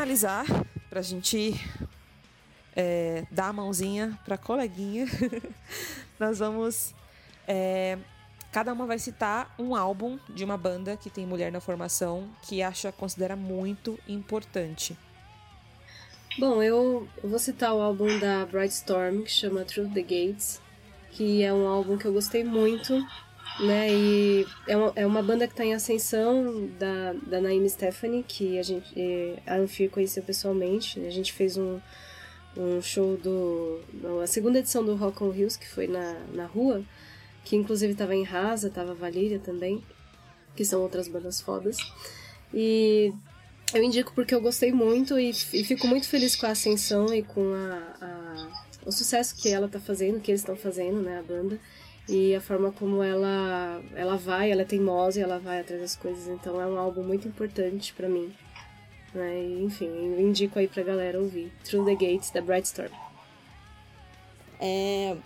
Finalizar, 0.00 0.46
pra 0.88 1.02
gente 1.02 1.60
é, 2.74 3.26
dar 3.30 3.48
a 3.48 3.52
mãozinha 3.52 4.18
pra 4.24 4.38
coleguinha, 4.38 5.04
nós 6.18 6.38
vamos. 6.38 6.94
é, 7.46 7.98
cada 8.50 8.72
uma 8.72 8.86
vai 8.86 8.98
citar 8.98 9.54
um 9.58 9.76
álbum 9.76 10.18
de 10.30 10.42
uma 10.42 10.56
banda 10.56 10.96
que 10.96 11.10
tem 11.10 11.26
mulher 11.26 11.52
na 11.52 11.60
formação 11.60 12.30
que 12.44 12.62
acha, 12.62 12.90
considera 12.90 13.36
muito 13.36 13.98
importante. 14.08 14.96
Bom, 16.38 16.62
eu, 16.62 17.06
eu 17.22 17.28
vou 17.28 17.38
citar 17.38 17.74
o 17.74 17.82
álbum 17.82 18.18
da 18.18 18.46
Bright 18.46 18.72
Storm, 18.72 19.20
que 19.24 19.30
chama 19.30 19.66
Through 19.66 19.92
the 19.92 20.00
Gates, 20.00 20.62
que 21.10 21.42
é 21.42 21.52
um 21.52 21.68
álbum 21.68 21.98
que 21.98 22.06
eu 22.06 22.12
gostei 22.14 22.42
muito, 22.42 23.06
né? 23.66 23.92
E 23.92 24.46
é 24.66 24.76
uma, 24.76 24.92
é 24.96 25.06
uma 25.06 25.22
banda 25.22 25.46
que 25.46 25.52
está 25.52 25.64
em 25.64 25.74
ascensão 25.74 26.68
da, 26.78 27.12
da 27.26 27.40
Naime 27.40 27.68
Stephanie, 27.68 28.24
que 28.26 28.58
a 28.58 28.62
gente 28.62 28.94
a 29.46 29.56
Anfir 29.56 29.90
conheceu 29.90 30.22
pessoalmente. 30.22 30.98
A 31.00 31.10
gente 31.10 31.32
fez 31.32 31.56
um, 31.56 31.78
um 32.56 32.80
show 32.82 33.16
do. 33.16 33.80
A 34.22 34.26
segunda 34.26 34.58
edição 34.58 34.84
do 34.84 34.94
Rock 34.94 35.22
on 35.22 35.32
Hills, 35.34 35.58
que 35.58 35.68
foi 35.68 35.86
na, 35.86 36.14
na 36.32 36.46
rua, 36.46 36.82
que 37.44 37.56
inclusive 37.56 37.92
estava 37.92 38.14
em 38.14 38.22
Rasa, 38.24 38.68
estava 38.68 38.94
Valíria 38.94 39.38
também, 39.38 39.82
que 40.56 40.64
são 40.64 40.80
outras 40.82 41.08
bandas 41.08 41.40
fodas. 41.40 41.76
E 42.52 43.12
eu 43.72 43.82
indico 43.82 44.12
porque 44.14 44.34
eu 44.34 44.40
gostei 44.40 44.72
muito 44.72 45.18
e, 45.18 45.30
e 45.30 45.64
fico 45.64 45.86
muito 45.86 46.08
feliz 46.08 46.34
com 46.34 46.46
a 46.46 46.50
ascensão 46.50 47.12
e 47.14 47.22
com 47.22 47.52
a, 47.54 48.04
a- 48.04 48.60
o 48.84 48.90
sucesso 48.90 49.36
que 49.36 49.48
ela 49.50 49.68
tá 49.68 49.78
fazendo, 49.78 50.20
que 50.20 50.30
eles 50.30 50.40
estão 50.40 50.56
fazendo, 50.56 51.00
né, 51.02 51.18
a 51.18 51.22
banda. 51.22 51.58
E 52.10 52.34
a 52.34 52.40
forma 52.40 52.72
como 52.72 53.02
ela, 53.02 53.80
ela 53.94 54.16
vai, 54.16 54.50
ela 54.50 54.62
é 54.62 54.64
teimosa 54.64 55.20
e 55.20 55.22
ela 55.22 55.38
vai 55.38 55.60
atrás 55.60 55.80
das 55.80 55.96
coisas. 55.96 56.26
Então 56.28 56.60
é 56.60 56.66
um 56.66 56.78
álbum 56.78 57.02
muito 57.02 57.28
importante 57.28 57.92
pra 57.94 58.08
mim. 58.08 58.32
Né? 59.14 59.42
E, 59.42 59.62
enfim, 59.62 59.86
eu 59.86 60.20
indico 60.20 60.58
aí 60.58 60.66
pra 60.66 60.82
galera 60.82 61.20
ouvir. 61.20 61.52
Through 61.64 61.86
the 61.86 61.94
Gates, 61.94 62.30
da 62.30 62.40
Bright 62.40 62.66
Storm. 62.66 62.92
É, 64.60 65.16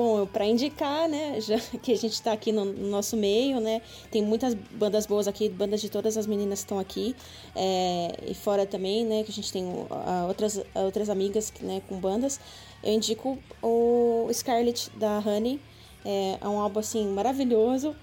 Bom, 0.00 0.24
para 0.24 0.46
indicar, 0.46 1.08
né, 1.08 1.38
já 1.42 1.58
que 1.58 1.92
a 1.92 1.96
gente 1.96 2.14
está 2.14 2.32
aqui 2.32 2.52
no, 2.52 2.64
no, 2.64 2.88
nosso 2.88 3.16
meio, 3.16 3.60
né, 3.60 3.82
tem 4.10 4.22
muitas 4.22 4.54
bandas 4.54 5.04
boas 5.04 5.26
aqui, 5.26 5.48
bandas 5.48 5.80
de 5.80 5.90
todas 5.90 6.16
as 6.16 6.26
meninas 6.26 6.60
que 6.60 6.64
estão 6.64 6.78
aqui, 6.78 7.14
é, 7.54 8.14
e 8.28 8.34
fora 8.34 8.64
também, 8.64 9.04
né, 9.04 9.22
que 9.24 9.30
a 9.30 9.34
gente 9.34 9.52
tem 9.52 9.64
uh, 9.64 9.88
outras, 10.28 10.56
uh, 10.56 10.64
outras 10.76 11.10
amigas, 11.10 11.52
né, 11.60 11.82
com 11.88 11.98
bandas. 11.98 12.40
Eu 12.82 12.94
indico 12.94 13.38
o 13.60 14.26
Scarlet 14.32 14.90
da 14.96 15.18
Honey, 15.18 15.60
é, 16.04 16.38
é 16.40 16.48
um 16.48 16.58
álbum, 16.58 16.80
assim, 16.80 17.06
maravilhoso, 17.12 17.94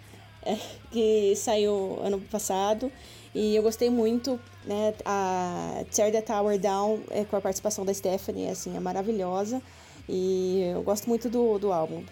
é, 0.44 0.58
que 0.92 1.36
saiu 1.36 2.00
ano 2.04 2.20
passado, 2.20 2.92
e 3.34 3.56
eu 3.56 3.62
gostei 3.62 3.90
muito, 3.90 4.40
né, 4.66 4.94
a 5.06 5.84
Tear 5.94 6.12
the 6.12 6.22
Tower 6.22 6.58
Down, 6.58 7.02
é, 7.10 7.24
com 7.26 7.36
a 7.36 7.42
participação 7.42 7.86
da 7.86 7.94
Stephanie, 7.94 8.50
assim, 8.50 8.76
é 8.76 8.80
maravilhosa. 8.80 9.62
E 10.10 10.72
eu 10.74 10.82
gosto 10.82 11.08
muito 11.08 11.30
do, 11.30 11.60
do 11.60 11.72
álbum. 11.72 12.04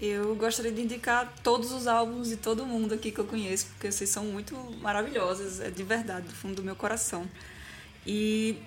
Eu 0.00 0.34
gostaria 0.34 0.72
de 0.72 0.82
indicar 0.82 1.32
todos 1.44 1.70
os 1.70 1.86
álbuns 1.86 2.28
de 2.28 2.36
todo 2.36 2.66
mundo 2.66 2.92
aqui 2.92 3.12
que 3.12 3.20
eu 3.20 3.24
conheço, 3.24 3.66
porque 3.66 3.90
vocês 3.90 4.10
são 4.10 4.24
muito 4.24 4.56
maravilhosas, 4.80 5.60
é 5.60 5.70
de 5.70 5.84
verdade, 5.84 6.26
do 6.26 6.34
fundo 6.34 6.56
do 6.56 6.62
meu 6.64 6.74
coração. 6.74 7.24
E 8.04 8.58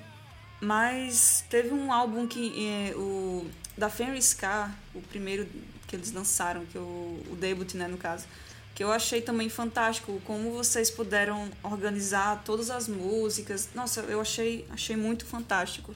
mas 0.62 1.44
teve 1.50 1.74
um 1.74 1.92
álbum 1.92 2.26
que 2.26 2.54
é, 2.66 2.96
o 2.96 3.46
da 3.78 3.90
Fenrir 3.90 4.22
Scar, 4.22 4.76
o 4.94 5.02
primeiro 5.02 5.48
que 5.88 5.96
eles 5.96 6.12
lançaram, 6.12 6.66
que 6.66 6.78
o, 6.78 7.24
o 7.32 7.38
debut, 7.40 7.74
né, 7.76 7.88
no 7.88 7.98
caso, 7.98 8.26
que 8.74 8.84
eu 8.84 8.92
achei 8.92 9.22
também 9.22 9.50
fantástico 9.50 10.22
como 10.26 10.52
vocês 10.52 10.90
puderam 10.90 11.50
organizar 11.64 12.44
todas 12.44 12.70
as 12.70 12.88
músicas. 12.88 13.70
Nossa, 13.74 14.02
eu 14.02 14.20
achei 14.20 14.66
achei 14.70 14.96
muito 14.96 15.26
fantástico. 15.26 15.96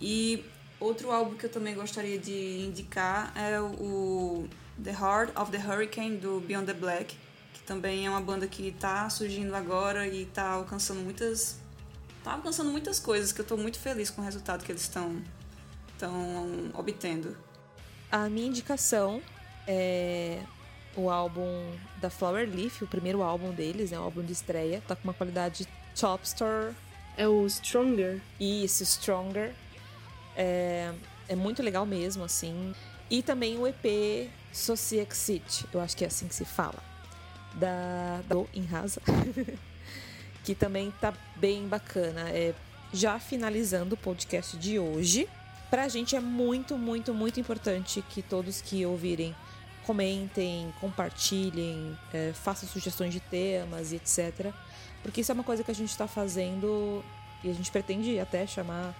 E 0.00 0.44
Outro 0.82 1.12
álbum 1.12 1.36
que 1.36 1.46
eu 1.46 1.50
também 1.50 1.76
gostaria 1.76 2.18
de 2.18 2.66
indicar 2.66 3.32
é 3.36 3.60
o 3.60 4.48
The 4.82 4.90
Heart 4.90 5.36
of 5.38 5.52
the 5.52 5.58
Hurricane 5.58 6.16
do 6.16 6.40
Beyond 6.40 6.66
the 6.66 6.74
Black, 6.74 7.16
que 7.54 7.62
também 7.62 8.04
é 8.04 8.10
uma 8.10 8.20
banda 8.20 8.48
que 8.48 8.66
está 8.66 9.08
surgindo 9.08 9.54
agora 9.54 10.08
e 10.08 10.24
está 10.24 10.48
alcançando 10.48 10.98
muitas 10.98 11.56
tá 12.24 12.32
alcançando 12.32 12.72
muitas 12.72 12.98
coisas 12.98 13.30
que 13.30 13.40
eu 13.40 13.44
estou 13.44 13.56
muito 13.56 13.78
feliz 13.78 14.10
com 14.10 14.22
o 14.22 14.24
resultado 14.24 14.64
que 14.64 14.72
eles 14.72 14.82
estão 14.82 15.22
estão 16.02 16.70
obtendo. 16.74 17.36
A 18.10 18.28
minha 18.28 18.48
indicação 18.48 19.22
é 19.66 20.40
o 20.96 21.08
álbum 21.08 21.72
da 22.00 22.10
Flower 22.10 22.48
Leaf, 22.48 22.82
o 22.82 22.86
primeiro 22.86 23.22
álbum 23.22 23.52
deles, 23.52 23.92
né, 23.92 23.98
o 23.98 24.02
álbum 24.02 24.22
de 24.22 24.32
estreia, 24.32 24.82
tá 24.86 24.96
com 24.96 25.04
uma 25.04 25.14
qualidade 25.14 25.66
top 25.98 26.24
store. 26.26 26.74
É 27.16 27.28
o 27.28 27.46
Stronger. 27.46 28.20
Isso, 28.40 28.84
Stronger. 28.84 29.54
É, 30.36 30.92
é 31.28 31.36
muito 31.36 31.62
legal 31.62 31.86
mesmo, 31.86 32.24
assim. 32.24 32.74
E 33.10 33.22
também 33.22 33.58
o 33.58 33.66
EP 33.66 34.30
Sociexit, 34.52 35.66
eu 35.72 35.80
acho 35.80 35.96
que 35.96 36.04
é 36.04 36.06
assim 36.08 36.26
que 36.26 36.34
se 36.34 36.44
fala, 36.44 36.82
da, 37.54 38.22
da 38.26 38.36
em 38.54 38.64
Rasa, 38.64 39.00
que 40.42 40.54
também 40.54 40.90
tá 41.00 41.14
bem 41.36 41.68
bacana. 41.68 42.30
É, 42.30 42.54
já 42.92 43.18
finalizando 43.18 43.94
o 43.94 43.98
podcast 43.98 44.56
de 44.56 44.78
hoje, 44.78 45.28
pra 45.72 45.88
gente 45.88 46.14
é 46.14 46.20
muito, 46.20 46.76
muito, 46.76 47.14
muito 47.14 47.40
importante 47.40 48.04
que 48.10 48.20
todos 48.20 48.60
que 48.60 48.84
ouvirem 48.84 49.34
comentem, 49.86 50.70
compartilhem, 50.78 51.96
é, 52.12 52.30
façam 52.34 52.68
sugestões 52.68 53.10
de 53.10 53.20
temas 53.20 53.90
e 53.90 53.96
etc. 53.96 54.52
Porque 55.02 55.22
isso 55.22 55.32
é 55.32 55.34
uma 55.34 55.42
coisa 55.42 55.64
que 55.64 55.70
a 55.70 55.74
gente 55.74 55.88
está 55.88 56.06
fazendo 56.06 57.02
e 57.42 57.48
a 57.48 57.54
gente 57.54 57.72
pretende 57.72 58.20
até 58.20 58.46
chamar 58.46 58.94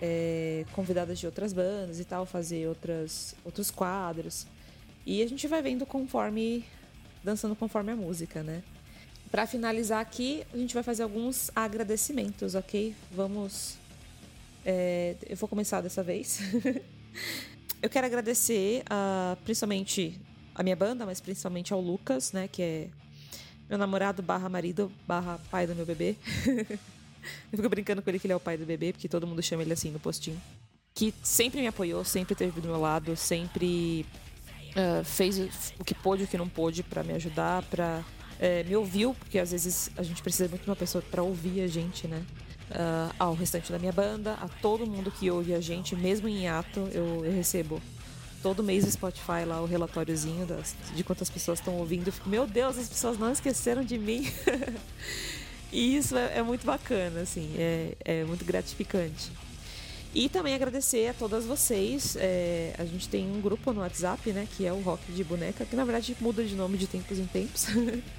é, 0.00 0.64
convidadas 0.72 1.18
de 1.18 1.26
outras 1.26 1.52
bandas 1.52 2.00
e 2.00 2.04
tal, 2.06 2.24
fazer 2.24 2.66
outras, 2.66 3.36
outros 3.44 3.70
quadros. 3.70 4.46
E 5.04 5.22
a 5.22 5.28
gente 5.28 5.46
vai 5.46 5.60
vendo 5.60 5.84
conforme. 5.84 6.64
dançando 7.22 7.54
conforme 7.54 7.92
a 7.92 7.96
música, 7.96 8.42
né? 8.42 8.62
Para 9.30 9.46
finalizar 9.46 10.00
aqui, 10.00 10.46
a 10.50 10.56
gente 10.56 10.72
vai 10.72 10.82
fazer 10.82 11.02
alguns 11.02 11.50
agradecimentos, 11.54 12.54
ok? 12.54 12.94
Vamos. 13.12 13.76
É, 14.68 15.14
eu 15.28 15.36
vou 15.36 15.48
começar 15.48 15.80
dessa 15.80 16.02
vez. 16.02 16.40
eu 17.80 17.88
quero 17.88 18.04
agradecer 18.04 18.82
a, 18.90 19.36
principalmente 19.44 20.20
a 20.52 20.62
minha 20.64 20.74
banda, 20.74 21.06
mas 21.06 21.20
principalmente 21.20 21.72
ao 21.72 21.80
Lucas, 21.80 22.32
né? 22.32 22.48
Que 22.48 22.62
é 22.62 22.88
meu 23.68 23.78
namorado 23.78 24.24
barra 24.24 24.48
marido 24.48 24.90
barra 25.06 25.38
pai 25.52 25.68
do 25.68 25.74
meu 25.76 25.86
bebê. 25.86 26.16
Eu 27.52 27.56
fico 27.56 27.68
brincando 27.68 28.00
com 28.02 28.08
ele 28.08 28.20
que 28.20 28.26
ele 28.28 28.32
é 28.32 28.36
o 28.36 28.40
pai 28.40 28.56
do 28.56 28.64
bebê, 28.64 28.92
porque 28.92 29.08
todo 29.08 29.26
mundo 29.26 29.42
chama 29.42 29.62
ele 29.62 29.72
assim 29.72 29.90
no 29.90 29.98
postinho. 29.98 30.40
Que 30.94 31.12
sempre 31.24 31.60
me 31.60 31.66
apoiou, 31.66 32.04
sempre 32.04 32.34
esteve 32.34 32.60
do 32.60 32.68
meu 32.68 32.80
lado, 32.80 33.16
sempre 33.16 34.06
uh, 34.76 35.04
fez 35.04 35.72
o 35.76 35.84
que 35.84 35.92
pôde 35.92 36.22
o 36.22 36.28
que 36.28 36.38
não 36.38 36.48
pôde 36.48 36.84
para 36.84 37.02
me 37.02 37.12
ajudar, 37.14 37.64
para 37.64 38.04
uh, 38.38 38.68
me 38.68 38.76
ouviu, 38.76 39.12
porque 39.12 39.40
às 39.40 39.50
vezes 39.50 39.90
a 39.96 40.04
gente 40.04 40.22
precisa 40.22 40.48
muito 40.48 40.62
de 40.62 40.70
uma 40.70 40.76
pessoa 40.76 41.02
para 41.02 41.20
ouvir 41.20 41.62
a 41.62 41.66
gente, 41.66 42.06
né? 42.06 42.24
Uh, 42.68 43.14
ao 43.16 43.32
restante 43.32 43.70
da 43.70 43.78
minha 43.78 43.92
banda, 43.92 44.32
a 44.34 44.48
todo 44.48 44.84
mundo 44.84 45.10
que 45.10 45.30
ouve 45.30 45.54
a 45.54 45.60
gente, 45.60 45.94
mesmo 45.94 46.26
em 46.26 46.48
ato, 46.48 46.80
eu, 46.92 47.24
eu 47.24 47.32
recebo 47.32 47.80
todo 48.42 48.62
mês 48.62 48.84
no 48.84 48.90
Spotify 48.90 49.44
lá 49.46 49.60
o 49.60 49.66
relatóriozinho 49.66 50.44
das, 50.46 50.74
de 50.94 51.04
quantas 51.04 51.30
pessoas 51.30 51.60
estão 51.60 51.74
ouvindo. 51.74 52.10
Fico, 52.10 52.28
meu 52.28 52.44
Deus, 52.44 52.76
as 52.76 52.88
pessoas 52.88 53.18
não 53.18 53.30
esqueceram 53.30 53.84
de 53.84 53.96
mim. 53.96 54.26
E 55.72 55.96
isso 55.96 56.16
é, 56.16 56.38
é 56.38 56.42
muito 56.42 56.64
bacana, 56.64 57.20
assim, 57.20 57.54
é, 57.58 57.92
é, 58.04 58.24
muito 58.24 58.44
gratificante. 58.44 59.30
E 60.14 60.28
também 60.28 60.54
agradecer 60.54 61.08
a 61.08 61.12
todas 61.12 61.44
vocês. 61.44 62.16
É, 62.18 62.74
a 62.78 62.84
gente 62.84 63.08
tem 63.08 63.30
um 63.30 63.40
grupo 63.40 63.72
no 63.72 63.80
WhatsApp, 63.80 64.32
né? 64.32 64.48
Que 64.56 64.64
é 64.64 64.72
o 64.72 64.80
Rock 64.80 65.12
de 65.12 65.22
Boneca, 65.22 65.66
que 65.66 65.76
na 65.76 65.84
verdade 65.84 66.16
muda 66.20 66.42
de 66.42 66.54
nome 66.54 66.78
de 66.78 66.86
tempos 66.86 67.18
em 67.18 67.26
tempos. 67.26 67.66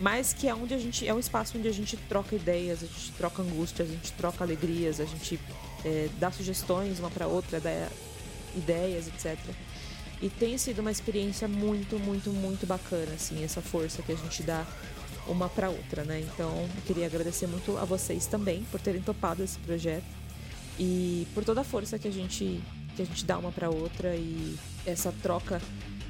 Mas 0.00 0.32
que 0.32 0.48
é 0.48 0.54
onde 0.54 0.74
a 0.74 0.78
gente. 0.78 1.06
É 1.06 1.14
um 1.14 1.18
espaço 1.18 1.56
onde 1.56 1.68
a 1.68 1.72
gente 1.72 1.96
troca 1.96 2.34
ideias, 2.34 2.82
a 2.82 2.86
gente 2.86 3.12
troca 3.12 3.42
angústias, 3.42 3.88
a 3.88 3.92
gente 3.92 4.12
troca 4.12 4.42
alegrias, 4.42 5.00
a 5.00 5.04
gente 5.04 5.38
é, 5.84 6.08
dá 6.18 6.30
sugestões 6.30 6.98
uma 6.98 7.10
para 7.10 7.26
outra, 7.26 7.60
dá 7.60 7.88
ideias, 8.56 9.06
etc. 9.06 9.38
E 10.20 10.28
tem 10.28 10.56
sido 10.58 10.80
uma 10.80 10.90
experiência 10.90 11.46
muito, 11.46 11.98
muito, 11.98 12.30
muito 12.30 12.66
bacana, 12.66 13.12
assim, 13.14 13.44
essa 13.44 13.60
força 13.60 14.02
que 14.02 14.12
a 14.12 14.16
gente 14.16 14.42
dá 14.42 14.66
uma 15.26 15.48
para 15.48 15.70
outra, 15.70 16.04
né? 16.04 16.20
Então, 16.20 16.50
eu 16.50 16.82
queria 16.86 17.06
agradecer 17.06 17.46
muito 17.46 17.76
a 17.78 17.84
vocês 17.84 18.26
também 18.26 18.64
por 18.70 18.80
terem 18.80 19.02
topado 19.02 19.42
esse 19.42 19.58
projeto 19.58 20.04
e 20.78 21.26
por 21.34 21.44
toda 21.44 21.60
a 21.60 21.64
força 21.64 21.98
que 21.98 22.08
a 22.08 22.10
gente 22.10 22.60
que 22.96 23.02
a 23.02 23.04
gente 23.04 23.24
dá 23.24 23.36
uma 23.38 23.50
para 23.50 23.68
outra 23.68 24.14
e 24.14 24.56
essa 24.86 25.12
troca 25.20 25.60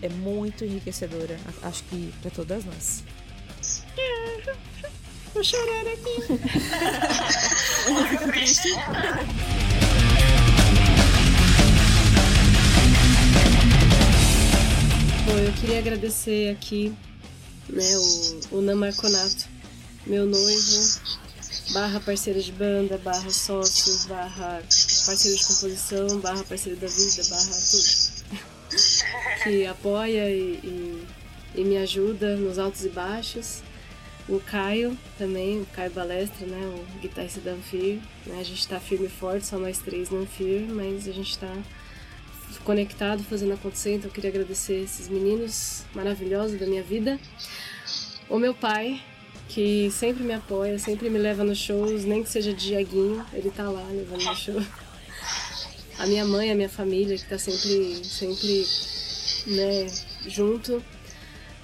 é 0.03 0.09
muito 0.09 0.64
enriquecedora, 0.66 1.39
acho 1.62 1.82
que 1.85 2.12
para 2.20 2.30
todas 2.30 2.64
nós. 2.64 3.03
Vou 5.33 5.43
chorar 5.43 5.87
aqui. 5.89 6.17
Triste. 8.31 8.69
Bom, 15.27 15.39
eu 15.39 15.53
queria 15.55 15.79
agradecer 15.79 16.51
aqui 16.53 16.95
né, 17.69 17.97
o, 18.53 18.59
o 18.59 18.61
Namarconato, 18.63 19.47
meu 20.07 20.27
noivo, 20.27 21.01
barra 21.73 21.99
parceiro 21.99 22.41
de 22.41 22.53
banda, 22.53 22.99
barra 22.99 23.31
sócio, 23.31 24.09
barra 24.09 24.63
parceiro 25.07 25.37
de 25.37 25.45
composição, 25.45 26.21
barra 26.21 26.45
parceiro 26.45 26.79
da 26.79 26.87
vida, 26.87 27.23
barra 27.29 27.59
tudo. 27.71 28.15
que 29.43 29.67
apoia 29.67 30.31
e, 30.31 30.61
e, 30.63 31.07
e, 31.57 31.65
me 31.65 31.77
ajuda 31.79 32.37
nos 32.37 32.59
altos 32.59 32.85
e 32.85 32.89
baixos. 32.89 33.63
O 34.29 34.41
Caio 34.41 34.97
também, 35.18 35.61
o 35.61 35.66
Caio 35.66 35.91
Balestra, 35.91 36.47
né, 36.47 36.59
o 36.66 37.01
guitarrista 37.01 37.41
da 37.41 37.53
Anfir. 37.53 38.01
Né, 38.27 38.39
a 38.41 38.43
gente 38.43 38.61
está 38.61 38.81
firme 38.81 39.07
e 39.07 39.11
forte, 39.11 39.47
só 39.47 39.59
nós 39.59 39.79
três 39.79 40.09
no 40.11 40.22
Anfir, 40.22 40.62
mas 40.68 41.07
a 41.07 41.12
gente 41.12 41.31
está 41.31 41.53
conectado, 42.64 43.22
fazendo 43.25 43.53
acontecer. 43.53 43.95
Então 43.95 44.09
eu 44.09 44.14
queria 44.14 44.31
agradecer 44.31 44.83
esses 44.83 45.09
meninos 45.09 45.85
maravilhosos 45.95 46.59
da 46.59 46.66
minha 46.66 46.83
vida. 46.83 47.18
O 48.29 48.39
meu 48.39 48.55
pai, 48.55 49.03
que 49.49 49.91
sempre 49.91 50.25
me 50.25 50.33
apoia, 50.33 50.79
sempre 50.79 51.11
me 51.11 51.18
leva 51.18 51.45
nos 51.45 51.59
shows, 51.59 52.05
nem 52.05 52.22
que 52.22 52.31
seja 52.31 52.53
de 52.55 52.68
Diaguinho, 52.68 53.25
ele 53.33 53.51
tá 53.51 53.68
lá 53.68 53.87
levando 53.91 54.25
no 54.25 54.35
show. 54.35 54.62
A 55.99 56.07
minha 56.07 56.25
mãe, 56.25 56.51
a 56.51 56.55
minha 56.55 56.68
família, 56.68 57.16
que 57.16 57.29
tá 57.29 57.39
sempre, 57.39 58.05
sempre, 58.05 58.66
né, 59.47 59.87
junto. 60.27 60.83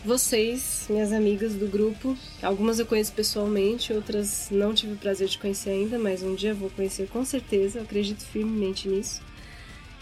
Vocês, 0.04 0.86
minhas 0.88 1.12
amigas 1.12 1.54
do 1.54 1.66
grupo, 1.66 2.16
algumas 2.42 2.78
eu 2.78 2.86
conheço 2.86 3.12
pessoalmente, 3.12 3.92
outras 3.92 4.48
não 4.50 4.72
tive 4.72 4.94
o 4.94 4.96
prazer 4.96 5.28
de 5.28 5.38
conhecer 5.38 5.70
ainda, 5.70 5.98
mas 5.98 6.22
um 6.22 6.34
dia 6.34 6.54
vou 6.54 6.70
conhecer 6.70 7.06
com 7.08 7.24
certeza, 7.24 7.78
eu 7.78 7.82
acredito 7.82 8.24
firmemente 8.24 8.88
nisso. 8.88 9.20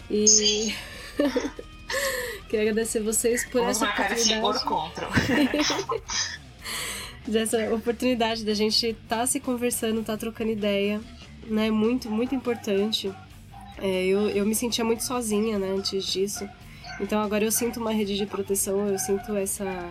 E 0.09 0.73
queria 2.49 2.71
agradecer 2.71 3.01
vocês 3.01 3.43
por 3.45 3.61
Vamos 3.61 3.81
essa 3.81 3.89
oportunidade. 3.89 4.63
contra. 4.63 5.09
dessa 7.27 7.73
oportunidade 7.73 8.43
da 8.43 8.53
gente 8.53 8.87
estar 8.87 9.17
tá 9.17 9.27
se 9.27 9.39
conversando, 9.39 9.99
estar 9.99 10.13
tá 10.13 10.17
trocando 10.17 10.51
ideia, 10.51 11.01
né? 11.45 11.69
Muito, 11.69 12.09
muito 12.09 12.33
importante. 12.33 13.13
É, 13.77 14.05
eu, 14.05 14.29
eu 14.29 14.45
me 14.45 14.55
sentia 14.55 14.83
muito 14.83 15.03
sozinha, 15.03 15.57
né, 15.57 15.73
antes 15.77 16.05
disso. 16.05 16.47
Então 16.99 17.21
agora 17.21 17.45
eu 17.45 17.51
sinto 17.51 17.79
uma 17.79 17.91
rede 17.91 18.17
de 18.17 18.25
proteção, 18.25 18.87
eu 18.87 18.99
sinto 18.99 19.35
essa 19.35 19.89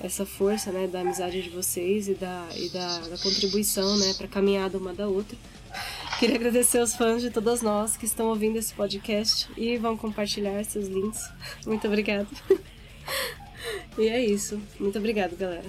essa 0.00 0.24
força, 0.24 0.70
né, 0.70 0.86
da 0.86 1.00
amizade 1.00 1.42
de 1.42 1.50
vocês 1.50 2.08
e 2.08 2.14
da 2.14 2.48
e 2.54 2.68
da, 2.68 2.98
da 3.00 3.18
contribuição, 3.18 3.96
né, 3.98 4.14
para 4.16 4.28
caminhada 4.28 4.78
uma 4.78 4.92
da 4.92 5.08
outra. 5.08 5.36
Queria 6.18 6.36
agradecer 6.36 6.78
aos 6.78 6.94
fãs 6.94 7.22
de 7.22 7.30
todas 7.30 7.62
nós 7.62 7.96
que 7.96 8.04
estão 8.04 8.26
ouvindo 8.26 8.56
esse 8.56 8.74
podcast 8.74 9.48
e 9.56 9.76
vão 9.76 9.96
compartilhar 9.96 10.64
seus 10.64 10.88
links. 10.88 11.28
Muito 11.66 11.86
obrigada. 11.86 12.28
e 13.98 14.08
é 14.08 14.24
isso. 14.24 14.60
Muito 14.78 14.98
obrigada, 14.98 15.34
galera. 15.36 15.66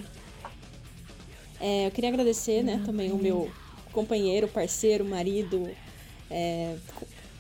É, 1.60 1.88
eu 1.88 1.92
queria 1.92 2.10
agradecer, 2.10 2.64
né, 2.64 2.82
também 2.86 3.12
o 3.12 3.18
meu 3.18 3.52
companheiro, 3.92 4.48
parceiro, 4.48 5.04
marido, 5.04 5.70
é, 6.30 6.78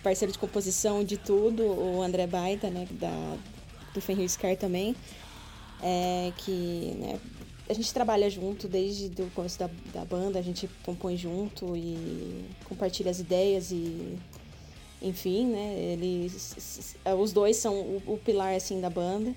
parceiro 0.03 0.31
de 0.31 0.39
composição 0.39 1.03
de 1.03 1.17
tudo, 1.17 1.63
o 1.63 2.01
André 2.01 2.25
Baita, 2.27 2.69
né, 2.69 2.87
da, 2.91 3.37
do 3.93 4.01
Fenrir 4.01 4.29
Scar 4.29 4.55
também, 4.57 4.95
é, 5.81 6.31
que, 6.37 6.95
né, 6.99 7.19
a 7.69 7.73
gente 7.73 7.93
trabalha 7.93 8.29
junto 8.29 8.67
desde 8.67 9.21
o 9.21 9.29
começo 9.31 9.59
da, 9.59 9.69
da 9.93 10.03
banda, 10.05 10.39
a 10.39 10.41
gente 10.41 10.69
compõe 10.83 11.15
junto 11.17 11.75
e 11.75 12.45
compartilha 12.65 13.11
as 13.11 13.19
ideias 13.19 13.71
e 13.71 14.17
enfim, 15.01 15.45
né? 15.45 15.75
Eles, 15.93 16.55
s- 16.57 16.97
os 17.17 17.31
dois 17.31 17.55
são 17.55 17.73
o, 17.75 18.01
o 18.07 18.17
pilar 18.17 18.53
assim 18.55 18.81
da 18.81 18.89
banda. 18.89 19.33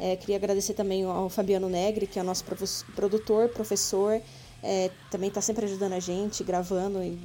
É, 0.00 0.16
queria 0.16 0.34
agradecer 0.36 0.74
também 0.74 1.04
ao 1.04 1.28
Fabiano 1.28 1.68
Negri, 1.68 2.06
que 2.08 2.18
é 2.18 2.22
o 2.22 2.24
nosso 2.24 2.44
produtor, 2.96 3.48
professor, 3.50 4.20
é, 4.60 4.90
também 5.12 5.28
está 5.28 5.40
sempre 5.40 5.66
ajudando 5.66 5.92
a 5.92 6.00
gente, 6.00 6.42
gravando 6.42 7.00
e 7.00 7.16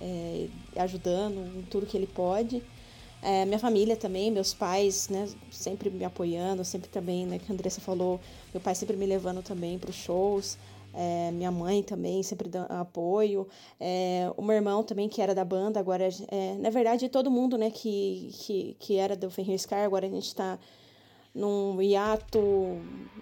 é, 0.00 0.48
ajudando 0.76 1.58
em 1.58 1.62
tudo 1.62 1.86
que 1.86 1.96
ele 1.96 2.06
pode. 2.06 2.62
É, 3.22 3.44
minha 3.44 3.58
família 3.58 3.96
também, 3.96 4.30
meus 4.30 4.54
pais, 4.54 5.08
né, 5.10 5.28
sempre 5.50 5.90
me 5.90 6.04
apoiando, 6.04 6.64
sempre 6.64 6.88
também, 6.88 7.26
né, 7.26 7.38
que 7.38 7.50
a 7.50 7.54
Andressa 7.54 7.80
falou, 7.80 8.18
meu 8.52 8.60
pai 8.62 8.74
sempre 8.74 8.96
me 8.96 9.04
levando 9.04 9.42
também 9.42 9.78
para 9.78 9.90
os 9.90 9.96
shows, 9.96 10.56
é, 10.94 11.30
minha 11.30 11.50
mãe 11.50 11.82
também 11.82 12.22
sempre 12.22 12.48
dando 12.48 12.70
apoio, 12.72 13.46
é, 13.78 14.32
o 14.38 14.42
meu 14.42 14.56
irmão 14.56 14.82
também, 14.82 15.06
que 15.06 15.20
era 15.20 15.34
da 15.34 15.44
banda, 15.44 15.78
agora, 15.78 16.08
é, 16.28 16.54
na 16.54 16.70
verdade, 16.70 17.10
todo 17.10 17.30
mundo, 17.30 17.58
né, 17.58 17.70
que, 17.70 18.30
que, 18.32 18.76
que 18.78 18.96
era 18.96 19.14
do 19.14 19.30
Fenrir 19.30 19.58
Scar, 19.58 19.84
agora 19.84 20.06
a 20.06 20.10
gente 20.10 20.26
está 20.26 20.58
num 21.34 21.80
hiato, 21.80 22.40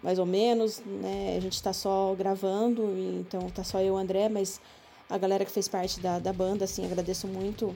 mais 0.01 0.21
ou 0.21 0.27
menos, 0.27 0.81
né, 0.87 1.35
a 1.37 1.41
gente 1.41 1.55
está 1.55 1.73
só 1.73 2.15
gravando, 2.17 2.85
então 3.19 3.51
tá 3.51 3.65
só 3.65 3.81
eu 3.81 3.87
e 3.87 3.91
o 3.91 3.97
André, 3.97 4.29
mas 4.29 4.61
a 5.09 5.17
galera 5.17 5.45
que 5.45 5.51
fez 5.51 5.67
parte 5.69 6.01
da, 6.01 6.19
da 6.19 6.33
banda, 6.33 6.65
assim, 6.65 6.85
agradeço 6.85 7.27
muito 7.27 7.75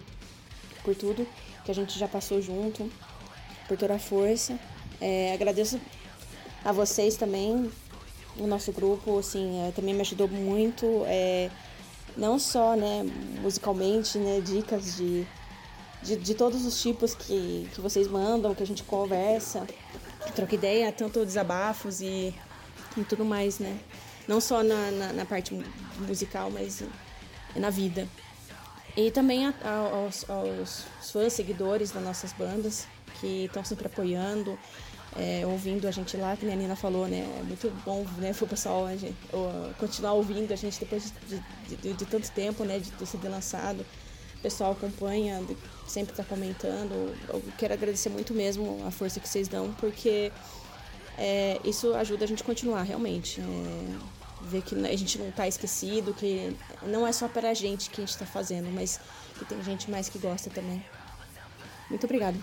por 0.85 0.95
tudo 0.95 1.27
que 1.65 1.71
a 1.71 1.75
gente 1.75 1.99
já 1.99 2.07
passou 2.09 2.43
junto, 2.43 2.91
por 3.67 3.77
toda 3.77 3.95
a 3.95 3.99
força. 3.99 4.59
É, 5.01 5.33
agradeço 5.33 5.81
a 6.65 6.73
vocês 6.73 7.17
também, 7.17 7.71
o 8.37 8.47
nosso 8.47 8.73
grupo, 8.73 9.19
assim, 9.19 9.67
é, 9.67 9.73
também 9.73 9.95
me 9.95 10.01
ajudou 10.01 10.29
muito, 10.29 11.05
é, 11.07 11.51
não 12.17 12.39
só, 12.39 12.77
né, 12.77 13.03
musicalmente, 13.41 14.19
né, 14.19 14.41
dicas 14.41 14.97
de, 14.97 15.27
de, 16.03 16.17
de 16.17 16.35
todos 16.35 16.65
os 16.67 16.81
tipos 16.81 17.15
que, 17.15 17.69
que 17.75 17.81
vocês 17.81 18.07
mandam, 18.07 18.55
que 18.55 18.63
a 18.63 18.67
gente 18.67 18.83
conversa, 18.85 19.67
troca 20.35 20.55
ideia, 20.55 20.93
tanto 20.93 21.25
desabafos 21.25 22.01
e, 22.01 22.35
e 22.97 23.05
tudo 23.09 23.25
mais, 23.25 23.59
né, 23.59 23.79
não 24.29 24.41
só 24.41 24.63
na, 24.63 24.91
na, 24.91 25.13
na 25.13 25.25
parte 25.25 25.59
musical, 26.07 26.51
mas 26.51 26.83
na 27.57 27.71
vida. 27.71 28.07
E 28.97 29.11
também 29.11 29.47
a- 29.47 29.55
a- 29.65 29.91
aos, 29.95 30.29
aos 30.29 30.85
fãs, 31.13 31.33
seguidores 31.33 31.91
das 31.91 32.03
nossas 32.03 32.33
bandas, 32.33 32.87
que 33.21 33.45
estão 33.45 33.65
sempre 33.65 33.87
apoiando, 33.87 34.59
é, 35.17 35.47
ouvindo 35.47 35.87
a 35.87 35.91
gente 35.91 36.17
lá, 36.17 36.37
que 36.37 36.51
a 36.51 36.55
Nina 36.57 36.75
falou, 36.77 37.07
né? 37.07 37.27
É 37.41 37.43
muito 37.43 37.71
bom 37.85 38.05
né, 38.19 38.33
pro 38.35 38.47
pessoal 38.47 38.87
a 38.87 38.97
gente, 38.97 39.15
continuar 39.79 40.13
ouvindo 40.15 40.53
a 40.53 40.57
gente 40.57 40.79
depois 40.81 41.13
de, 41.29 41.39
de, 41.69 41.77
de- 41.77 41.93
de 41.95 42.05
tanto 42.07 42.31
tempo, 42.33 42.65
né? 42.65 42.79
De 42.79 42.91
ter 42.93 43.07
sido 43.07 43.29
lançado. 43.31 43.85
O 44.37 44.43
pessoal 44.43 44.73
acompanha, 44.73 45.41
sempre 45.87 46.13
está 46.13 46.25
comentando. 46.25 47.15
Eu 47.29 47.43
quero 47.57 47.73
agradecer 47.75 48.09
muito 48.09 48.35
mesmo 48.35 48.83
a 48.87 48.91
força 48.91 49.21
que 49.21 49.29
vocês 49.29 49.47
dão, 49.49 49.73
porque 49.75 50.33
é, 51.17 51.61
isso 51.65 51.95
ajuda 51.95 52.25
a 52.25 52.29
gente 52.29 52.43
a 52.43 52.47
continuar, 52.47 52.83
realmente. 52.83 53.41
É, 53.41 54.22
ver 54.43 54.63
que 54.63 54.75
a 54.75 54.97
gente 54.97 55.19
não 55.19 55.29
está 55.29 55.47
esquecido, 55.47 56.13
que 56.15 56.57
não 56.83 57.07
é 57.07 57.13
só 57.13 57.29
para 57.29 57.51
a 57.51 57.55
gente 57.55 57.91
que 57.91 58.01
a 58.01 58.05
gente 58.05 58.13
está 58.13 58.27
fazendo, 58.27 58.71
mas 58.71 59.01
que 59.39 59.45
tem 59.45 59.63
gente 59.63 59.91
mais 59.91 60.09
que 60.09 60.19
gosta 60.19 60.51
também. 60.51 60.85
Muito 61.89 62.05
obrigada. 62.05 62.39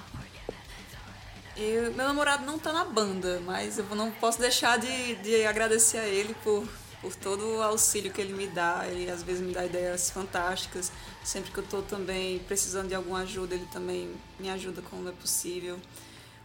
E 1.58 1.92
meu 1.96 2.08
namorado 2.08 2.46
não 2.46 2.58
tá 2.58 2.72
na 2.72 2.86
banda, 2.86 3.42
mas 3.46 3.78
eu 3.78 3.86
não 3.96 4.12
posso 4.12 4.40
deixar 4.40 4.80
de, 4.80 5.16
de 5.16 5.46
agradecer 5.46 5.98
a 5.98 6.08
ele 6.08 6.34
por, 6.44 6.66
por 7.02 7.14
todo 7.16 7.58
o 7.58 7.62
auxílio 7.62 8.14
que 8.14 8.22
ele 8.22 8.34
me 8.34 8.48
dá. 8.48 8.88
Ele 8.88 9.12
às 9.12 9.24
vezes 9.24 9.42
me 9.42 9.54
dá 9.54 9.66
ideias 9.66 10.10
fantásticas. 10.10 10.92
Sempre 11.24 11.52
que 11.52 11.58
eu 11.58 11.64
tô 11.64 11.82
também 11.82 12.40
precisando 12.40 12.88
de 12.88 12.96
alguma 12.96 13.22
ajuda, 13.22 13.56
ele 13.56 13.68
também 13.74 14.10
me 14.40 14.50
ajuda 14.50 14.82
como 14.82 15.10
é 15.10 15.12
possível. 15.12 15.78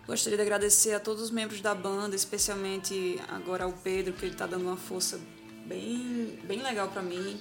Gostaria 0.07 0.37
de 0.37 0.43
agradecer 0.43 0.95
a 0.95 1.01
todos 1.01 1.23
os 1.23 1.31
membros 1.31 1.61
da 1.61 1.75
banda, 1.75 2.17
especialmente 2.17 3.19
agora 3.29 3.65
ao 3.65 3.73
Pedro, 3.73 4.13
que 4.15 4.27
ele 4.27 4.35
tá 4.35 4.47
dando 4.47 4.67
uma 4.67 4.77
força 4.77 5.21
bem, 5.67 6.39
bem 6.45 6.63
legal 6.63 6.89
para 6.89 7.03
mim. 7.03 7.41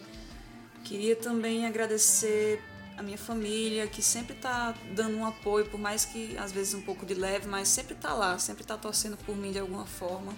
Queria 0.83 1.15
também 1.15 1.65
agradecer 1.65 2.61
a 2.97 3.03
minha 3.03 3.17
família, 3.17 3.87
que 3.87 4.01
sempre 4.01 4.35
tá 4.35 4.73
dando 4.93 5.17
um 5.17 5.25
apoio, 5.25 5.65
por 5.65 5.79
mais 5.79 6.05
que 6.05 6.37
às 6.37 6.51
vezes 6.51 6.73
um 6.73 6.81
pouco 6.81 7.05
de 7.05 7.13
leve, 7.13 7.47
mas 7.47 7.67
sempre 7.67 7.95
tá 7.95 8.13
lá, 8.13 8.37
sempre 8.37 8.63
tá 8.63 8.77
torcendo 8.77 9.17
por 9.17 9.35
mim 9.35 9.51
de 9.51 9.59
alguma 9.59 9.85
forma. 9.85 10.33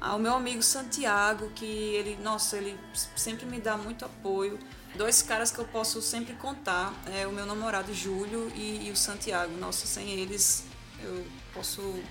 Ao 0.00 0.18
meu 0.18 0.34
amigo 0.34 0.62
Santiago, 0.62 1.50
que 1.54 1.64
ele, 1.64 2.16
nossa, 2.22 2.58
ele 2.58 2.78
sempre 3.16 3.46
me 3.46 3.58
dá 3.58 3.76
muito 3.76 4.04
apoio. 4.04 4.58
Dois 4.94 5.22
caras 5.22 5.50
que 5.50 5.58
eu 5.58 5.64
posso 5.64 6.02
sempre 6.02 6.34
contar, 6.34 6.94
é 7.14 7.26
o 7.26 7.32
meu 7.32 7.46
namorado 7.46 7.94
Júlio 7.94 8.52
e, 8.54 8.88
e 8.88 8.90
o 8.90 8.96
Santiago. 8.96 9.56
Nossa, 9.56 9.86
sem 9.86 10.10
eles 10.10 10.64
eu 11.02 11.26
posso 11.54 12.02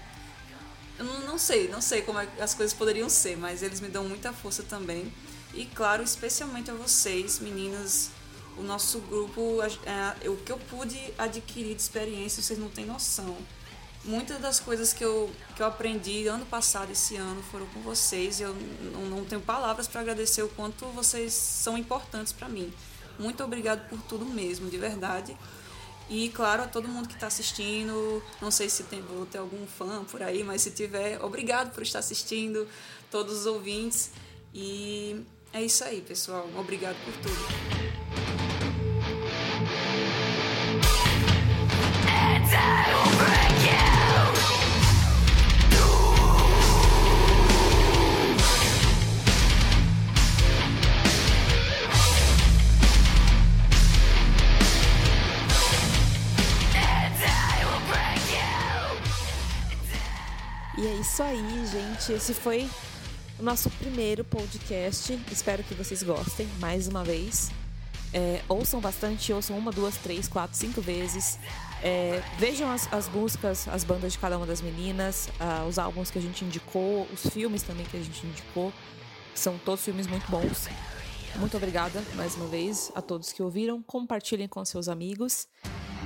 eu 0.98 1.06
não, 1.06 1.38
sei, 1.38 1.68
não 1.68 1.82
sei 1.82 2.02
como 2.02 2.20
é 2.20 2.28
as 2.40 2.54
coisas 2.54 2.74
poderiam 2.74 3.10
ser, 3.10 3.38
mas 3.38 3.62
eles 3.62 3.82
me 3.82 3.90
dão 3.90 4.06
muita 4.06 4.32
força 4.32 4.64
também. 4.64 5.12
E 5.54 5.66
claro, 5.66 6.04
especialmente 6.04 6.72
a 6.72 6.74
vocês, 6.74 7.40
meninas, 7.40 8.10
o 8.58 8.62
nosso 8.62 9.00
grupo, 9.00 9.60
é, 9.86 10.30
o 10.30 10.38
que 10.38 10.52
eu 10.52 10.58
pude 10.58 11.00
adquirir 11.18 11.76
de 11.76 11.82
experiência, 11.82 12.42
vocês 12.42 12.60
não 12.60 12.70
têm 12.70 12.86
noção. 12.86 13.38
Muitas 14.04 14.40
das 14.40 14.60
coisas 14.60 14.94
que 14.94 15.04
eu, 15.04 15.32
que 15.56 15.62
eu 15.62 15.66
aprendi 15.66 16.28
ano 16.28 16.46
passado, 16.46 16.92
esse 16.92 17.16
ano, 17.16 17.42
foram 17.44 17.66
com 17.68 17.82
vocês. 17.82 18.40
Eu 18.40 18.56
não, 18.94 19.06
não 19.08 19.26
tenho 19.26 19.42
palavras 19.42 19.88
para 19.88 20.02
agradecer 20.02 20.44
o 20.44 20.50
quanto 20.50 20.86
vocês 20.88 21.34
são 21.34 21.78
importantes 21.78 22.32
para 22.32 22.48
mim. 22.48 22.72
Muito 23.18 23.44
obrigado 23.44 23.88
por 23.90 24.00
tudo 24.04 24.26
mesmo, 24.26 24.70
de 24.70 24.78
verdade. 24.78 25.36
E 26.10 26.30
claro, 26.30 26.64
a 26.64 26.68
todo 26.68 26.88
mundo 26.88 27.08
que 27.08 27.16
está 27.16 27.28
assistindo, 27.28 28.22
não 28.42 28.52
sei 28.52 28.70
se 28.70 28.84
tem, 28.84 29.02
vou 29.02 29.26
ter 29.26 29.40
algum 29.40 29.66
fã 29.66 30.04
por 30.04 30.22
aí, 30.22 30.44
mas 30.44 30.62
se 30.62 30.72
tiver, 30.72 31.24
obrigado 31.24 31.74
por 31.74 31.82
estar 31.82 32.00
assistindo, 32.00 32.68
todos 33.10 33.40
os 33.40 33.46
ouvintes. 33.46 34.12
E 34.54 35.26
é 35.52 35.64
isso 35.64 35.84
aí, 35.84 36.02
pessoal. 36.02 36.48
Obrigado 36.56 36.96
por 37.04 37.14
tudo. 37.22 37.86
Isso 61.06 61.22
aí, 61.22 61.66
gente. 61.68 62.14
Esse 62.14 62.34
foi 62.34 62.68
o 63.40 63.44
nosso 63.44 63.70
primeiro 63.70 64.24
podcast. 64.24 65.18
Espero 65.32 65.64
que 65.64 65.76
vocês 65.76 66.02
gostem 66.02 66.48
mais 66.60 66.88
uma 66.88 67.04
vez. 67.04 67.52
É, 68.12 68.42
ouçam 68.50 68.82
bastante, 68.82 69.32
ouçam 69.32 69.58
uma, 69.58 69.72
duas, 69.72 69.96
três, 69.98 70.28
quatro, 70.28 70.58
cinco 70.58 70.82
vezes. 70.82 71.38
É, 71.84 72.22
vejam 72.40 72.72
as, 72.72 72.92
as 72.92 73.08
músicas, 73.08 73.68
as 73.68 73.84
bandas 73.84 74.14
de 74.14 74.20
cada 74.20 74.36
uma 74.36 74.48
das 74.48 74.62
meninas, 74.62 75.30
ah, 75.40 75.66
os 75.70 75.78
álbuns 75.78 76.10
que 76.10 76.18
a 76.18 76.22
gente 76.22 76.44
indicou, 76.44 77.08
os 77.14 77.32
filmes 77.32 77.62
também 77.62 77.86
que 77.86 77.98
a 77.98 78.02
gente 78.02 78.26
indicou. 78.26 78.74
São 79.36 79.60
todos 79.60 79.86
filmes 79.86 80.08
muito 80.08 80.30
bons. 80.30 80.68
Muito 81.36 81.56
obrigada 81.56 82.02
mais 82.16 82.36
uma 82.36 82.48
vez 82.48 82.92
a 82.96 83.02
todos 83.02 83.32
que 83.32 83.44
ouviram. 83.44 83.82
Compartilhem 83.84 84.48
com 84.48 84.66
seus 84.66 84.88
amigos. 84.88 85.48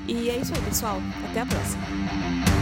E 0.08 0.30
é 0.30 0.38
isso 0.38 0.54
aí, 0.54 0.62
pessoal. 0.62 0.98
Até 1.30 1.42
a 1.42 1.46
próxima. 1.46 2.59